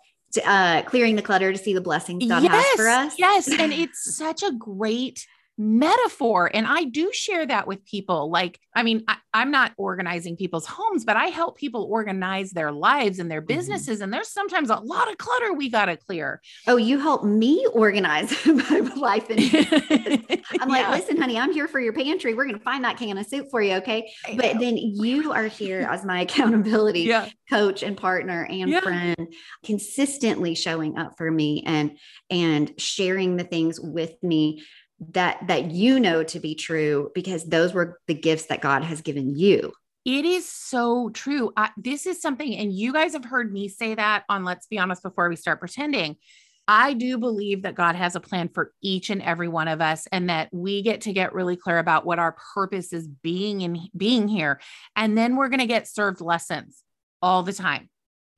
uh, 0.45 0.83
clearing 0.83 1.15
the 1.15 1.21
clutter 1.21 1.51
to 1.51 1.57
see 1.57 1.73
the 1.73 1.81
blessings 1.81 2.27
God 2.27 2.43
yes, 2.43 2.51
has 2.53 2.75
for 2.75 2.87
us. 2.87 3.15
Yes. 3.17 3.47
And 3.47 3.73
it's 3.73 4.15
such 4.15 4.43
a 4.43 4.51
great 4.51 5.25
metaphor. 5.59 6.49
And 6.53 6.65
I 6.65 6.85
do 6.85 7.11
share 7.11 7.45
that 7.45 7.67
with 7.67 7.85
people. 7.85 8.31
Like, 8.31 8.61
I 8.73 8.81
mean, 8.81 9.03
I, 9.09 9.17
am 9.33 9.51
not 9.51 9.73
organizing 9.75 10.37
people's 10.37 10.65
homes, 10.65 11.03
but 11.03 11.17
I 11.17 11.25
help 11.25 11.57
people 11.57 11.85
organize 11.91 12.51
their 12.51 12.71
lives 12.71 13.19
and 13.19 13.29
their 13.29 13.41
mm-hmm. 13.41 13.57
businesses. 13.57 13.97
Mm-hmm. 13.97 14.03
And 14.05 14.13
there's 14.13 14.29
sometimes 14.29 14.69
a 14.69 14.77
lot 14.77 15.11
of 15.11 15.17
clutter 15.17 15.51
we 15.51 15.69
got 15.69 15.85
to 15.85 15.97
clear. 15.97 16.41
Oh, 16.65 16.77
you 16.77 16.97
help 16.97 17.25
me 17.25 17.67
organize 17.73 18.33
my 18.45 18.79
life. 18.95 19.29
And 19.29 19.39
I'm 20.61 20.69
like, 20.69 20.85
yeah. 20.85 20.91
listen, 20.91 21.17
honey, 21.17 21.37
I'm 21.37 21.51
here 21.51 21.67
for 21.67 21.81
your 21.81 21.93
pantry. 21.93 22.33
We're 22.33 22.45
going 22.45 22.57
to 22.57 22.63
find 22.63 22.85
that 22.85 22.95
can 22.95 23.17
of 23.17 23.25
soup 23.25 23.47
for 23.51 23.61
you. 23.61 23.75
Okay. 23.75 24.09
But 24.37 24.59
then 24.59 24.77
you 24.77 25.33
are 25.33 25.47
here 25.47 25.81
as 25.91 26.05
my 26.05 26.21
accountability 26.29 27.01
yeah. 27.01 27.27
coach 27.49 27.83
and 27.83 27.97
partner 27.97 28.45
and 28.49 28.69
yeah. 28.69 28.79
friend, 28.79 29.33
consistently 29.65 30.55
showing 30.55 30.97
up 30.97 31.17
for 31.17 31.29
me 31.29 31.63
and, 31.65 31.97
and 32.29 32.71
sharing 32.77 33.35
the 33.35 33.43
things 33.43 33.77
with 33.77 34.15
me 34.23 34.63
that 35.11 35.47
that 35.47 35.71
you 35.71 35.99
know 35.99 36.23
to 36.23 36.39
be 36.39 36.55
true 36.55 37.11
because 37.15 37.45
those 37.45 37.73
were 37.73 37.99
the 38.07 38.13
gifts 38.13 38.45
that 38.47 38.61
God 38.61 38.83
has 38.83 39.01
given 39.01 39.35
you. 39.35 39.73
It 40.05 40.25
is 40.25 40.47
so 40.47 41.09
true. 41.09 41.51
I, 41.57 41.69
this 41.77 42.05
is 42.05 42.21
something, 42.21 42.55
and 42.55 42.73
you 42.73 42.93
guys 42.93 43.13
have 43.13 43.25
heard 43.25 43.51
me 43.51 43.67
say 43.67 43.95
that 43.95 44.23
on 44.29 44.45
Let's 44.45 44.67
Be 44.67 44.79
Honest 44.79 45.03
before 45.03 45.29
we 45.29 45.35
start 45.35 45.59
pretending. 45.59 46.15
I 46.67 46.93
do 46.93 47.17
believe 47.17 47.63
that 47.63 47.73
God 47.73 47.95
has 47.95 48.15
a 48.15 48.19
plan 48.19 48.49
for 48.53 48.71
each 48.81 49.09
and 49.09 49.23
every 49.23 49.47
one 49.47 49.67
of 49.67 49.81
us, 49.81 50.07
and 50.11 50.29
that 50.29 50.49
we 50.51 50.81
get 50.81 51.01
to 51.01 51.13
get 51.13 51.33
really 51.33 51.57
clear 51.57 51.79
about 51.79 52.05
what 52.05 52.19
our 52.19 52.35
purpose 52.53 52.93
is 52.93 53.07
being 53.07 53.61
in 53.61 53.89
being 53.95 54.27
here. 54.27 54.59
And 54.95 55.17
then 55.17 55.35
we're 55.35 55.49
going 55.49 55.59
to 55.59 55.65
get 55.65 55.87
served 55.87 56.21
lessons 56.21 56.83
all 57.21 57.43
the 57.43 57.53
time 57.53 57.89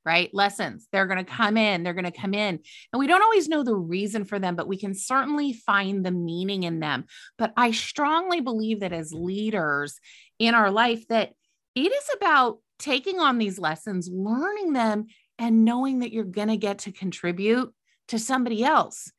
right? 0.05 0.29
Lessons. 0.33 0.87
They're 0.91 1.07
going 1.07 1.23
to 1.23 1.31
come 1.31 1.57
in, 1.57 1.83
they're 1.83 1.93
going 1.93 2.05
to 2.05 2.11
come 2.11 2.33
in. 2.33 2.59
And 2.91 2.99
we 2.99 3.07
don't 3.07 3.23
always 3.23 3.47
know 3.47 3.63
the 3.63 3.75
reason 3.75 4.25
for 4.25 4.39
them, 4.39 4.55
but 4.55 4.67
we 4.67 4.77
can 4.77 4.93
certainly 4.93 5.53
find 5.53 6.05
the 6.05 6.11
meaning 6.11 6.63
in 6.63 6.79
them. 6.79 7.05
But 7.37 7.53
I 7.55 7.71
strongly 7.71 8.41
believe 8.41 8.79
that 8.81 8.93
as 8.93 9.13
leaders 9.13 9.99
in 10.39 10.55
our 10.55 10.71
life 10.71 11.07
that 11.09 11.33
it 11.75 11.91
is 11.91 12.09
about 12.15 12.59
taking 12.79 13.19
on 13.19 13.37
these 13.37 13.59
lessons, 13.59 14.09
learning 14.11 14.73
them 14.73 15.05
and 15.37 15.65
knowing 15.65 15.99
that 15.99 16.11
you're 16.11 16.23
going 16.23 16.49
to 16.49 16.57
get 16.57 16.79
to 16.79 16.91
contribute 16.91 17.73
to 18.09 18.19
somebody 18.19 18.63
else 18.63 19.11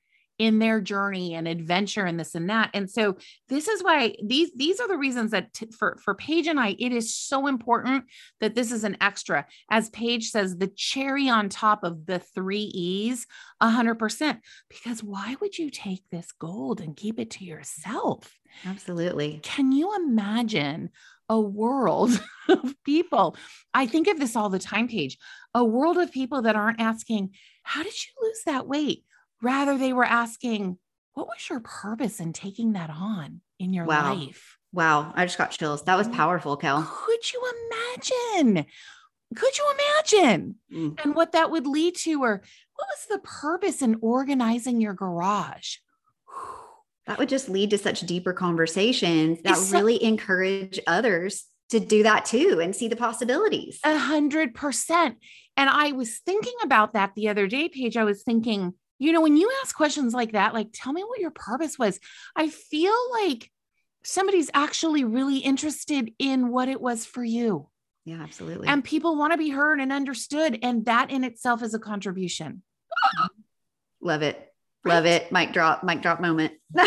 in 0.43 0.59
their 0.59 0.81
journey 0.81 1.37
and 1.37 1.47
adventure 1.47 2.05
and 2.05 2.19
this 2.19 2.35
and 2.35 2.51
that. 2.51 2.69
And 2.75 2.91
so 2.91 3.17
this 3.49 3.69
is 3.69 3.81
why 3.81 4.17
these 4.21 4.51
these 4.57 4.81
are 4.81 4.89
the 4.89 4.99
reasons 4.99 5.31
that 5.31 5.53
t- 5.53 5.69
for 5.71 5.97
for 6.03 6.17
Paige 6.17 6.49
and 6.49 6.59
I 6.59 6.75
it 6.81 6.91
is 6.93 7.15
so 7.15 7.47
important 7.47 8.07
that 8.41 8.57
this 8.57 8.73
is 8.73 8.83
an 8.83 8.97
extra. 9.01 9.47
As 9.71 9.89
Paige 9.91 10.31
says 10.31 10.57
the 10.57 10.67
cherry 10.67 11.29
on 11.29 11.49
top 11.49 11.85
of 11.85 12.07
the 12.07 12.19
3 12.19 12.59
E's 12.59 13.25
100% 13.63 14.41
because 14.69 15.05
why 15.05 15.37
would 15.41 15.57
you 15.57 15.71
take 15.71 16.03
this 16.11 16.33
gold 16.33 16.81
and 16.81 16.97
keep 16.97 17.21
it 17.21 17.31
to 17.31 17.45
yourself? 17.45 18.37
Absolutely. 18.67 19.39
Can 19.45 19.71
you 19.71 19.95
imagine 19.95 20.91
a 21.29 21.41
world 21.41 22.21
of 22.49 22.75
people? 22.85 23.37
I 23.73 23.87
think 23.87 24.09
of 24.09 24.19
this 24.19 24.35
all 24.35 24.51
the 24.51 24.59
time, 24.59 24.89
Paige. 24.89 25.19
A 25.55 25.65
world 25.65 25.99
of 25.99 26.11
people 26.11 26.43
that 26.43 26.57
aren't 26.57 26.81
asking, 26.81 27.31
How 27.63 27.85
did 27.85 27.95
you 27.95 28.13
lose 28.21 28.41
that 28.47 28.67
weight? 28.67 29.05
Rather, 29.43 29.77
they 29.77 29.93
were 29.93 30.05
asking, 30.05 30.79
what 31.15 31.27
was 31.27 31.49
your 31.51 31.61
purpose 31.61 32.21
in 32.21 32.33
taking 32.33 32.73
that 32.73 32.91
on 32.91 33.41
in 33.59 33.73
your 33.73 33.85
wow. 33.85 34.15
life? 34.15 34.57
Wow. 34.73 35.13
I 35.15 35.27
just 35.27 35.37
got 35.37 35.51
chills. 35.51 35.83
That 35.85 35.99
was 35.99 36.09
powerful, 36.09 36.57
Kel. 36.57 36.83
Could 36.83 37.33
you 37.33 37.43
imagine? 37.71 38.67
Could 39.35 39.59
you 39.59 39.75
imagine? 39.75 40.55
Mm. 40.73 41.05
And 41.05 41.15
what 41.15 41.33
that 41.33 41.51
would 41.51 41.67
lead 41.67 41.97
to, 41.97 42.23
or 42.23 42.43
what 42.77 42.89
was 42.89 43.07
the 43.11 43.19
purpose 43.19 43.83
in 43.83 43.99
organizing 44.01 44.81
your 44.81 44.95
garage? 44.95 45.77
That 47.09 47.19
would 47.19 47.29
just 47.29 47.49
lead 47.49 47.71
to 47.71 47.79
such 47.79 48.03
deeper 48.03 48.33
conversations 48.33 49.41
that 49.43 49.57
so- 49.57 49.77
really 49.77 50.01
encourage 50.05 50.79
others 50.87 51.47
to 51.71 51.81
do 51.81 52.05
that 52.05 52.25
too 52.25 52.61
and 52.63 52.77
see 52.77 52.87
the 52.87 52.95
possibilities. 52.95 53.81
A 53.85 53.99
hundred 53.99 54.55
percent. 54.55 55.17
And 55.57 55.69
I 55.69 55.91
was 55.91 56.19
thinking 56.19 56.55
about 56.63 56.93
that 56.93 57.11
the 57.17 57.29
other 57.29 57.49
day, 57.49 57.69
Paige. 57.69 57.97
I 57.97 58.05
was 58.05 58.23
thinking, 58.23 58.75
you 59.03 59.13
know, 59.13 59.21
when 59.21 59.37
you 59.37 59.51
ask 59.63 59.75
questions 59.75 60.15
like 60.15 60.33
that, 60.33 60.55
like, 60.55 60.69
tell 60.73 60.93
me 60.93 61.03
what 61.03 61.19
your 61.19 61.33
purpose 61.33 61.77
was, 61.77 61.99
I 62.37 62.49
feel 62.49 62.95
like 63.11 63.51
somebody's 64.05 64.49
actually 64.55 65.03
really 65.03 65.39
interested 65.39 66.13
in 66.21 66.51
what 66.51 66.69
it 66.69 66.81
was 66.81 67.05
for 67.05 67.25
you. 67.25 67.69
Yeah, 68.05 68.23
absolutely. 68.23 68.69
And 68.69 68.85
people 68.85 69.17
want 69.17 69.33
to 69.33 69.39
be 69.39 69.51
heard 69.51 69.81
and 69.81 69.93
understood. 69.93 70.57
And 70.63 70.85
that 70.85 71.11
in 71.11 71.25
itself 71.25 71.65
is 71.65 71.75
a 71.75 71.81
contribution. 71.81 72.63
Love 74.01 74.23
it. 74.23 74.37
Right? 74.85 74.95
Love 74.95 75.07
it. 75.07 75.33
Mic 75.33 75.53
drop, 75.53 75.83
mic 75.83 76.01
drop 76.01 76.21
moment. 76.21 76.53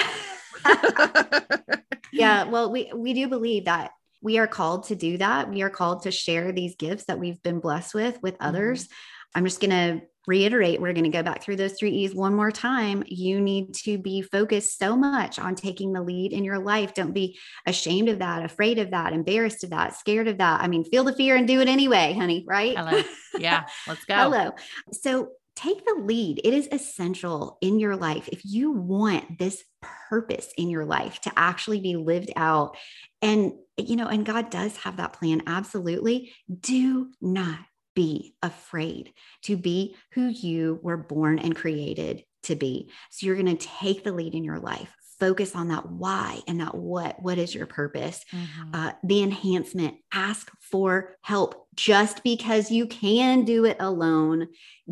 yeah. 2.14 2.46
Well, 2.46 2.72
we, 2.72 2.92
we 2.96 3.14
do 3.14 3.28
believe 3.28 3.66
that 3.66 3.92
we 4.22 4.38
are 4.38 4.48
called 4.48 4.86
to 4.86 4.96
do 4.96 5.18
that. 5.18 5.50
We 5.50 5.64
are 5.64 5.70
called 5.70 6.04
to 6.04 6.12
share 6.12 6.54
these 6.54 6.78
gifts 6.78 7.06
that 7.06 7.20
we've 7.20 7.44
been 7.44 7.60
blessed 7.60 7.94
with 7.94 8.22
with 8.22 8.36
mm-hmm. 8.36 8.48
others. 8.48 8.88
I'm 9.34 9.44
just 9.44 9.60
going 9.60 9.72
to 9.72 10.06
reiterate, 10.28 10.82
we're 10.82 10.94
going 10.94 11.06
to 11.06 11.10
go 11.10 11.24
back 11.24 11.42
through 11.42 11.56
those 11.58 11.74
three 11.74 11.92
E's 11.92 12.16
one 12.16 12.36
more 12.36 12.52
time. 12.52 13.04
You 13.08 13.40
need 13.40 13.74
to 13.76 13.98
be 13.98 14.22
focused 14.22 14.78
so 14.78 14.96
much 14.96 15.40
on 15.40 15.56
taking 15.56 15.94
the 15.94 16.02
lead 16.02 16.34
in 16.34 16.44
your 16.44 16.60
life. 16.60 16.94
Don't 16.94 17.14
be 17.14 17.38
ashamed 17.66 18.10
of 18.10 18.20
that, 18.20 18.44
afraid 18.44 18.80
of 18.80 18.92
that, 18.92 19.14
embarrassed 19.14 19.64
of 19.64 19.72
that, 19.72 19.96
scared 19.96 20.28
of 20.28 20.38
that. 20.40 20.62
I 20.62 20.68
mean, 20.68 20.84
feel 20.84 21.04
the 21.04 21.14
fear 21.14 21.36
and 21.36 21.48
do 21.48 21.62
it 21.62 21.68
anyway, 21.68 22.14
honey, 22.14 22.46
right? 22.48 22.78
Hello. 22.78 23.02
Yeah, 23.38 23.66
let's 23.88 24.06
go. 24.06 24.16
Hello. 24.16 24.52
So 24.92 25.30
take 25.56 25.86
the 25.86 26.02
lead. 26.02 26.42
It 26.44 26.54
is 26.54 26.68
essential 26.72 27.58
in 27.62 27.80
your 27.80 27.96
life. 27.96 28.28
If 28.32 28.42
you 28.44 28.72
want 28.72 29.40
this 29.40 29.64
purpose 30.10 30.50
in 30.58 30.70
your 30.70 30.86
life 30.86 31.22
to 31.22 31.32
actually 31.36 31.80
be 31.80 31.96
lived 31.96 32.32
out, 32.36 32.78
and 33.22 33.54
you 33.78 33.96
know, 33.96 34.08
and 34.08 34.26
God 34.26 34.50
does 34.50 34.78
have 34.78 34.98
that 34.98 35.14
plan, 35.14 35.44
absolutely. 35.48 36.34
Do 36.62 37.10
not 37.22 37.60
be 37.96 38.36
afraid 38.44 39.14
to 39.44 39.58
be 39.58 39.96
who 40.14 40.28
you 40.28 40.80
were 40.84 40.98
born 40.98 41.40
and 41.40 41.56
created 41.56 42.24
to 42.44 42.56
be. 42.56 42.92
So 43.10 43.26
you're 43.26 43.36
going 43.36 43.58
to 43.58 43.68
take 43.68 44.04
the 44.04 44.12
lead 44.12 44.36
in 44.36 44.44
your 44.44 44.60
life. 44.60 44.94
Focus 45.20 45.56
on 45.56 45.70
that 45.70 45.90
why 45.90 46.42
and 46.46 46.60
that 46.60 46.76
what. 46.76 47.22
What 47.22 47.38
is 47.38 47.56
your 47.56 47.68
purpose? 47.68 48.24
Mm-hmm. 48.34 48.76
Uh, 48.76 48.92
the 49.04 49.24
enhancement. 49.24 49.96
Ask 50.14 50.52
for 50.60 51.16
help. 51.22 51.68
Just 51.74 52.22
because 52.22 52.70
you 52.70 52.86
can 52.86 53.46
do 53.46 53.64
it 53.64 53.78
alone 53.80 54.50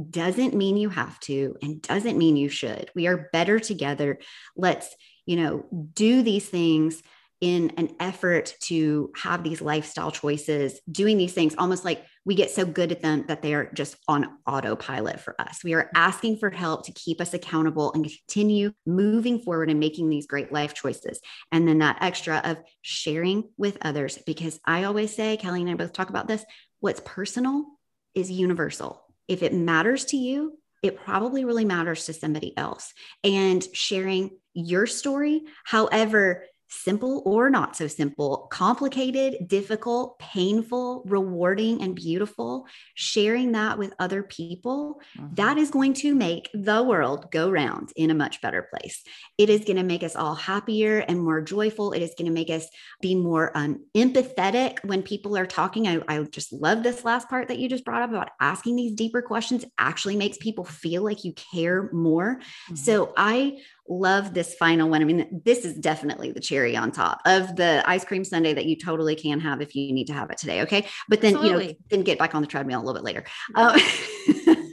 doesn't 0.10 0.56
mean 0.56 0.78
you 0.78 0.90
have 0.90 1.20
to 1.22 1.58
and 1.62 1.82
doesn't 1.82 2.18
mean 2.18 2.38
you 2.38 2.48
should. 2.48 2.90
We 2.96 3.08
are 3.08 3.30
better 3.34 3.60
together. 3.60 4.20
Let's, 4.56 4.96
you 5.26 5.36
know, 5.36 5.66
do 5.94 6.22
these 6.22 6.48
things 6.48 7.04
in 7.42 7.74
an 7.76 7.90
effort 8.00 8.56
to 8.62 9.12
have 9.18 9.44
these 9.44 9.62
lifestyle 9.62 10.12
choices, 10.12 10.80
doing 10.90 11.18
these 11.18 11.34
things 11.34 11.56
almost 11.58 11.84
like 11.84 12.06
we 12.26 12.36
get 12.36 12.52
so 12.52 12.66
good 12.66 12.92
at 12.92 13.02
them 13.02 13.26
that 13.28 13.42
they 13.42 13.54
are 13.54 13.70
just 13.74 13.98
on 14.08 14.38
autopilot 14.48 15.20
for 15.20 15.40
us. 15.40 15.64
We 15.64 15.74
are 15.74 15.90
asking 15.96 16.38
for 16.38 16.50
help 16.50 16.86
to 16.86 16.94
keep 16.94 17.20
us 17.20 17.34
accountable 17.34 17.92
and 17.94 18.06
continue 18.06 18.74
moving 18.86 19.40
forward 19.40 19.70
and 19.70 19.80
making 19.80 20.10
these 20.10 20.28
great 20.28 20.52
life 20.52 20.74
choices. 20.74 21.20
And 21.52 21.68
then 21.68 21.80
that 21.80 21.98
extra 22.02 22.38
of 22.44 22.58
sharing 22.82 23.50
with 23.58 23.78
others, 23.82 24.18
because 24.26 24.60
I 24.66 24.86
always 24.86 25.14
say, 25.16 25.38
Kelly 25.38 25.62
and 25.62 25.70
I 25.70 25.74
both 25.76 25.94
talk 25.94 26.10
about 26.10 26.28
this 26.28 26.46
what's 26.80 27.02
personal 27.06 27.66
is 28.14 28.30
universal. 28.30 29.06
If 29.28 29.42
it 29.42 29.54
matters 29.54 30.06
to 30.06 30.18
you, 30.18 30.58
it 30.82 30.98
probably 30.98 31.46
really 31.46 31.64
matters 31.64 32.06
to 32.06 32.14
somebody 32.14 32.56
else. 32.58 32.94
And 33.24 33.66
sharing 33.74 34.32
your 34.54 34.86
story, 34.86 35.44
however, 35.64 36.44
simple 36.74 37.22
or 37.26 37.50
not 37.50 37.76
so 37.76 37.88
simple, 37.88 38.48
complicated, 38.52 39.48
difficult, 39.48 40.18
painful, 40.20 41.04
rewarding, 41.06 41.82
and 41.82 41.96
beautiful, 41.96 42.68
sharing 42.96 43.52
that 43.54 43.78
with 43.78 43.94
other 44.00 44.24
people, 44.24 45.00
mm-hmm. 45.18 45.34
that 45.36 45.58
is 45.58 45.70
going 45.70 45.94
to 45.94 46.16
make 46.16 46.50
the 46.54 46.84
world 46.84 47.32
go 47.32 47.50
round 47.50 47.92
in 47.96 48.10
a 48.10 48.16
much 48.16 48.42
better 48.42 48.68
place. 48.74 49.04
It 49.38 49.50
is 49.50 49.66
going 49.66 49.78
to 49.78 49.84
make 49.84 50.04
us 50.04 50.16
all 50.16 50.36
happier 50.36 51.00
and 51.00 51.20
more 51.20 51.42
joyful. 51.42 51.94
It 51.94 52.02
is 52.02 52.14
going 52.18 52.28
to 52.28 52.34
make 52.34 52.50
us 52.50 52.68
be 53.02 53.16
more 53.16 53.56
um, 53.56 53.86
empathetic 53.96 54.84
when 54.84 55.04
people 55.04 55.38
are 55.38 55.46
talking. 55.46 55.88
I, 55.88 56.02
I 56.08 56.24
just 56.24 56.52
love 56.52 56.84
this 56.84 57.06
last 57.06 57.30
part 57.30 57.48
that 57.48 57.60
you 57.60 57.70
just 57.70 57.86
brought 57.86 58.02
up 58.02 58.10
about 58.10 58.32
asking 58.40 58.76
these 58.76 58.94
deeper 58.94 59.22
questions 59.22 59.66
actually 59.78 60.16
makes 60.16 60.38
people 60.38 60.66
feel 60.66 61.04
like 61.04 61.24
you 61.24 61.34
care 61.34 61.90
more. 61.92 62.36
Mm-hmm. 62.36 62.76
So 62.76 63.14
I 63.16 63.60
love 63.88 64.34
this 64.34 64.54
final 64.56 64.90
one. 64.90 65.02
I 65.02 65.06
mean, 65.06 65.42
this 65.46 65.66
is 65.66 65.74
definitely 65.76 66.32
the 66.32 66.40
cherry 66.40 66.76
on 66.76 66.92
top 66.92 67.22
of 67.26 67.56
the 67.56 67.84
ice 67.86 68.06
cream 68.06 68.24
sundae 68.24 68.54
that 68.54 68.66
you 68.66 68.76
totally 68.78 69.16
can 69.16 69.40
have 69.40 69.62
if 69.62 69.76
you 69.76 69.94
need 69.94 70.08
to 70.08 70.14
have 70.14 70.30
it 70.32 70.38
today. 70.38 70.62
Okay. 70.62 70.88
But 71.10 71.22
then, 71.22 71.36
Absolutely. 71.36 71.66
you 71.66 71.72
know, 71.72 71.78
then 71.90 72.02
get 72.04 72.20
back 72.20 72.36
on 72.36 72.42
the 72.42 72.48
treadmill 72.48 72.80
a 72.80 72.84
little 72.84 72.94
bit 72.94 73.04
later. 73.04 73.26
Um, 73.56 73.78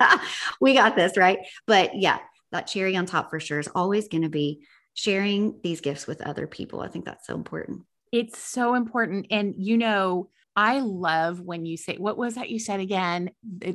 we 0.61 0.75
got 0.75 0.97
this, 0.97 1.17
right? 1.17 1.39
But 1.67 1.95
yeah, 1.95 2.19
that 2.53 2.67
cherry 2.67 2.97
on 2.97 3.07
top 3.07 3.31
for 3.31 3.41
sure 3.41 3.59
is 3.59 3.69
always 3.75 4.09
going 4.09 4.23
to 4.23 4.29
be 4.29 4.65
sharing 4.95 5.59
these 5.63 5.81
gifts 5.81 6.07
with 6.07 6.21
other 6.23 6.47
people. 6.47 6.81
I 6.81 6.89
think 6.89 7.05
that's 7.05 7.27
so 7.27 7.35
important. 7.35 7.83
It's 8.13 8.39
so 8.39 8.75
important. 8.75 9.27
And, 9.31 9.55
you 9.57 9.77
know, 9.77 10.31
I 10.57 10.81
love 10.81 11.41
when 11.41 11.65
you 11.65 11.77
say, 11.77 11.97
what 11.97 12.19
was 12.19 12.35
that 12.35 12.51
you 12.51 12.59
said 12.59 12.81
again? 12.81 13.31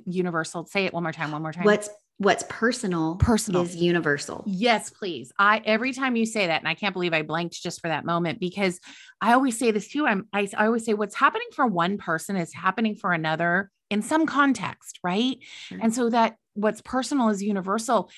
Universal. 0.05 0.67
Say 0.67 0.85
it 0.85 0.93
one 0.93 1.03
more 1.03 1.13
time, 1.13 1.31
one 1.31 1.41
more 1.41 1.53
time. 1.53 1.63
What's 1.63 1.89
what's 2.17 2.45
personal 2.47 3.15
personal. 3.15 3.63
is 3.63 3.75
universal. 3.75 4.43
Yes 4.47 4.89
please. 4.89 5.32
I 5.38 5.62
every 5.65 5.93
time 5.93 6.15
you 6.15 6.25
say 6.25 6.47
that 6.47 6.62
and 6.62 6.67
i 6.67 6.73
can't 6.73 6.93
believe 6.93 7.13
i 7.13 7.21
blanked 7.21 7.62
just 7.62 7.82
for 7.82 7.88
that 7.88 8.06
moment 8.06 8.39
because 8.39 8.80
i 9.21 9.34
always 9.34 9.58
say 9.58 9.71
this 9.71 9.88
too 9.88 10.08
i'm 10.08 10.28
I, 10.32 10.47
I 10.58 10.65
always 10.67 10.86
say 10.86 10.93
what's 10.93 11.15
happening 11.15 11.47
for 11.54 11.67
one 11.67 11.97
person 11.97 12.36
is 12.36 12.54
happening 12.54 12.95
for 12.95 13.12
another 13.12 13.69
in 13.89 14.01
some 14.01 14.25
context 14.25 14.99
right? 15.04 15.38
Mm-hmm. 15.69 15.82
and 15.82 15.93
so 15.93 16.10
that 16.10 16.38
what's 16.56 16.82
personal 16.82 17.30
is 17.30 17.43
universal. 17.43 18.09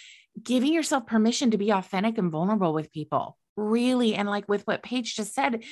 Giving 0.41 0.71
yourself 0.71 1.05
permission 1.07 1.51
to 1.51 1.57
be 1.57 1.71
authentic 1.71 2.17
and 2.17 2.31
vulnerable 2.31 2.73
with 2.73 2.91
people 2.91 3.37
really 3.57 4.13
and 4.13 4.29
like 4.29 4.47
with 4.47 4.65
what 4.67 4.83
paige 4.83 5.15
just 5.15 5.33
said 5.33 5.63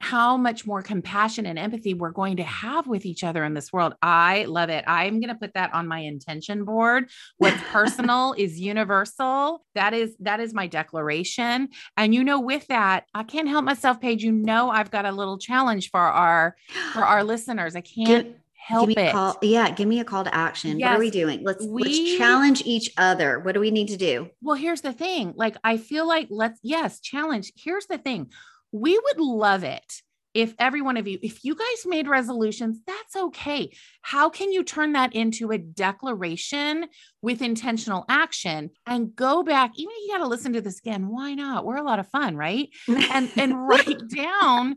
how 0.00 0.36
much 0.36 0.66
more 0.66 0.82
compassion 0.82 1.46
and 1.46 1.58
empathy 1.58 1.94
we're 1.94 2.10
going 2.10 2.36
to 2.36 2.42
have 2.42 2.86
with 2.86 3.06
each 3.06 3.24
other 3.24 3.44
in 3.44 3.54
this 3.54 3.72
world. 3.72 3.94
I 4.02 4.44
love 4.44 4.68
it. 4.68 4.84
I'm 4.86 5.20
going 5.20 5.32
to 5.32 5.34
put 5.34 5.54
that 5.54 5.72
on 5.74 5.88
my 5.88 6.00
intention 6.00 6.64
board. 6.64 7.08
What's 7.38 7.60
personal 7.72 8.34
is 8.36 8.60
universal. 8.60 9.64
That 9.74 9.94
is 9.94 10.14
that 10.20 10.40
is 10.40 10.52
my 10.52 10.66
declaration. 10.66 11.68
And 11.96 12.14
you 12.14 12.24
know 12.24 12.40
with 12.40 12.66
that, 12.68 13.04
I 13.14 13.22
can't 13.22 13.48
help 13.48 13.64
myself 13.64 14.00
Paige. 14.00 14.22
You 14.22 14.32
know 14.32 14.70
I've 14.70 14.90
got 14.90 15.06
a 15.06 15.12
little 15.12 15.38
challenge 15.38 15.90
for 15.90 16.00
our 16.00 16.56
for 16.92 17.04
our 17.04 17.24
listeners. 17.24 17.74
I 17.74 17.80
can't 17.80 18.26
Give, 18.26 18.34
help 18.54 18.90
it. 18.90 19.12
Call, 19.12 19.36
yeah, 19.42 19.70
give 19.70 19.88
me 19.88 20.00
a 20.00 20.04
call 20.04 20.24
to 20.24 20.34
action. 20.34 20.78
Yes, 20.78 20.88
what 20.88 20.96
are 20.96 21.00
we 21.00 21.10
doing? 21.10 21.42
Let's 21.42 21.64
we, 21.64 21.82
let's 21.82 22.16
challenge 22.18 22.62
each 22.66 22.92
other. 22.98 23.40
What 23.40 23.54
do 23.54 23.60
we 23.60 23.70
need 23.70 23.88
to 23.88 23.96
do? 23.96 24.30
Well, 24.42 24.56
here's 24.56 24.82
the 24.82 24.92
thing. 24.92 25.32
Like 25.36 25.56
I 25.64 25.78
feel 25.78 26.06
like 26.06 26.28
let's 26.30 26.60
yes, 26.62 27.00
challenge. 27.00 27.52
Here's 27.56 27.86
the 27.86 27.98
thing 27.98 28.30
we 28.80 28.98
would 28.98 29.20
love 29.20 29.64
it 29.64 30.02
if 30.36 30.54
every 30.58 30.82
one 30.82 30.98
of 30.98 31.08
you, 31.08 31.18
if 31.22 31.44
you 31.46 31.54
guys 31.54 31.86
made 31.86 32.06
resolutions, 32.06 32.78
that's 32.86 33.16
okay. 33.16 33.72
How 34.02 34.28
can 34.28 34.52
you 34.52 34.64
turn 34.64 34.92
that 34.92 35.14
into 35.14 35.50
a 35.50 35.56
declaration 35.56 36.88
with 37.22 37.40
intentional 37.40 38.04
action 38.06 38.68
and 38.86 39.16
go 39.16 39.42
back? 39.42 39.72
Even 39.76 39.94
if 39.96 40.02
you 40.06 40.12
got 40.12 40.22
to 40.22 40.28
listen 40.28 40.52
to 40.52 40.60
this 40.60 40.78
again, 40.78 41.08
why 41.08 41.32
not? 41.32 41.64
We're 41.64 41.78
a 41.78 41.82
lot 41.82 42.00
of 42.00 42.08
fun, 42.08 42.36
right? 42.36 42.68
And 42.86 43.30
and 43.36 43.66
write 43.68 44.08
down 44.14 44.76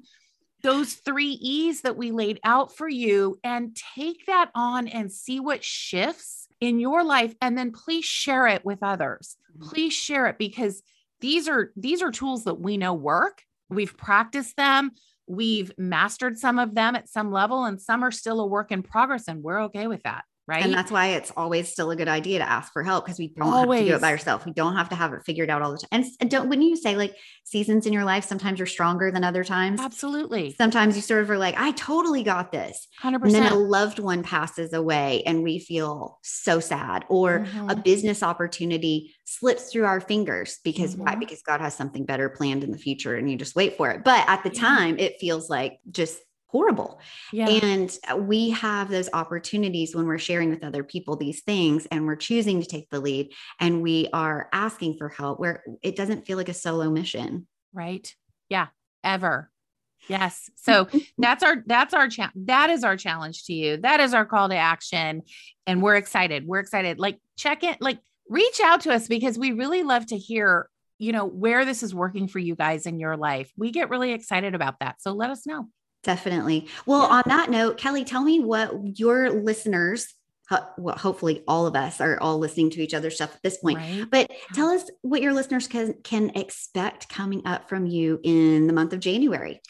those 0.62 0.94
three 0.94 1.32
E's 1.42 1.82
that 1.82 1.98
we 1.98 2.12
laid 2.12 2.40
out 2.46 2.78
for 2.78 2.88
you 2.88 3.38
and 3.44 3.76
take 3.96 4.28
that 4.28 4.52
on 4.56 4.88
and 4.88 5.12
see 5.12 5.42
what 5.42 5.64
shifts 5.64 6.48
in 6.62 6.80
your 6.80 7.04
life 7.04 7.36
and 7.42 7.58
then 7.58 7.74
please 7.74 8.06
share 8.06 8.48
it 8.48 8.64
with 8.64 8.80
others. 8.82 9.36
Mm-hmm. 9.52 9.70
Please 9.70 9.94
share 9.94 10.28
it 10.28 10.38
because 10.38 10.82
these 11.20 11.50
are 11.50 11.72
these 11.76 12.02
are 12.02 12.12
tools 12.12 12.46
that 12.46 12.62
we 12.62 12.78
know 12.78 12.94
work. 12.94 13.44
We've 13.70 13.96
practiced 13.96 14.58
them. 14.58 14.92
We've 15.28 15.72
mastered 15.78 16.38
some 16.38 16.58
of 16.58 16.74
them 16.74 16.96
at 16.96 17.08
some 17.08 17.32
level, 17.32 17.66
and 17.66 17.80
some 17.80 18.04
are 18.04 18.12
still 18.12 18.40
a 18.40 18.48
work 18.48 18.72
in 18.72 18.82
progress, 18.82 19.28
and 19.28 19.44
we're 19.44 19.62
okay 19.64 19.88
with 19.88 20.04
that 20.04 20.24
right? 20.50 20.64
And 20.64 20.74
that's 20.74 20.92
why 20.92 21.08
it's 21.10 21.32
always 21.38 21.72
still 21.72 21.92
a 21.92 21.96
good 21.96 22.08
idea 22.08 22.40
to 22.40 22.50
ask 22.50 22.74
for 22.74 22.84
help 22.84 23.06
because 23.06 23.20
we 23.20 23.28
don't 23.28 23.48
always. 23.48 23.80
have 23.80 23.86
to 23.86 23.92
do 23.92 23.96
it 23.98 24.02
by 24.02 24.12
yourself. 24.12 24.46
We 24.46 24.52
don't 24.52 24.76
have 24.76 24.90
to 24.90 24.96
have 24.96 25.14
it 25.14 25.22
figured 25.26 25.50
out 25.50 25.62
all 25.62 25.72
the 25.72 25.78
time. 25.78 25.88
And, 25.92 26.06
and 26.20 26.30
don't 26.30 26.50
wouldn't 26.50 26.68
you 26.68 26.76
say 26.76 26.98
like 26.98 27.16
seasons 27.44 27.86
in 27.86 27.94
your 27.94 28.04
life 28.04 28.26
sometimes 28.26 28.58
you're 28.58 28.66
stronger 28.66 29.12
than 29.12 29.24
other 29.24 29.44
times? 29.44 29.80
Absolutely. 29.80 30.54
Sometimes 30.54 30.96
you 30.96 31.02
sort 31.02 31.22
of 31.22 31.30
are 31.30 31.38
like, 31.38 31.56
I 31.58 31.72
totally 31.72 32.24
got 32.24 32.52
this. 32.52 32.88
100%. 33.02 33.24
And 33.24 33.36
then 33.36 33.52
a 33.52 33.56
loved 33.56 34.00
one 34.00 34.24
passes 34.24 34.74
away 34.74 35.24
and 35.26 35.44
we 35.44 35.60
feel 35.60 36.20
so 36.24 36.60
sad, 36.60 37.06
or 37.10 37.42
mm-hmm. 37.42 37.70
a 37.70 37.76
business 37.76 38.24
opportunity 38.24 39.14
slips 39.26 39.72
through 39.72 39.86
our 39.86 40.02
fingers 40.02 40.60
because 40.64 40.96
mm-hmm. 40.96 41.06
why? 41.06 41.16
Because 41.16 41.44
God 41.44 41.62
has 41.62 41.76
something 41.76 42.06
better 42.06 42.30
planned 42.30 42.64
in 42.64 42.72
the 42.72 42.78
future 42.78 43.16
and 43.16 43.30
you 43.30 43.38
just 43.38 43.56
wait 43.56 43.78
for 43.78 43.92
it. 43.92 44.04
But 44.04 44.28
at 44.28 44.44
the 44.44 44.50
time, 44.50 44.98
it 44.98 45.20
feels 45.20 45.50
like 45.50 45.80
just 45.92 46.20
horrible. 46.50 47.00
Yeah. 47.32 47.48
And 47.48 47.96
uh, 48.12 48.18
we 48.18 48.50
have 48.52 48.90
those 48.90 49.10
opportunities 49.14 49.96
when 49.96 50.08
we're 50.08 50.18
sharing 50.18 50.50
with 50.50 50.64
other 50.64 50.84
people 50.84 51.16
these 51.16 51.42
things 51.42 51.86
and 51.92 52.06
we're 52.06 52.16
choosing 52.16 52.60
to 52.62 52.68
take 52.68 52.90
the 52.90 53.00
lead 53.00 53.32
and 53.60 53.82
we 53.82 54.10
are 54.14 54.50
asking 54.52 54.96
for 54.98 55.10
help 55.10 55.40
where 55.40 55.64
it 55.84 55.96
doesn't 55.96 56.26
feel 56.26 56.38
like 56.38 56.50
a 56.50 56.54
solo 56.54 56.90
mission. 56.90 57.48
Right. 57.72 58.14
Yeah. 58.50 58.68
Ever. 59.04 59.52
Yes. 60.08 60.50
So 60.56 60.88
that's 61.18 61.44
our 61.44 61.64
that's 61.68 61.94
our 61.94 62.10
challenge. 62.10 62.34
That 62.48 62.70
is 62.72 62.84
our 62.84 62.98
challenge 62.98 63.46
to 63.46 63.54
you. 63.54 63.78
That 63.78 64.00
is 64.00 64.14
our 64.14 64.26
call 64.26 64.50
to 64.50 64.56
action. 64.56 65.22
And 65.68 65.84
we're 65.84 65.96
excited. 65.96 66.48
We're 66.48 66.60
excited. 66.60 67.00
Like 67.00 67.20
check 67.38 67.64
it, 67.64 67.80
like 67.80 68.00
reach 68.28 68.60
out 68.64 68.82
to 68.82 68.94
us 68.94 69.08
because 69.08 69.38
we 69.38 69.52
really 69.52 69.84
love 69.84 70.08
to 70.08 70.18
hear, 70.18 70.68
you 70.98 71.12
know, 71.12 71.26
where 71.26 71.64
this 71.64 71.84
is 71.84 71.94
working 71.94 72.28
for 72.28 72.40
you 72.40 72.56
guys 72.56 72.88
in 72.88 73.00
your 73.00 73.18
life. 73.18 73.52
We 73.56 73.72
get 73.72 73.90
really 73.90 74.14
excited 74.14 74.56
about 74.56 74.80
that. 74.80 75.02
So 75.02 75.12
let 75.12 75.30
us 75.30 75.46
know. 75.46 75.68
Definitely. 76.04 76.68
Well, 76.86 77.02
yeah. 77.02 77.16
on 77.16 77.24
that 77.28 77.50
note, 77.50 77.78
Kelly, 77.78 78.06
tell 78.06 78.24
me 78.24 78.40
what 78.40 78.72
your 78.98 79.30
listeners, 79.30 80.14
well, 80.78 80.96
hopefully 80.96 81.44
all 81.48 81.68
of 81.68 81.76
us 81.76 82.00
are 82.00 82.20
all 82.22 82.40
listening 82.40 82.70
to 82.72 82.82
each 82.82 82.94
other's 82.94 83.16
stuff 83.16 83.36
at 83.36 83.44
this 83.44 83.58
point. 83.58 83.78
Right. 83.78 84.06
But 84.10 84.32
tell 84.54 84.70
us 84.70 84.90
what 85.02 85.22
your 85.22 85.34
listeners 85.34 85.68
can 85.68 85.96
can 86.04 86.32
expect 86.36 87.10
coming 87.10 87.42
up 87.46 87.70
from 87.70 87.86
you 87.86 88.20
in 88.24 88.66
the 88.68 88.74
month 88.74 88.94
of 88.94 89.00
January. 89.00 89.62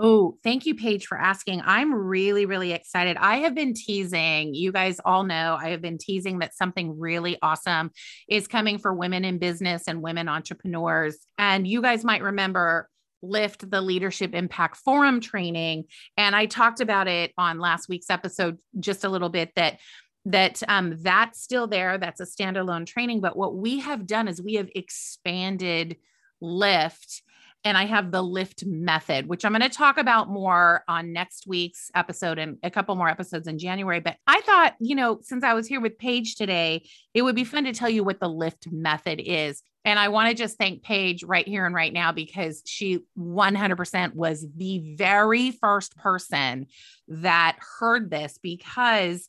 Oh, 0.00 0.36
thank 0.42 0.66
you, 0.66 0.74
Paige, 0.74 1.06
for 1.06 1.16
asking. 1.16 1.62
I'm 1.64 1.94
really, 1.94 2.46
really 2.46 2.72
excited. 2.72 3.16
I 3.16 3.36
have 3.38 3.54
been 3.54 3.74
teasing, 3.74 4.52
you 4.52 4.72
guys 4.72 5.00
all 5.04 5.22
know, 5.22 5.56
I 5.60 5.68
have 5.68 5.80
been 5.80 5.98
teasing 5.98 6.40
that 6.40 6.56
something 6.56 6.98
really 6.98 7.38
awesome 7.40 7.92
is 8.28 8.48
coming 8.48 8.78
for 8.78 8.92
women 8.92 9.24
in 9.24 9.38
business 9.38 9.84
and 9.86 10.02
women 10.02 10.28
entrepreneurs. 10.28 11.18
And 11.38 11.64
you 11.64 11.80
guys 11.80 12.04
might 12.04 12.22
remember 12.22 12.88
lift 13.28 13.70
the 13.70 13.80
leadership 13.80 14.34
impact 14.34 14.76
forum 14.76 15.20
training. 15.20 15.84
And 16.16 16.34
i 16.36 16.46
talked 16.46 16.80
about 16.80 17.08
it 17.08 17.32
on 17.38 17.58
last 17.58 17.88
week's 17.88 18.10
episode 18.10 18.58
just 18.78 19.04
a 19.04 19.08
little 19.08 19.28
bit 19.28 19.52
that 19.56 19.78
that 20.26 20.62
um, 20.68 20.96
that's 21.02 21.42
still 21.42 21.66
there. 21.66 21.98
That's 21.98 22.20
a 22.20 22.24
standalone 22.24 22.86
training. 22.86 23.20
But 23.20 23.36
what 23.36 23.54
we 23.54 23.80
have 23.80 24.06
done 24.06 24.26
is 24.26 24.40
we 24.40 24.54
have 24.54 24.70
expanded 24.74 25.96
lift 26.40 27.22
and 27.64 27.78
I 27.78 27.86
have 27.86 28.10
the 28.10 28.22
lift 28.22 28.64
method, 28.66 29.26
which 29.26 29.44
I'm 29.44 29.52
going 29.52 29.62
to 29.62 29.68
talk 29.70 29.96
about 29.96 30.28
more 30.28 30.84
on 30.86 31.12
next 31.12 31.46
week's 31.46 31.90
episode 31.94 32.38
and 32.38 32.58
a 32.62 32.70
couple 32.70 32.94
more 32.94 33.08
episodes 33.08 33.48
in 33.48 33.58
January. 33.58 34.00
But 34.00 34.16
I 34.26 34.42
thought, 34.42 34.74
you 34.80 34.94
know, 34.94 35.18
since 35.22 35.42
I 35.42 35.54
was 35.54 35.66
here 35.66 35.80
with 35.80 35.98
Paige 35.98 36.36
today, 36.36 36.86
it 37.14 37.22
would 37.22 37.34
be 37.34 37.44
fun 37.44 37.64
to 37.64 37.72
tell 37.72 37.88
you 37.88 38.04
what 38.04 38.20
the 38.20 38.28
lift 38.28 38.68
method 38.70 39.22
is. 39.24 39.62
And 39.86 39.98
I 39.98 40.08
want 40.08 40.28
to 40.28 40.34
just 40.34 40.58
thank 40.58 40.82
Paige 40.82 41.24
right 41.24 41.46
here 41.46 41.66
and 41.66 41.74
right 41.74 41.92
now 41.92 42.12
because 42.12 42.62
she 42.66 43.00
100% 43.18 44.14
was 44.14 44.46
the 44.56 44.94
very 44.96 45.50
first 45.50 45.96
person 45.96 46.66
that 47.08 47.56
heard 47.78 48.10
this 48.10 48.38
because 48.42 49.28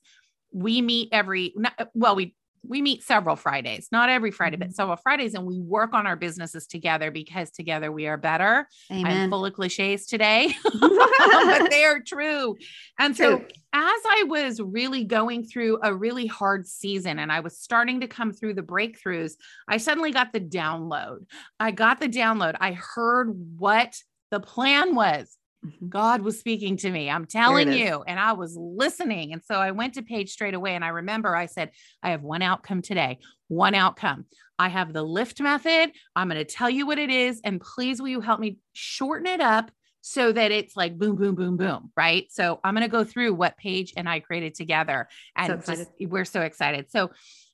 we 0.53 0.81
meet 0.81 1.09
every 1.11 1.53
well 1.93 2.15
we 2.15 2.33
we 2.68 2.82
meet 2.82 3.03
several 3.03 3.36
Fridays, 3.36 3.89
not 3.91 4.09
every 4.09 4.32
Friday, 4.32 4.57
but 4.57 4.70
mm-hmm. 4.70 4.74
several 4.74 4.97
Fridays, 4.97 5.34
and 5.34 5.45
we 5.45 5.59
work 5.59 5.93
on 5.93 6.07
our 6.07 6.16
businesses 6.16 6.68
together 6.68 7.11
because 7.11 7.51
together 7.51 7.91
we 7.91 8.07
are 8.07 8.18
better. 8.18 8.68
Amen. 8.91 9.05
I'm 9.05 9.30
full 9.30 9.45
of 9.45 9.53
cliches 9.53 10.05
today, 10.05 10.53
but 10.80 11.70
they 11.70 11.84
are 11.84 12.01
true. 12.01 12.55
And 12.99 13.16
so, 13.16 13.38
true. 13.38 13.47
as 13.74 14.01
I 14.07 14.26
was 14.28 14.59
really 14.59 15.03
going 15.03 15.45
through 15.45 15.80
a 15.84 15.93
really 15.93 16.28
hard 16.28 16.68
season 16.68 17.20
and 17.20 17.32
I 17.32 17.39
was 17.39 17.57
starting 17.57 18.01
to 18.01 18.07
come 18.07 18.34
through 18.34 18.55
the 18.55 18.63
breakthroughs, 18.63 19.34
I 19.68 19.78
suddenly 19.78 20.11
got 20.11 20.34
the 20.34 20.41
download. 20.41 21.26
I 21.59 21.72
got 21.72 21.99
the 21.99 22.09
download. 22.09 22.55
I 22.59 22.74
heard 22.74 23.34
what 23.57 23.95
the 24.32 24.39
plan 24.39 24.95
was 24.95 25.38
Mm-hmm. 25.66 25.89
God 25.89 26.22
was 26.22 26.39
speaking 26.39 26.78
to 26.78 26.91
me. 26.91 27.09
I'm 27.09 27.26
telling 27.26 27.72
you. 27.74 28.03
And 28.05 28.20
I 28.20 28.34
was 28.34 28.55
listening. 28.57 29.34
And 29.34 29.43
so 29.43 29.55
I 29.55 29.72
went 29.72 29.95
to 29.95 30.03
Paige 30.03 30.30
straight 30.30 30.53
away. 30.53 30.76
And 30.76 30.86
I 30.86 30.89
remember 30.89 31.36
I 31.36 31.47
said, 31.47 31.72
I 32.03 32.11
have 32.11 32.22
one 32.22 32.41
outcome 32.41 32.82
today, 32.82 33.20
one 33.47 33.76
outcome. 33.76 34.26
I 34.57 34.70
have 34.70 34.93
the 34.93 35.03
lift 35.03 35.41
method. 35.41 35.91
I'm 36.16 36.30
going 36.30 36.38
to 36.38 36.45
tell 36.45 36.70
you 36.70 36.86
what 36.86 36.99
it 36.99 37.09
is. 37.09 37.41
And 37.43 37.59
please, 37.59 38.01
will 38.01 38.09
you 38.09 38.22
help 38.22 38.39
me 38.39 38.57
shorten 38.74 39.28
it 39.28 39.41
up 39.41 39.72
so 40.01 40.32
that 40.32 40.51
it's 40.51 40.78
like 40.78 40.97
boom, 40.97 41.16
boom, 41.16 41.34
boom, 41.34 41.57
boom. 41.57 41.91
Right. 41.97 42.28
So 42.32 42.59
I'm 42.63 42.76
going 42.76 42.86
to 42.86 42.91
go 42.91 43.03
through 43.03 43.34
what 43.34 43.57
Paige 43.57 43.93
and 43.97 44.07
I 44.07 44.20
created 44.20 44.53
together. 44.53 45.07
And 45.36 45.63
so 45.63 45.76
just, 45.76 45.89
we're 45.99 46.26
so 46.26 46.41
excited. 46.41 46.91
So 46.91 47.09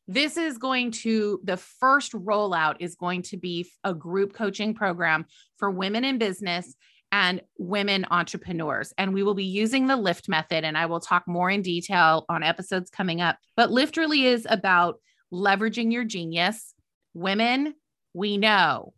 this 0.07 0.36
is 0.36 0.57
going 0.57 0.91
to 0.91 1.39
the 1.43 1.55
first 1.55 2.12
rollout 2.12 2.76
is 2.82 2.95
going 2.95 3.22
to 3.22 3.38
be 3.38 3.72
a 3.84 3.93
group 3.93 4.34
coaching 4.34 4.74
program 4.74 5.26
for 5.57 5.72
women 5.72 6.03
in 6.03 6.18
business 6.18 6.76
and 7.12 7.41
women 7.57 8.05
entrepreneurs. 8.09 8.93
And 8.97 9.14
we 9.14 9.24
will 9.24 9.34
be 9.34 9.45
using 9.45 9.88
the 9.88 9.97
LIFT 9.97 10.30
method, 10.30 10.64
and 10.64 10.78
I 10.78 10.86
will 10.86 10.99
talk 10.99 11.28
more 11.28 11.49
in 11.49 11.62
detail 11.62 12.26
on 12.30 12.43
episodes 12.43 12.89
coming 12.89 13.22
up. 13.22 13.38
But 13.55 13.72
LIFT 13.72 13.97
really 13.97 14.26
is 14.26 14.47
about 14.49 14.99
leveraging 15.34 15.91
your 15.91 16.05
genius. 16.05 16.74
Women, 17.14 17.76
we 18.14 18.38
know 18.38 18.93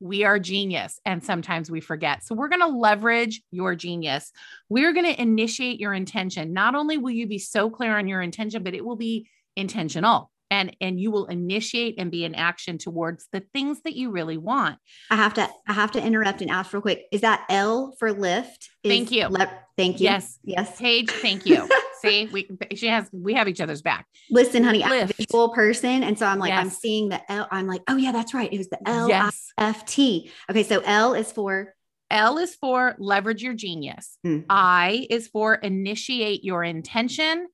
we 0.00 0.24
are 0.24 0.38
genius, 0.38 0.98
and 1.04 1.24
sometimes 1.24 1.70
we 1.70 1.80
forget. 1.80 2.24
So, 2.24 2.34
we're 2.34 2.48
going 2.48 2.60
to 2.60 2.66
leverage 2.66 3.40
your 3.50 3.74
genius. 3.74 4.32
We're 4.68 4.92
going 4.92 5.06
to 5.06 5.22
initiate 5.22 5.80
your 5.80 5.94
intention. 5.94 6.52
Not 6.52 6.74
only 6.74 6.98
will 6.98 7.12
you 7.12 7.26
be 7.26 7.38
so 7.38 7.70
clear 7.70 7.96
on 7.96 8.08
your 8.08 8.20
intention, 8.20 8.62
but 8.64 8.74
it 8.74 8.84
will 8.84 8.96
be 8.96 9.28
intentional 9.56 10.30
and 10.50 10.76
and 10.80 11.00
you 11.00 11.10
will 11.10 11.26
initiate 11.26 11.94
and 11.98 12.10
be 12.10 12.24
in 12.24 12.34
action 12.34 12.78
towards 12.78 13.26
the 13.32 13.40
things 13.52 13.80
that 13.82 13.94
you 13.96 14.10
really 14.10 14.36
want 14.36 14.78
i 15.10 15.16
have 15.16 15.34
to 15.34 15.48
i 15.68 15.72
have 15.72 15.90
to 15.92 16.02
interrupt 16.02 16.40
and 16.40 16.50
ask 16.50 16.72
real 16.72 16.82
quick 16.82 17.04
is 17.12 17.22
that 17.22 17.44
l 17.48 17.94
for 17.98 18.12
lift 18.12 18.70
thank 18.82 19.10
you 19.10 19.26
le- 19.28 19.50
thank 19.76 20.00
you 20.00 20.04
yes 20.04 20.38
yes 20.44 20.78
paige 20.78 21.10
thank 21.10 21.46
you 21.46 21.68
see 22.02 22.28
we 22.32 22.48
she 22.74 22.86
has 22.86 23.08
we 23.12 23.34
have 23.34 23.48
each 23.48 23.60
other's 23.60 23.82
back 23.82 24.06
listen 24.30 24.62
honey 24.62 24.78
lift. 24.78 24.92
i'm 24.92 25.02
a 25.02 25.06
visual 25.06 25.48
person 25.50 26.02
and 26.02 26.18
so 26.18 26.26
i'm 26.26 26.38
like 26.38 26.50
yes. 26.50 26.60
i'm 26.60 26.70
seeing 26.70 27.08
the 27.08 27.32
l 27.32 27.48
i'm 27.50 27.66
like 27.66 27.82
oh 27.88 27.96
yeah 27.96 28.12
that's 28.12 28.34
right 28.34 28.52
it 28.52 28.58
was 28.58 28.68
the 28.68 28.78
l 28.86 29.08
yes. 29.08 29.52
f 29.58 29.84
t 29.86 30.30
okay 30.50 30.62
so 30.62 30.80
l 30.84 31.14
is 31.14 31.32
for 31.32 31.74
L 32.10 32.38
is 32.38 32.54
for 32.54 32.94
leverage 32.98 33.42
your 33.42 33.54
genius. 33.54 34.18
Mm. 34.24 34.44
I 34.48 35.06
is 35.10 35.26
for 35.26 35.54
initiate 35.54 36.44
your 36.44 36.62
intention. 36.62 37.48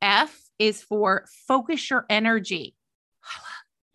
F 0.00 0.38
is 0.58 0.82
for 0.82 1.26
focus 1.46 1.90
your 1.90 2.06
energy. 2.08 2.74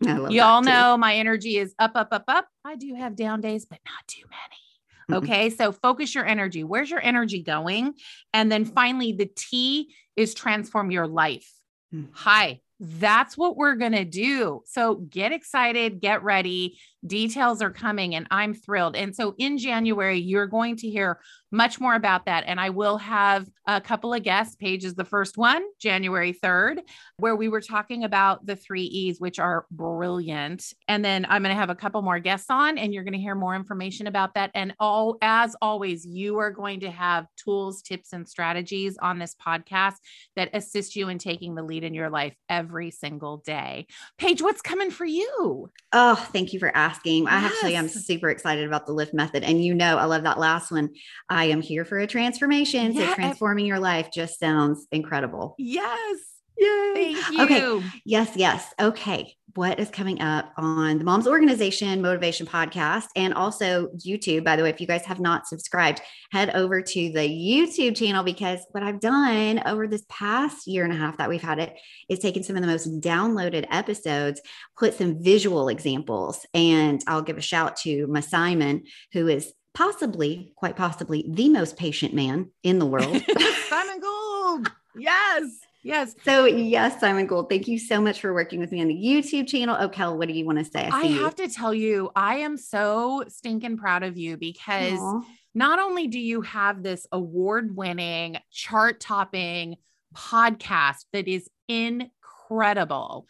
Y'all 0.00 0.62
know 0.62 0.96
my 0.96 1.16
energy 1.16 1.58
is 1.58 1.74
up, 1.78 1.92
up, 1.94 2.08
up, 2.12 2.24
up. 2.28 2.48
I 2.64 2.76
do 2.76 2.94
have 2.94 3.16
down 3.16 3.40
days, 3.40 3.66
but 3.66 3.78
not 3.84 4.06
too 4.06 4.24
many. 4.30 5.20
Mm-hmm. 5.20 5.30
Okay. 5.30 5.50
So 5.50 5.72
focus 5.72 6.14
your 6.14 6.26
energy. 6.26 6.64
Where's 6.64 6.90
your 6.90 7.04
energy 7.04 7.42
going? 7.42 7.94
And 8.32 8.50
then 8.50 8.64
finally, 8.64 9.12
the 9.12 9.30
T 9.34 9.94
is 10.16 10.34
transform 10.34 10.90
your 10.90 11.06
life. 11.06 11.50
Mm-hmm. 11.94 12.12
Hi, 12.12 12.60
that's 12.78 13.36
what 13.36 13.56
we're 13.56 13.74
going 13.74 13.92
to 13.92 14.04
do. 14.04 14.62
So 14.64 14.94
get 14.94 15.32
excited, 15.32 16.00
get 16.00 16.22
ready. 16.22 16.78
Details 17.06 17.60
are 17.60 17.70
coming, 17.70 18.14
and 18.14 18.26
I'm 18.30 18.54
thrilled. 18.54 18.96
And 18.96 19.14
so 19.14 19.34
in 19.38 19.58
January, 19.58 20.18
you're 20.18 20.46
going 20.46 20.76
to 20.76 20.88
hear 20.88 21.20
much 21.50 21.80
more 21.80 21.94
about 21.94 22.26
that. 22.26 22.44
And 22.46 22.60
I 22.60 22.70
will 22.70 22.98
have 22.98 23.48
a 23.66 23.80
couple 23.80 24.14
of 24.14 24.22
guests. 24.22 24.56
Paige 24.56 24.84
is 24.84 24.94
the 24.94 25.04
first 25.04 25.36
one, 25.36 25.62
January 25.78 26.32
3rd, 26.32 26.80
where 27.18 27.36
we 27.36 27.48
were 27.48 27.60
talking 27.60 28.04
about 28.04 28.46
the 28.46 28.56
three 28.56 28.84
E's, 28.84 29.20
which 29.20 29.38
are 29.38 29.66
brilliant. 29.70 30.72
And 30.88 31.04
then 31.04 31.26
I'm 31.28 31.42
going 31.42 31.54
to 31.54 31.60
have 31.60 31.70
a 31.70 31.74
couple 31.74 32.02
more 32.02 32.18
guests 32.18 32.50
on, 32.50 32.78
and 32.78 32.92
you're 32.92 33.04
going 33.04 33.14
to 33.14 33.18
hear 33.18 33.34
more 33.34 33.54
information 33.54 34.06
about 34.06 34.34
that. 34.34 34.50
And 34.54 34.74
all, 34.80 35.18
as 35.22 35.56
always, 35.60 36.06
you 36.06 36.38
are 36.38 36.50
going 36.50 36.80
to 36.80 36.90
have 36.90 37.26
tools, 37.36 37.82
tips, 37.82 38.12
and 38.12 38.28
strategies 38.28 38.96
on 38.98 39.18
this 39.18 39.34
podcast 39.34 39.96
that 40.36 40.50
assist 40.54 40.96
you 40.96 41.08
in 41.08 41.18
taking 41.18 41.54
the 41.54 41.62
lead 41.62 41.84
in 41.84 41.94
your 41.94 42.10
life 42.10 42.34
every 42.48 42.90
single 42.90 43.38
day. 43.38 43.86
Paige, 44.18 44.42
what's 44.42 44.62
coming 44.62 44.90
for 44.90 45.04
you? 45.04 45.70
Oh, 45.92 46.14
thank 46.32 46.52
you 46.52 46.58
for 46.58 46.74
asking. 46.76 47.24
Yes. 47.24 47.32
I 47.32 47.46
actually 47.46 47.76
am 47.76 47.88
super 47.88 48.30
excited 48.30 48.66
about 48.66 48.86
the 48.86 48.92
lift 48.92 49.14
method. 49.14 49.42
And 49.42 49.64
you 49.64 49.74
know, 49.74 49.98
I 49.98 50.04
love 50.04 50.22
that 50.24 50.38
last 50.38 50.70
one. 50.70 50.90
I 51.28 51.39
am 51.44 51.60
here 51.60 51.84
for 51.84 51.98
a 51.98 52.06
transformation. 52.06 52.92
Yeah. 52.92 53.10
So 53.10 53.14
transforming 53.14 53.66
your 53.66 53.78
life 53.78 54.10
just 54.12 54.38
sounds 54.38 54.86
incredible. 54.92 55.54
Yes. 55.58 56.18
Yay. 56.60 57.14
Thank 57.14 57.30
you. 57.30 57.42
Okay. 57.42 57.86
Yes, 58.04 58.32
yes. 58.36 58.74
Okay. 58.78 59.34
What 59.54 59.80
is 59.80 59.88
coming 59.88 60.20
up 60.20 60.52
on 60.56 60.98
the 60.98 61.04
Moms 61.04 61.26
Organization 61.26 62.00
Motivation 62.00 62.46
Podcast 62.46 63.06
and 63.16 63.34
also 63.34 63.88
YouTube? 64.06 64.44
By 64.44 64.54
the 64.54 64.62
way, 64.62 64.70
if 64.70 64.80
you 64.80 64.86
guys 64.86 65.04
have 65.06 65.18
not 65.18 65.48
subscribed, 65.48 66.02
head 66.30 66.50
over 66.50 66.82
to 66.82 67.12
the 67.12 67.28
YouTube 67.28 67.96
channel 67.96 68.22
because 68.22 68.60
what 68.70 68.84
I've 68.84 69.00
done 69.00 69.60
over 69.66 69.88
this 69.88 70.04
past 70.08 70.68
year 70.68 70.84
and 70.84 70.92
a 70.92 70.96
half 70.96 71.16
that 71.16 71.28
we've 71.28 71.42
had 71.42 71.58
it 71.58 71.74
is 72.08 72.20
taken 72.20 72.44
some 72.44 72.56
of 72.56 72.62
the 72.62 72.68
most 72.68 73.00
downloaded 73.00 73.66
episodes, 73.70 74.40
put 74.78 74.94
some 74.94 75.20
visual 75.20 75.68
examples, 75.68 76.46
and 76.54 77.02
I'll 77.08 77.22
give 77.22 77.38
a 77.38 77.42
shout 77.42 77.76
to 77.78 78.06
my 78.06 78.20
Simon, 78.20 78.84
who 79.12 79.26
is 79.26 79.52
possibly, 79.80 80.52
quite 80.56 80.76
possibly, 80.76 81.24
the 81.26 81.48
most 81.48 81.78
patient 81.78 82.12
man 82.12 82.50
in 82.62 82.78
the 82.78 82.84
world. 82.84 83.22
Simon 83.68 83.98
Gould. 83.98 84.70
Yes. 84.94 85.60
Yes. 85.82 86.14
So, 86.22 86.44
yes, 86.44 87.00
Simon 87.00 87.26
Gould, 87.26 87.48
thank 87.48 87.66
you 87.66 87.78
so 87.78 87.98
much 87.98 88.20
for 88.20 88.34
working 88.34 88.60
with 88.60 88.72
me 88.72 88.82
on 88.82 88.88
the 88.88 88.94
YouTube 88.94 89.48
channel. 89.48 89.74
Oh, 89.80 89.88
Kel, 89.88 90.18
what 90.18 90.28
do 90.28 90.34
you 90.34 90.44
want 90.44 90.58
to 90.58 90.66
say? 90.66 90.86
I, 90.92 91.00
I 91.00 91.06
have 91.06 91.34
to 91.36 91.48
tell 91.48 91.72
you, 91.72 92.10
I 92.14 92.40
am 92.40 92.58
so 92.58 93.24
stinking 93.28 93.78
proud 93.78 94.02
of 94.02 94.18
you 94.18 94.36
because 94.36 94.98
Aww. 94.98 95.24
not 95.54 95.78
only 95.78 96.08
do 96.08 96.20
you 96.20 96.42
have 96.42 96.82
this 96.82 97.06
award 97.10 97.74
winning, 97.74 98.36
chart 98.52 99.00
topping 99.00 99.76
podcast 100.14 101.06
that 101.14 101.26
is 101.26 101.48
incredible, 101.68 103.26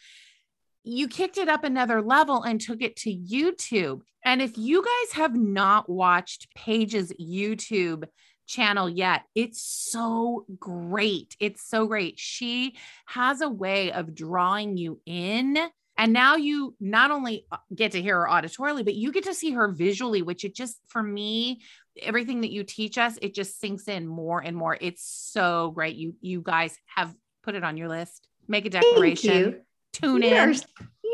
you 0.82 1.08
kicked 1.08 1.38
it 1.38 1.48
up 1.48 1.64
another 1.64 2.02
level 2.02 2.42
and 2.42 2.60
took 2.60 2.82
it 2.82 2.96
to 2.96 3.10
YouTube. 3.10 4.00
And 4.24 4.42
if 4.42 4.56
you 4.56 4.82
guys 4.82 5.12
have 5.12 5.34
not 5.34 5.88
watched 5.88 6.54
Paige's 6.54 7.12
YouTube 7.20 8.04
channel 8.46 8.88
yet, 8.88 9.22
it's 9.34 9.62
so 9.62 10.44
great. 10.58 11.36
It's 11.40 11.62
so 11.62 11.86
great. 11.86 12.18
She 12.18 12.76
has 13.06 13.40
a 13.40 13.48
way 13.48 13.92
of 13.92 14.14
drawing 14.14 14.76
you 14.76 15.00
in. 15.06 15.58
And 15.96 16.12
now 16.14 16.36
you 16.36 16.74
not 16.80 17.10
only 17.10 17.46
uh, 17.52 17.58
get 17.74 17.92
to 17.92 18.00
hear 18.00 18.20
her 18.20 18.28
auditorily, 18.28 18.84
but 18.84 18.94
you 18.94 19.12
get 19.12 19.24
to 19.24 19.34
see 19.34 19.52
her 19.52 19.68
visually, 19.68 20.22
which 20.22 20.44
it 20.44 20.54
just, 20.54 20.78
for 20.88 21.02
me, 21.02 21.60
everything 22.00 22.40
that 22.40 22.50
you 22.50 22.64
teach 22.64 22.96
us, 22.96 23.18
it 23.20 23.34
just 23.34 23.60
sinks 23.60 23.86
in 23.86 24.06
more 24.06 24.40
and 24.40 24.56
more. 24.56 24.78
It's 24.80 25.04
so 25.04 25.72
great. 25.72 25.96
You, 25.96 26.14
you 26.22 26.40
guys 26.40 26.76
have 26.86 27.14
put 27.42 27.54
it 27.54 27.64
on 27.64 27.76
your 27.76 27.88
list. 27.88 28.28
Make 28.48 28.64
a 28.64 28.70
declaration. 28.70 29.60
Tune 29.92 30.22
in. 30.22 30.50
Are, 30.50 30.54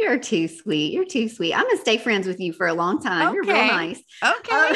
you're 0.00 0.18
too 0.18 0.48
sweet. 0.48 0.92
You're 0.92 1.04
too 1.06 1.28
sweet. 1.28 1.54
I'm 1.54 1.62
gonna 1.62 1.78
stay 1.78 1.96
friends 1.96 2.26
with 2.26 2.40
you 2.40 2.52
for 2.52 2.66
a 2.66 2.74
long 2.74 3.00
time. 3.00 3.28
Okay. 3.28 3.34
You're 3.34 3.44
real 3.44 3.66
nice. 3.66 4.02
Okay. 4.22 4.72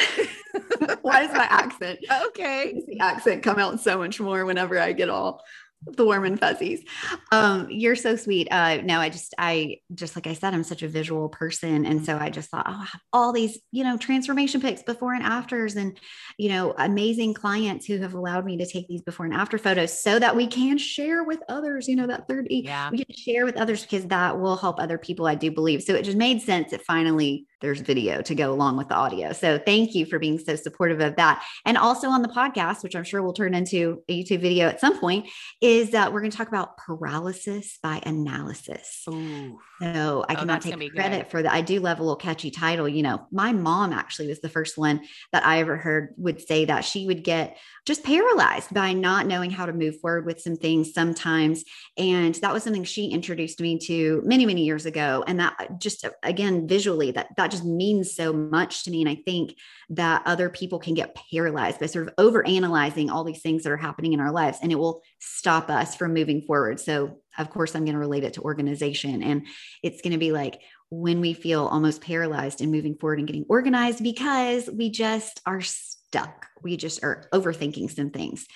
Uh, 0.80 0.96
why 1.02 1.22
is 1.24 1.32
my 1.32 1.46
accent? 1.48 1.98
Okay. 2.26 2.80
The 2.86 3.00
accent 3.00 3.42
come 3.42 3.58
out 3.58 3.80
so 3.80 3.98
much 3.98 4.20
more 4.20 4.44
whenever 4.44 4.78
I 4.78 4.92
get 4.92 5.10
all 5.10 5.42
the 5.82 6.04
warm 6.04 6.24
and 6.24 6.38
fuzzies. 6.38 6.84
Um, 7.32 7.66
you're 7.70 7.96
so 7.96 8.16
sweet. 8.16 8.48
Uh, 8.50 8.82
no, 8.82 8.98
I 8.98 9.08
just, 9.08 9.34
I 9.38 9.78
just 9.94 10.14
like 10.14 10.26
I 10.26 10.34
said, 10.34 10.52
I'm 10.52 10.64
such 10.64 10.82
a 10.82 10.88
visual 10.88 11.28
person, 11.28 11.86
and 11.86 12.04
so 12.04 12.16
I 12.18 12.30
just 12.30 12.50
thought, 12.50 12.66
oh, 12.68 12.72
I 12.72 12.84
have 12.84 13.00
all 13.12 13.32
these, 13.32 13.58
you 13.72 13.84
know, 13.84 13.96
transformation 13.96 14.60
pics 14.60 14.82
before 14.82 15.14
and 15.14 15.24
afters, 15.24 15.76
and 15.76 15.98
you 16.36 16.50
know, 16.50 16.74
amazing 16.76 17.34
clients 17.34 17.86
who 17.86 17.98
have 17.98 18.14
allowed 18.14 18.44
me 18.44 18.58
to 18.58 18.66
take 18.66 18.88
these 18.88 19.02
before 19.02 19.26
and 19.26 19.34
after 19.34 19.58
photos, 19.58 20.02
so 20.02 20.18
that 20.18 20.36
we 20.36 20.46
can 20.46 20.76
share 20.78 21.24
with 21.24 21.40
others. 21.48 21.88
You 21.88 21.96
know, 21.96 22.06
that 22.06 22.28
third 22.28 22.46
E, 22.50 22.62
yeah. 22.64 22.90
we 22.90 23.04
can 23.04 23.14
share 23.16 23.44
with 23.44 23.56
others 23.56 23.82
because 23.82 24.06
that 24.06 24.38
will 24.38 24.56
help 24.56 24.78
other 24.78 24.98
people. 24.98 25.26
I 25.26 25.34
do 25.34 25.50
believe. 25.50 25.82
So 25.82 25.94
it 25.94 26.04
just 26.04 26.18
made 26.18 26.42
sense. 26.42 26.72
It 26.72 26.82
finally 26.82 27.46
there's 27.60 27.80
video 27.80 28.22
to 28.22 28.34
go 28.34 28.52
along 28.52 28.76
with 28.76 28.88
the 28.88 28.94
audio. 28.94 29.32
So 29.32 29.58
thank 29.58 29.94
you 29.94 30.06
for 30.06 30.18
being 30.18 30.38
so 30.38 30.56
supportive 30.56 31.00
of 31.00 31.16
that. 31.16 31.44
And 31.64 31.76
also 31.76 32.08
on 32.08 32.22
the 32.22 32.28
podcast, 32.28 32.82
which 32.82 32.96
I'm 32.96 33.04
sure 33.04 33.22
will 33.22 33.32
turn 33.32 33.54
into 33.54 34.02
a 34.08 34.22
YouTube 34.22 34.40
video 34.40 34.68
at 34.68 34.80
some 34.80 34.98
point, 34.98 35.28
is 35.60 35.90
that 35.90 36.12
we're 36.12 36.20
going 36.20 36.30
to 36.30 36.36
talk 36.36 36.48
about 36.48 36.76
paralysis 36.76 37.78
by 37.82 38.02
analysis. 38.04 39.04
Ooh. 39.08 39.58
So 39.80 40.24
I 40.28 40.34
oh, 40.34 40.36
cannot 40.36 40.62
take 40.62 40.74
credit 40.94 41.22
good. 41.22 41.30
for 41.30 41.42
that. 41.42 41.52
I 41.52 41.62
do 41.62 41.80
love 41.80 41.98
a 41.98 42.02
little 42.02 42.16
catchy 42.16 42.50
title. 42.50 42.88
You 42.88 43.02
know, 43.02 43.26
my 43.30 43.52
mom 43.52 43.92
actually 43.92 44.28
was 44.28 44.40
the 44.40 44.48
first 44.48 44.76
one 44.76 45.00
that 45.32 45.44
I 45.44 45.60
ever 45.60 45.76
heard 45.76 46.14
would 46.16 46.40
say 46.40 46.66
that 46.66 46.84
she 46.84 47.06
would 47.06 47.24
get 47.24 47.56
just 47.86 48.04
paralyzed 48.04 48.74
by 48.74 48.92
not 48.92 49.26
knowing 49.26 49.50
how 49.50 49.66
to 49.66 49.72
move 49.72 50.00
forward 50.00 50.26
with 50.26 50.40
some 50.40 50.56
things 50.56 50.92
sometimes. 50.92 51.64
And 51.96 52.34
that 52.36 52.52
was 52.52 52.62
something 52.62 52.84
she 52.84 53.08
introduced 53.08 53.60
me 53.60 53.78
to 53.80 54.22
many, 54.24 54.44
many 54.46 54.64
years 54.64 54.86
ago. 54.86 55.24
And 55.26 55.40
that 55.40 55.54
uh, 55.58 55.66
just 55.78 56.04
uh, 56.04 56.10
again, 56.22 56.68
visually, 56.68 57.10
that 57.12 57.28
that 57.36 57.49
just 57.50 57.64
means 57.64 58.14
so 58.14 58.32
much 58.32 58.84
to 58.84 58.90
me. 58.90 59.00
And 59.00 59.08
I 59.08 59.16
think 59.16 59.56
that 59.90 60.22
other 60.26 60.48
people 60.48 60.78
can 60.78 60.94
get 60.94 61.16
paralyzed 61.30 61.80
by 61.80 61.86
sort 61.86 62.08
of 62.08 62.14
over 62.18 62.46
analyzing 62.46 63.10
all 63.10 63.24
these 63.24 63.42
things 63.42 63.62
that 63.62 63.72
are 63.72 63.76
happening 63.76 64.12
in 64.12 64.20
our 64.20 64.32
lives 64.32 64.58
and 64.62 64.72
it 64.72 64.78
will 64.78 65.02
stop 65.18 65.70
us 65.70 65.94
from 65.96 66.14
moving 66.14 66.42
forward. 66.42 66.80
So 66.80 67.18
of 67.38 67.50
course, 67.50 67.74
I'm 67.74 67.84
going 67.84 67.94
to 67.94 68.00
relate 68.00 68.24
it 68.24 68.34
to 68.34 68.42
organization. 68.42 69.22
And 69.22 69.46
it's 69.82 70.02
going 70.02 70.12
to 70.12 70.18
be 70.18 70.32
like, 70.32 70.60
when 70.90 71.20
we 71.20 71.32
feel 71.32 71.66
almost 71.66 72.02
paralyzed 72.02 72.60
and 72.60 72.72
moving 72.72 72.96
forward 72.96 73.20
and 73.20 73.28
getting 73.28 73.46
organized 73.48 74.02
because 74.02 74.68
we 74.68 74.90
just 74.90 75.40
are 75.46 75.60
stuck. 75.60 76.46
We 76.62 76.76
just 76.76 77.04
are 77.04 77.28
overthinking 77.32 77.90
some 77.92 78.10
things. 78.10 78.46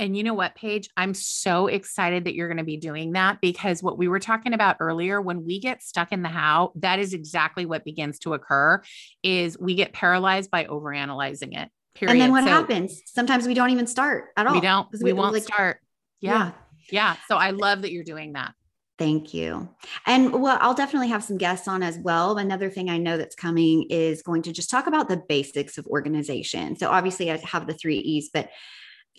And 0.00 0.16
you 0.16 0.24
know 0.24 0.32
what, 0.32 0.54
Paige? 0.54 0.88
I'm 0.96 1.12
so 1.12 1.66
excited 1.66 2.24
that 2.24 2.34
you're 2.34 2.48
going 2.48 2.56
to 2.56 2.64
be 2.64 2.78
doing 2.78 3.12
that 3.12 3.42
because 3.42 3.82
what 3.82 3.98
we 3.98 4.08
were 4.08 4.18
talking 4.18 4.54
about 4.54 4.78
earlier, 4.80 5.20
when 5.20 5.44
we 5.44 5.60
get 5.60 5.82
stuck 5.82 6.10
in 6.10 6.22
the 6.22 6.30
how, 6.30 6.72
that 6.76 6.98
is 6.98 7.12
exactly 7.12 7.66
what 7.66 7.84
begins 7.84 8.18
to 8.20 8.32
occur 8.32 8.80
is 9.22 9.58
we 9.58 9.74
get 9.74 9.92
paralyzed 9.92 10.50
by 10.50 10.64
overanalyzing 10.64 11.54
it. 11.54 11.68
Period. 11.94 12.12
And 12.12 12.20
then 12.20 12.32
what 12.32 12.44
so, 12.44 12.50
happens? 12.50 13.02
Sometimes 13.04 13.46
we 13.46 13.52
don't 13.52 13.70
even 13.70 13.86
start 13.86 14.28
at 14.38 14.46
all. 14.46 14.54
We 14.54 14.62
don't. 14.62 14.88
We, 14.90 14.98
we 15.04 15.12
won't 15.12 15.34
like, 15.34 15.42
start. 15.42 15.80
Yeah. 16.20 16.32
yeah. 16.32 16.52
Yeah. 16.90 17.16
So 17.28 17.36
I 17.36 17.50
love 17.50 17.82
that 17.82 17.92
you're 17.92 18.02
doing 18.02 18.32
that. 18.32 18.54
Thank 18.98 19.34
you. 19.34 19.68
And 20.06 20.40
well, 20.40 20.56
I'll 20.62 20.74
definitely 20.74 21.08
have 21.08 21.24
some 21.24 21.36
guests 21.36 21.68
on 21.68 21.82
as 21.82 21.98
well. 21.98 22.38
Another 22.38 22.70
thing 22.70 22.88
I 22.88 22.96
know 22.96 23.18
that's 23.18 23.34
coming 23.34 23.84
is 23.90 24.22
going 24.22 24.40
to 24.42 24.52
just 24.52 24.70
talk 24.70 24.86
about 24.86 25.10
the 25.10 25.22
basics 25.28 25.76
of 25.76 25.86
organization. 25.88 26.76
So 26.76 26.88
obviously 26.88 27.30
I 27.30 27.36
have 27.44 27.66
the 27.66 27.74
three 27.74 27.98
E's, 27.98 28.30
but 28.32 28.48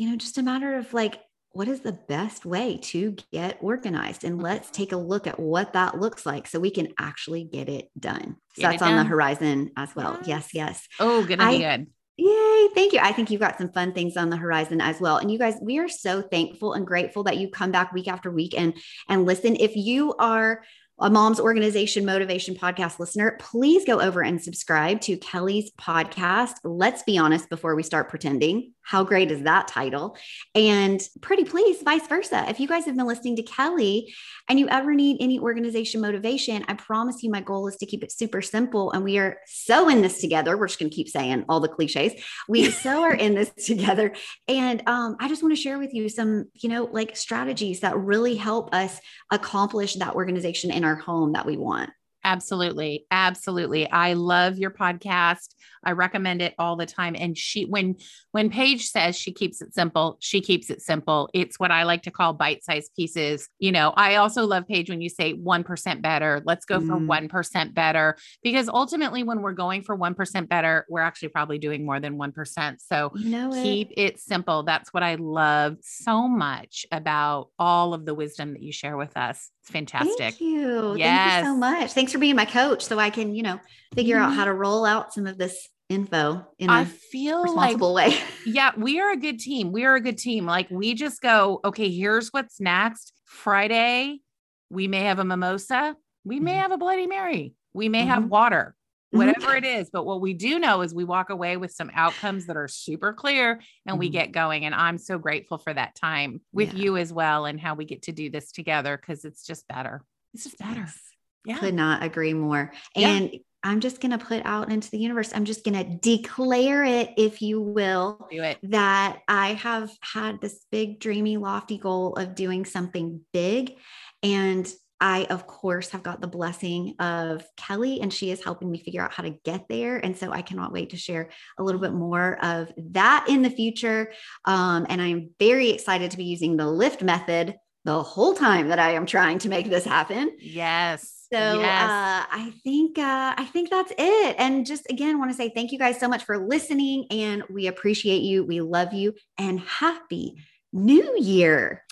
you 0.01 0.09
know, 0.09 0.15
just 0.15 0.39
a 0.39 0.41
matter 0.41 0.77
of 0.77 0.95
like, 0.95 1.19
what 1.51 1.67
is 1.67 1.81
the 1.81 1.91
best 1.91 2.43
way 2.43 2.79
to 2.81 3.15
get 3.31 3.59
organized? 3.61 4.23
And 4.23 4.41
let's 4.41 4.69
mm-hmm. 4.69 4.81
take 4.81 4.91
a 4.93 4.97
look 4.97 5.27
at 5.27 5.39
what 5.39 5.73
that 5.73 5.99
looks 5.99 6.25
like 6.25 6.47
so 6.47 6.59
we 6.59 6.71
can 6.71 6.87
actually 6.97 7.43
get 7.43 7.69
it 7.69 7.89
done. 7.99 8.37
So 8.55 8.63
get 8.63 8.71
that's 8.71 8.81
on 8.81 8.95
the 8.95 9.03
horizon 9.03 9.69
as 9.77 9.95
well. 9.95 10.17
Yes, 10.25 10.55
yes. 10.55 10.55
yes. 10.55 10.87
Oh, 10.99 11.23
gonna 11.23 11.47
be 11.51 11.59
good. 11.59 11.85
Yay. 12.17 12.67
Thank 12.73 12.93
you. 12.93 12.99
I 12.99 13.11
think 13.11 13.29
you've 13.29 13.41
got 13.41 13.59
some 13.59 13.71
fun 13.71 13.93
things 13.93 14.17
on 14.17 14.31
the 14.31 14.37
horizon 14.37 14.81
as 14.81 14.99
well. 14.99 15.17
And 15.17 15.31
you 15.31 15.37
guys, 15.37 15.55
we 15.61 15.77
are 15.77 15.87
so 15.87 16.23
thankful 16.23 16.73
and 16.73 16.85
grateful 16.87 17.23
that 17.25 17.37
you 17.37 17.51
come 17.51 17.71
back 17.71 17.93
week 17.93 18.07
after 18.07 18.31
week 18.31 18.55
and 18.57 18.73
and 19.07 19.27
listen. 19.27 19.55
If 19.55 19.75
you 19.75 20.15
are 20.17 20.63
a 20.99 21.09
mom's 21.09 21.39
organization 21.39 22.05
motivation 22.05 22.55
podcast 22.55 22.99
listener, 22.99 23.37
please 23.39 23.85
go 23.85 23.99
over 23.99 24.21
and 24.21 24.41
subscribe 24.41 25.01
to 25.01 25.17
Kelly's 25.17 25.71
podcast. 25.71 26.53
Let's 26.63 27.03
be 27.03 27.17
honest 27.17 27.49
before 27.49 27.75
we 27.75 27.83
start 27.83 28.09
pretending. 28.09 28.73
How 28.83 29.03
great 29.03 29.31
is 29.31 29.43
that 29.43 29.67
title? 29.67 30.17
And 30.53 31.01
pretty 31.21 31.43
please, 31.43 31.81
vice 31.81 32.05
versa. 32.07 32.45
If 32.49 32.59
you 32.59 32.67
guys 32.67 32.85
have 32.85 32.97
been 32.97 33.07
listening 33.07 33.35
to 33.37 33.43
Kelly 33.43 34.13
and 34.49 34.59
you 34.59 34.67
ever 34.69 34.93
need 34.93 35.17
any 35.19 35.39
organization 35.39 36.01
motivation, 36.01 36.65
I 36.67 36.73
promise 36.73 37.23
you 37.23 37.29
my 37.29 37.41
goal 37.41 37.67
is 37.67 37.77
to 37.77 37.85
keep 37.85 38.03
it 38.03 38.11
super 38.11 38.41
simple. 38.41 38.91
And 38.91 39.03
we 39.03 39.17
are 39.17 39.37
so 39.45 39.87
in 39.87 40.01
this 40.01 40.19
together. 40.19 40.57
We're 40.57 40.67
just 40.67 40.79
going 40.79 40.89
to 40.89 40.95
keep 40.95 41.07
saying 41.07 41.45
all 41.47 41.59
the 41.59 41.69
cliches. 41.69 42.13
We 42.49 42.69
so 42.71 43.03
are 43.03 43.13
in 43.13 43.35
this 43.35 43.51
together. 43.65 44.13
And 44.47 44.83
um, 44.87 45.15
I 45.19 45.27
just 45.27 45.41
want 45.43 45.55
to 45.55 45.61
share 45.61 45.79
with 45.79 45.93
you 45.93 46.09
some, 46.09 46.49
you 46.55 46.67
know, 46.67 46.89
like 46.91 47.15
strategies 47.15 47.81
that 47.81 47.97
really 47.97 48.35
help 48.35 48.73
us 48.73 48.99
accomplish 49.31 49.95
that 49.95 50.15
organization 50.15 50.71
in 50.71 50.83
our 50.83 50.90
home 50.95 51.33
that 51.33 51.45
we 51.45 51.57
want. 51.57 51.89
Absolutely. 52.23 53.07
Absolutely. 53.09 53.89
I 53.89 54.13
love 54.13 54.59
your 54.59 54.69
podcast. 54.69 55.55
I 55.83 55.93
recommend 55.93 56.43
it 56.43 56.53
all 56.59 56.75
the 56.75 56.85
time. 56.85 57.15
And 57.17 57.35
she, 57.35 57.63
when, 57.65 57.95
when 58.31 58.51
Paige 58.51 58.87
says 58.87 59.17
she 59.17 59.33
keeps 59.33 59.59
it 59.59 59.73
simple, 59.73 60.17
she 60.19 60.39
keeps 60.39 60.69
it 60.69 60.83
simple. 60.83 61.31
It's 61.33 61.59
what 61.59 61.71
I 61.71 61.81
like 61.81 62.03
to 62.03 62.11
call 62.11 62.33
bite 62.33 62.63
sized 62.63 62.91
pieces. 62.95 63.49
You 63.57 63.71
know, 63.71 63.91
I 63.97 64.17
also 64.17 64.45
love 64.45 64.67
Paige 64.67 64.91
when 64.91 65.01
you 65.01 65.09
say 65.09 65.33
1% 65.33 66.01
better. 66.03 66.43
Let's 66.45 66.65
go 66.65 66.79
for 66.79 66.97
Mm. 66.99 67.07
1% 67.07 67.73
better. 67.73 68.15
Because 68.43 68.69
ultimately, 68.69 69.23
when 69.23 69.41
we're 69.41 69.53
going 69.53 69.81
for 69.81 69.97
1% 69.97 70.47
better, 70.47 70.85
we're 70.89 71.01
actually 71.01 71.29
probably 71.29 71.57
doing 71.57 71.83
more 71.83 71.99
than 71.99 72.19
1%. 72.19 72.81
So 72.81 73.11
You 73.15 73.29
know 73.31 73.49
it. 73.51 73.63
keep 73.63 73.93
it 73.97 74.19
simple. 74.19 74.61
That's 74.61 74.93
what 74.93 75.01
I 75.01 75.15
love 75.15 75.77
so 75.81 76.27
much 76.27 76.85
about 76.91 77.49
all 77.57 77.95
of 77.95 78.05
the 78.05 78.13
wisdom 78.13 78.53
that 78.53 78.61
you 78.61 78.71
share 78.71 78.95
with 78.97 79.17
us. 79.17 79.49
It's 79.61 79.69
fantastic. 79.69 80.17
Thank 80.17 80.41
you. 80.41 80.95
Thank 80.97 81.43
you 81.43 81.45
so 81.49 81.55
much. 81.55 81.91
Thanks 81.93 82.11
for 82.11 82.17
being 82.17 82.35
my 82.35 82.45
coach 82.45 82.83
so 82.83 82.97
I 82.97 83.09
can, 83.11 83.35
you 83.35 83.43
know, 83.43 83.59
figure 83.93 84.17
out 84.17 84.31
Mhm. 84.31 84.35
how 84.35 84.45
to 84.45 84.53
roll 84.53 84.85
out 84.85 85.13
some 85.13 85.27
of 85.27 85.37
this 85.37 85.69
info 85.87 86.43
in 86.57 86.69
I 86.69 86.81
a 86.81 86.85
feel 86.85 87.39
like 87.41 87.45
responsible 87.75 87.93
way. 87.93 88.17
yeah, 88.45 88.71
we 88.75 88.99
are 88.99 89.11
a 89.11 89.17
good 89.17 89.39
team. 89.39 89.71
We 89.71 89.83
are 89.85 89.95
a 89.95 90.01
good 90.01 90.17
team. 90.17 90.45
Like 90.45 90.69
we 90.71 90.93
just 90.95 91.21
go, 91.21 91.59
okay, 91.63 91.91
here's 91.91 92.29
what's 92.29 92.59
next. 92.59 93.13
Friday, 93.25 94.21
we 94.69 94.87
may 94.87 95.01
have 95.03 95.19
a 95.19 95.25
mimosa. 95.25 95.95
We 96.23 96.39
may 96.39 96.53
Mhm. 96.55 96.61
have 96.61 96.71
a 96.71 96.77
Bloody 96.77 97.05
Mary. 97.07 97.53
We 97.73 97.87
may 97.89 98.05
have 98.05 98.23
Mhm. 98.23 98.29
water. 98.29 98.75
Whatever 99.11 99.55
it 99.55 99.65
is. 99.65 99.89
But 99.91 100.05
what 100.05 100.21
we 100.21 100.33
do 100.33 100.57
know 100.59 100.81
is 100.81 100.93
we 100.93 101.03
walk 101.03 101.29
away 101.29 101.57
with 101.57 101.71
some 101.71 101.91
outcomes 101.93 102.47
that 102.47 102.57
are 102.57 102.67
super 102.67 103.13
clear 103.13 103.61
and 103.85 103.99
we 103.99 104.09
Mhm. 104.09 104.13
get 104.13 104.31
going. 104.31 104.65
And 104.65 104.73
I'm 104.73 104.97
so 104.97 105.17
grateful 105.17 105.57
for 105.57 105.73
that 105.73 105.95
time 105.95 106.41
with 106.51 106.73
Yeah. 106.73 106.83
you 106.83 106.97
as 106.97 107.11
well 107.13 107.45
and 107.45 107.59
how 107.59 107.75
we 107.75 107.85
get 107.85 108.03
to 108.03 108.11
do 108.11 108.29
this 108.29 108.51
together 108.51 108.97
because 108.97 109.25
it's 109.25 109.45
just 109.45 109.67
better. 109.67 110.03
It's 110.33 110.45
just 110.45 110.57
better. 110.57 110.81
Yes. 110.81 110.99
Yeah. 111.45 111.57
Could 111.57 111.73
not 111.73 112.03
agree 112.03 112.33
more. 112.33 112.71
Yeah. 112.95 113.09
And 113.09 113.39
I'm 113.63 113.79
just 113.79 114.01
going 114.01 114.17
to 114.17 114.23
put 114.23 114.43
out 114.45 114.71
into 114.71 114.89
the 114.89 114.97
universe, 114.97 115.31
I'm 115.35 115.45
just 115.45 115.63
going 115.63 115.75
to 115.75 115.83
declare 115.83 116.83
it, 116.83 117.11
if 117.17 117.43
you 117.43 117.61
will, 117.61 118.27
that 118.63 119.19
I 119.27 119.53
have 119.53 119.91
had 120.01 120.41
this 120.41 120.65
big, 120.71 120.99
dreamy, 120.99 121.37
lofty 121.37 121.77
goal 121.77 122.13
of 122.13 122.33
doing 122.33 122.65
something 122.65 123.21
big. 123.33 123.77
And 124.23 124.71
I, 125.01 125.25
of 125.25 125.47
course, 125.47 125.89
have 125.89 126.03
got 126.03 126.21
the 126.21 126.27
blessing 126.27 126.95
of 126.99 127.43
Kelly, 127.57 127.99
and 128.01 128.13
she 128.13 128.29
is 128.29 128.43
helping 128.43 128.69
me 128.69 128.79
figure 128.79 129.01
out 129.01 129.11
how 129.11 129.23
to 129.23 129.31
get 129.43 129.67
there. 129.67 129.97
And 129.97 130.15
so 130.15 130.31
I 130.31 130.43
cannot 130.43 130.71
wait 130.71 130.91
to 130.91 130.97
share 130.97 131.29
a 131.57 131.63
little 131.63 131.81
bit 131.81 131.93
more 131.93 132.37
of 132.43 132.71
that 132.77 133.25
in 133.27 133.41
the 133.41 133.49
future. 133.49 134.13
Um, 134.45 134.85
and 134.87 135.01
I'm 135.01 135.31
very 135.39 135.71
excited 135.71 136.11
to 136.11 136.17
be 136.17 136.25
using 136.25 136.55
the 136.55 136.67
lift 136.67 137.01
method 137.01 137.55
the 137.83 138.03
whole 138.03 138.35
time 138.35 138.67
that 138.67 138.77
I 138.77 138.91
am 138.91 139.07
trying 139.07 139.39
to 139.39 139.49
make 139.49 139.67
this 139.67 139.85
happen. 139.85 140.37
Yes. 140.39 141.25
So 141.33 141.61
yes. 141.61 141.89
uh, 141.89 142.25
I 142.29 142.53
think 142.63 142.99
uh, 142.99 143.33
I 143.37 143.45
think 143.45 143.69
that's 143.69 143.91
it. 143.97 144.35
And 144.37 144.65
just 144.65 144.89
again, 144.89 145.17
want 145.17 145.31
to 145.31 145.37
say 145.37 145.49
thank 145.49 145.71
you 145.71 145.79
guys 145.79 145.99
so 145.99 146.07
much 146.07 146.25
for 146.25 146.45
listening, 146.45 147.07
and 147.09 147.43
we 147.49 147.67
appreciate 147.67 148.21
you. 148.21 148.43
We 148.43 148.61
love 148.61 148.93
you, 148.93 149.13
and 149.37 149.59
happy 149.61 150.35
New 150.73 151.17
Year. 151.17 151.83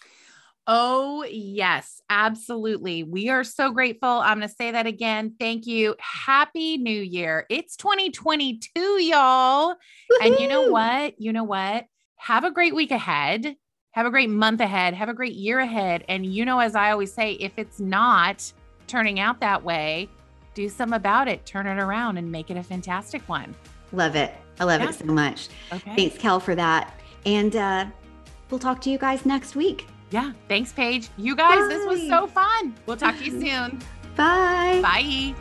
Oh, 0.71 1.23
yes, 1.27 1.99
absolutely. 2.11 3.01
We 3.01 3.29
are 3.29 3.43
so 3.43 3.71
grateful. 3.71 4.07
I'm 4.07 4.37
going 4.37 4.47
to 4.47 4.53
say 4.53 4.69
that 4.69 4.85
again. 4.85 5.33
Thank 5.39 5.65
you. 5.65 5.95
Happy 5.99 6.77
New 6.77 7.01
Year. 7.01 7.47
It's 7.49 7.75
2022, 7.75 8.79
y'all. 9.01 9.75
And 10.21 10.37
you 10.37 10.47
know 10.47 10.69
what? 10.69 11.19
You 11.19 11.33
know 11.33 11.43
what? 11.43 11.85
Have 12.17 12.43
a 12.43 12.51
great 12.51 12.75
week 12.75 12.91
ahead. 12.91 13.55
Have 13.93 14.05
a 14.05 14.11
great 14.11 14.29
month 14.29 14.61
ahead. 14.61 14.93
Have 14.93 15.09
a 15.09 15.13
great 15.15 15.33
year 15.33 15.57
ahead. 15.57 16.05
And 16.07 16.23
you 16.23 16.45
know, 16.45 16.59
as 16.59 16.75
I 16.75 16.91
always 16.91 17.11
say, 17.11 17.31
if 17.33 17.53
it's 17.57 17.79
not 17.79 18.53
turning 18.85 19.19
out 19.19 19.39
that 19.39 19.63
way, 19.63 20.07
do 20.53 20.69
some 20.69 20.93
about 20.93 21.27
it. 21.27 21.47
Turn 21.47 21.65
it 21.65 21.79
around 21.79 22.17
and 22.17 22.31
make 22.31 22.51
it 22.51 22.57
a 22.57 22.63
fantastic 22.63 23.27
one. 23.27 23.55
Love 23.91 24.15
it. 24.15 24.35
I 24.59 24.65
love 24.65 24.81
Yeah. 24.81 24.89
it 24.89 24.93
so 24.93 25.05
much. 25.05 25.47
Okay. 25.73 25.95
Thanks, 25.95 26.17
Kel, 26.19 26.39
for 26.39 26.53
that. 26.53 26.93
And 27.25 27.55
uh, 27.55 27.85
we'll 28.51 28.59
talk 28.59 28.81
to 28.81 28.91
you 28.91 28.99
guys 28.99 29.25
next 29.25 29.55
week. 29.55 29.87
Yeah. 30.11 30.33
Thanks, 30.47 30.71
Paige. 30.73 31.09
You 31.17 31.35
guys, 31.35 31.67
this 31.69 31.85
was 31.87 32.07
so 32.07 32.27
fun. 32.27 32.75
We'll 32.85 32.97
talk 32.97 33.17
to 33.17 33.25
you 33.25 33.31
soon. 33.41 33.79
Bye. 34.15 34.79
Bye. 34.81 35.33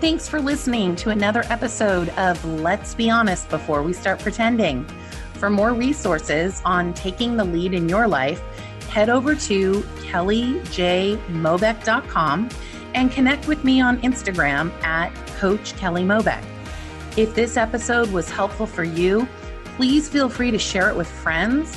Thanks 0.00 0.28
for 0.28 0.40
listening 0.40 0.96
to 0.96 1.10
another 1.10 1.44
episode 1.48 2.08
of 2.10 2.44
Let's 2.44 2.94
Be 2.94 3.08
Honest 3.08 3.48
Before 3.48 3.82
We 3.82 3.92
Start 3.92 4.18
Pretending. 4.18 4.84
For 5.34 5.48
more 5.48 5.72
resources 5.74 6.60
on 6.64 6.92
taking 6.94 7.36
the 7.36 7.44
lead 7.44 7.72
in 7.74 7.88
your 7.88 8.08
life, 8.08 8.40
head 8.88 9.08
over 9.08 9.34
to 9.36 9.72
kellyjmobeck.com 10.00 12.48
and 12.94 13.10
connect 13.10 13.48
with 13.48 13.64
me 13.64 13.80
on 13.80 14.00
Instagram 14.02 14.70
at 14.82 15.10
Coach 15.38 15.74
Kelly 15.76 16.02
Mobeck. 16.02 16.44
If 17.16 17.34
this 17.34 17.56
episode 17.56 18.10
was 18.10 18.30
helpful 18.30 18.66
for 18.66 18.84
you, 18.84 19.26
please 19.76 20.08
feel 20.08 20.28
free 20.28 20.50
to 20.50 20.58
share 20.58 20.90
it 20.90 20.96
with 20.96 21.08
friends, 21.08 21.76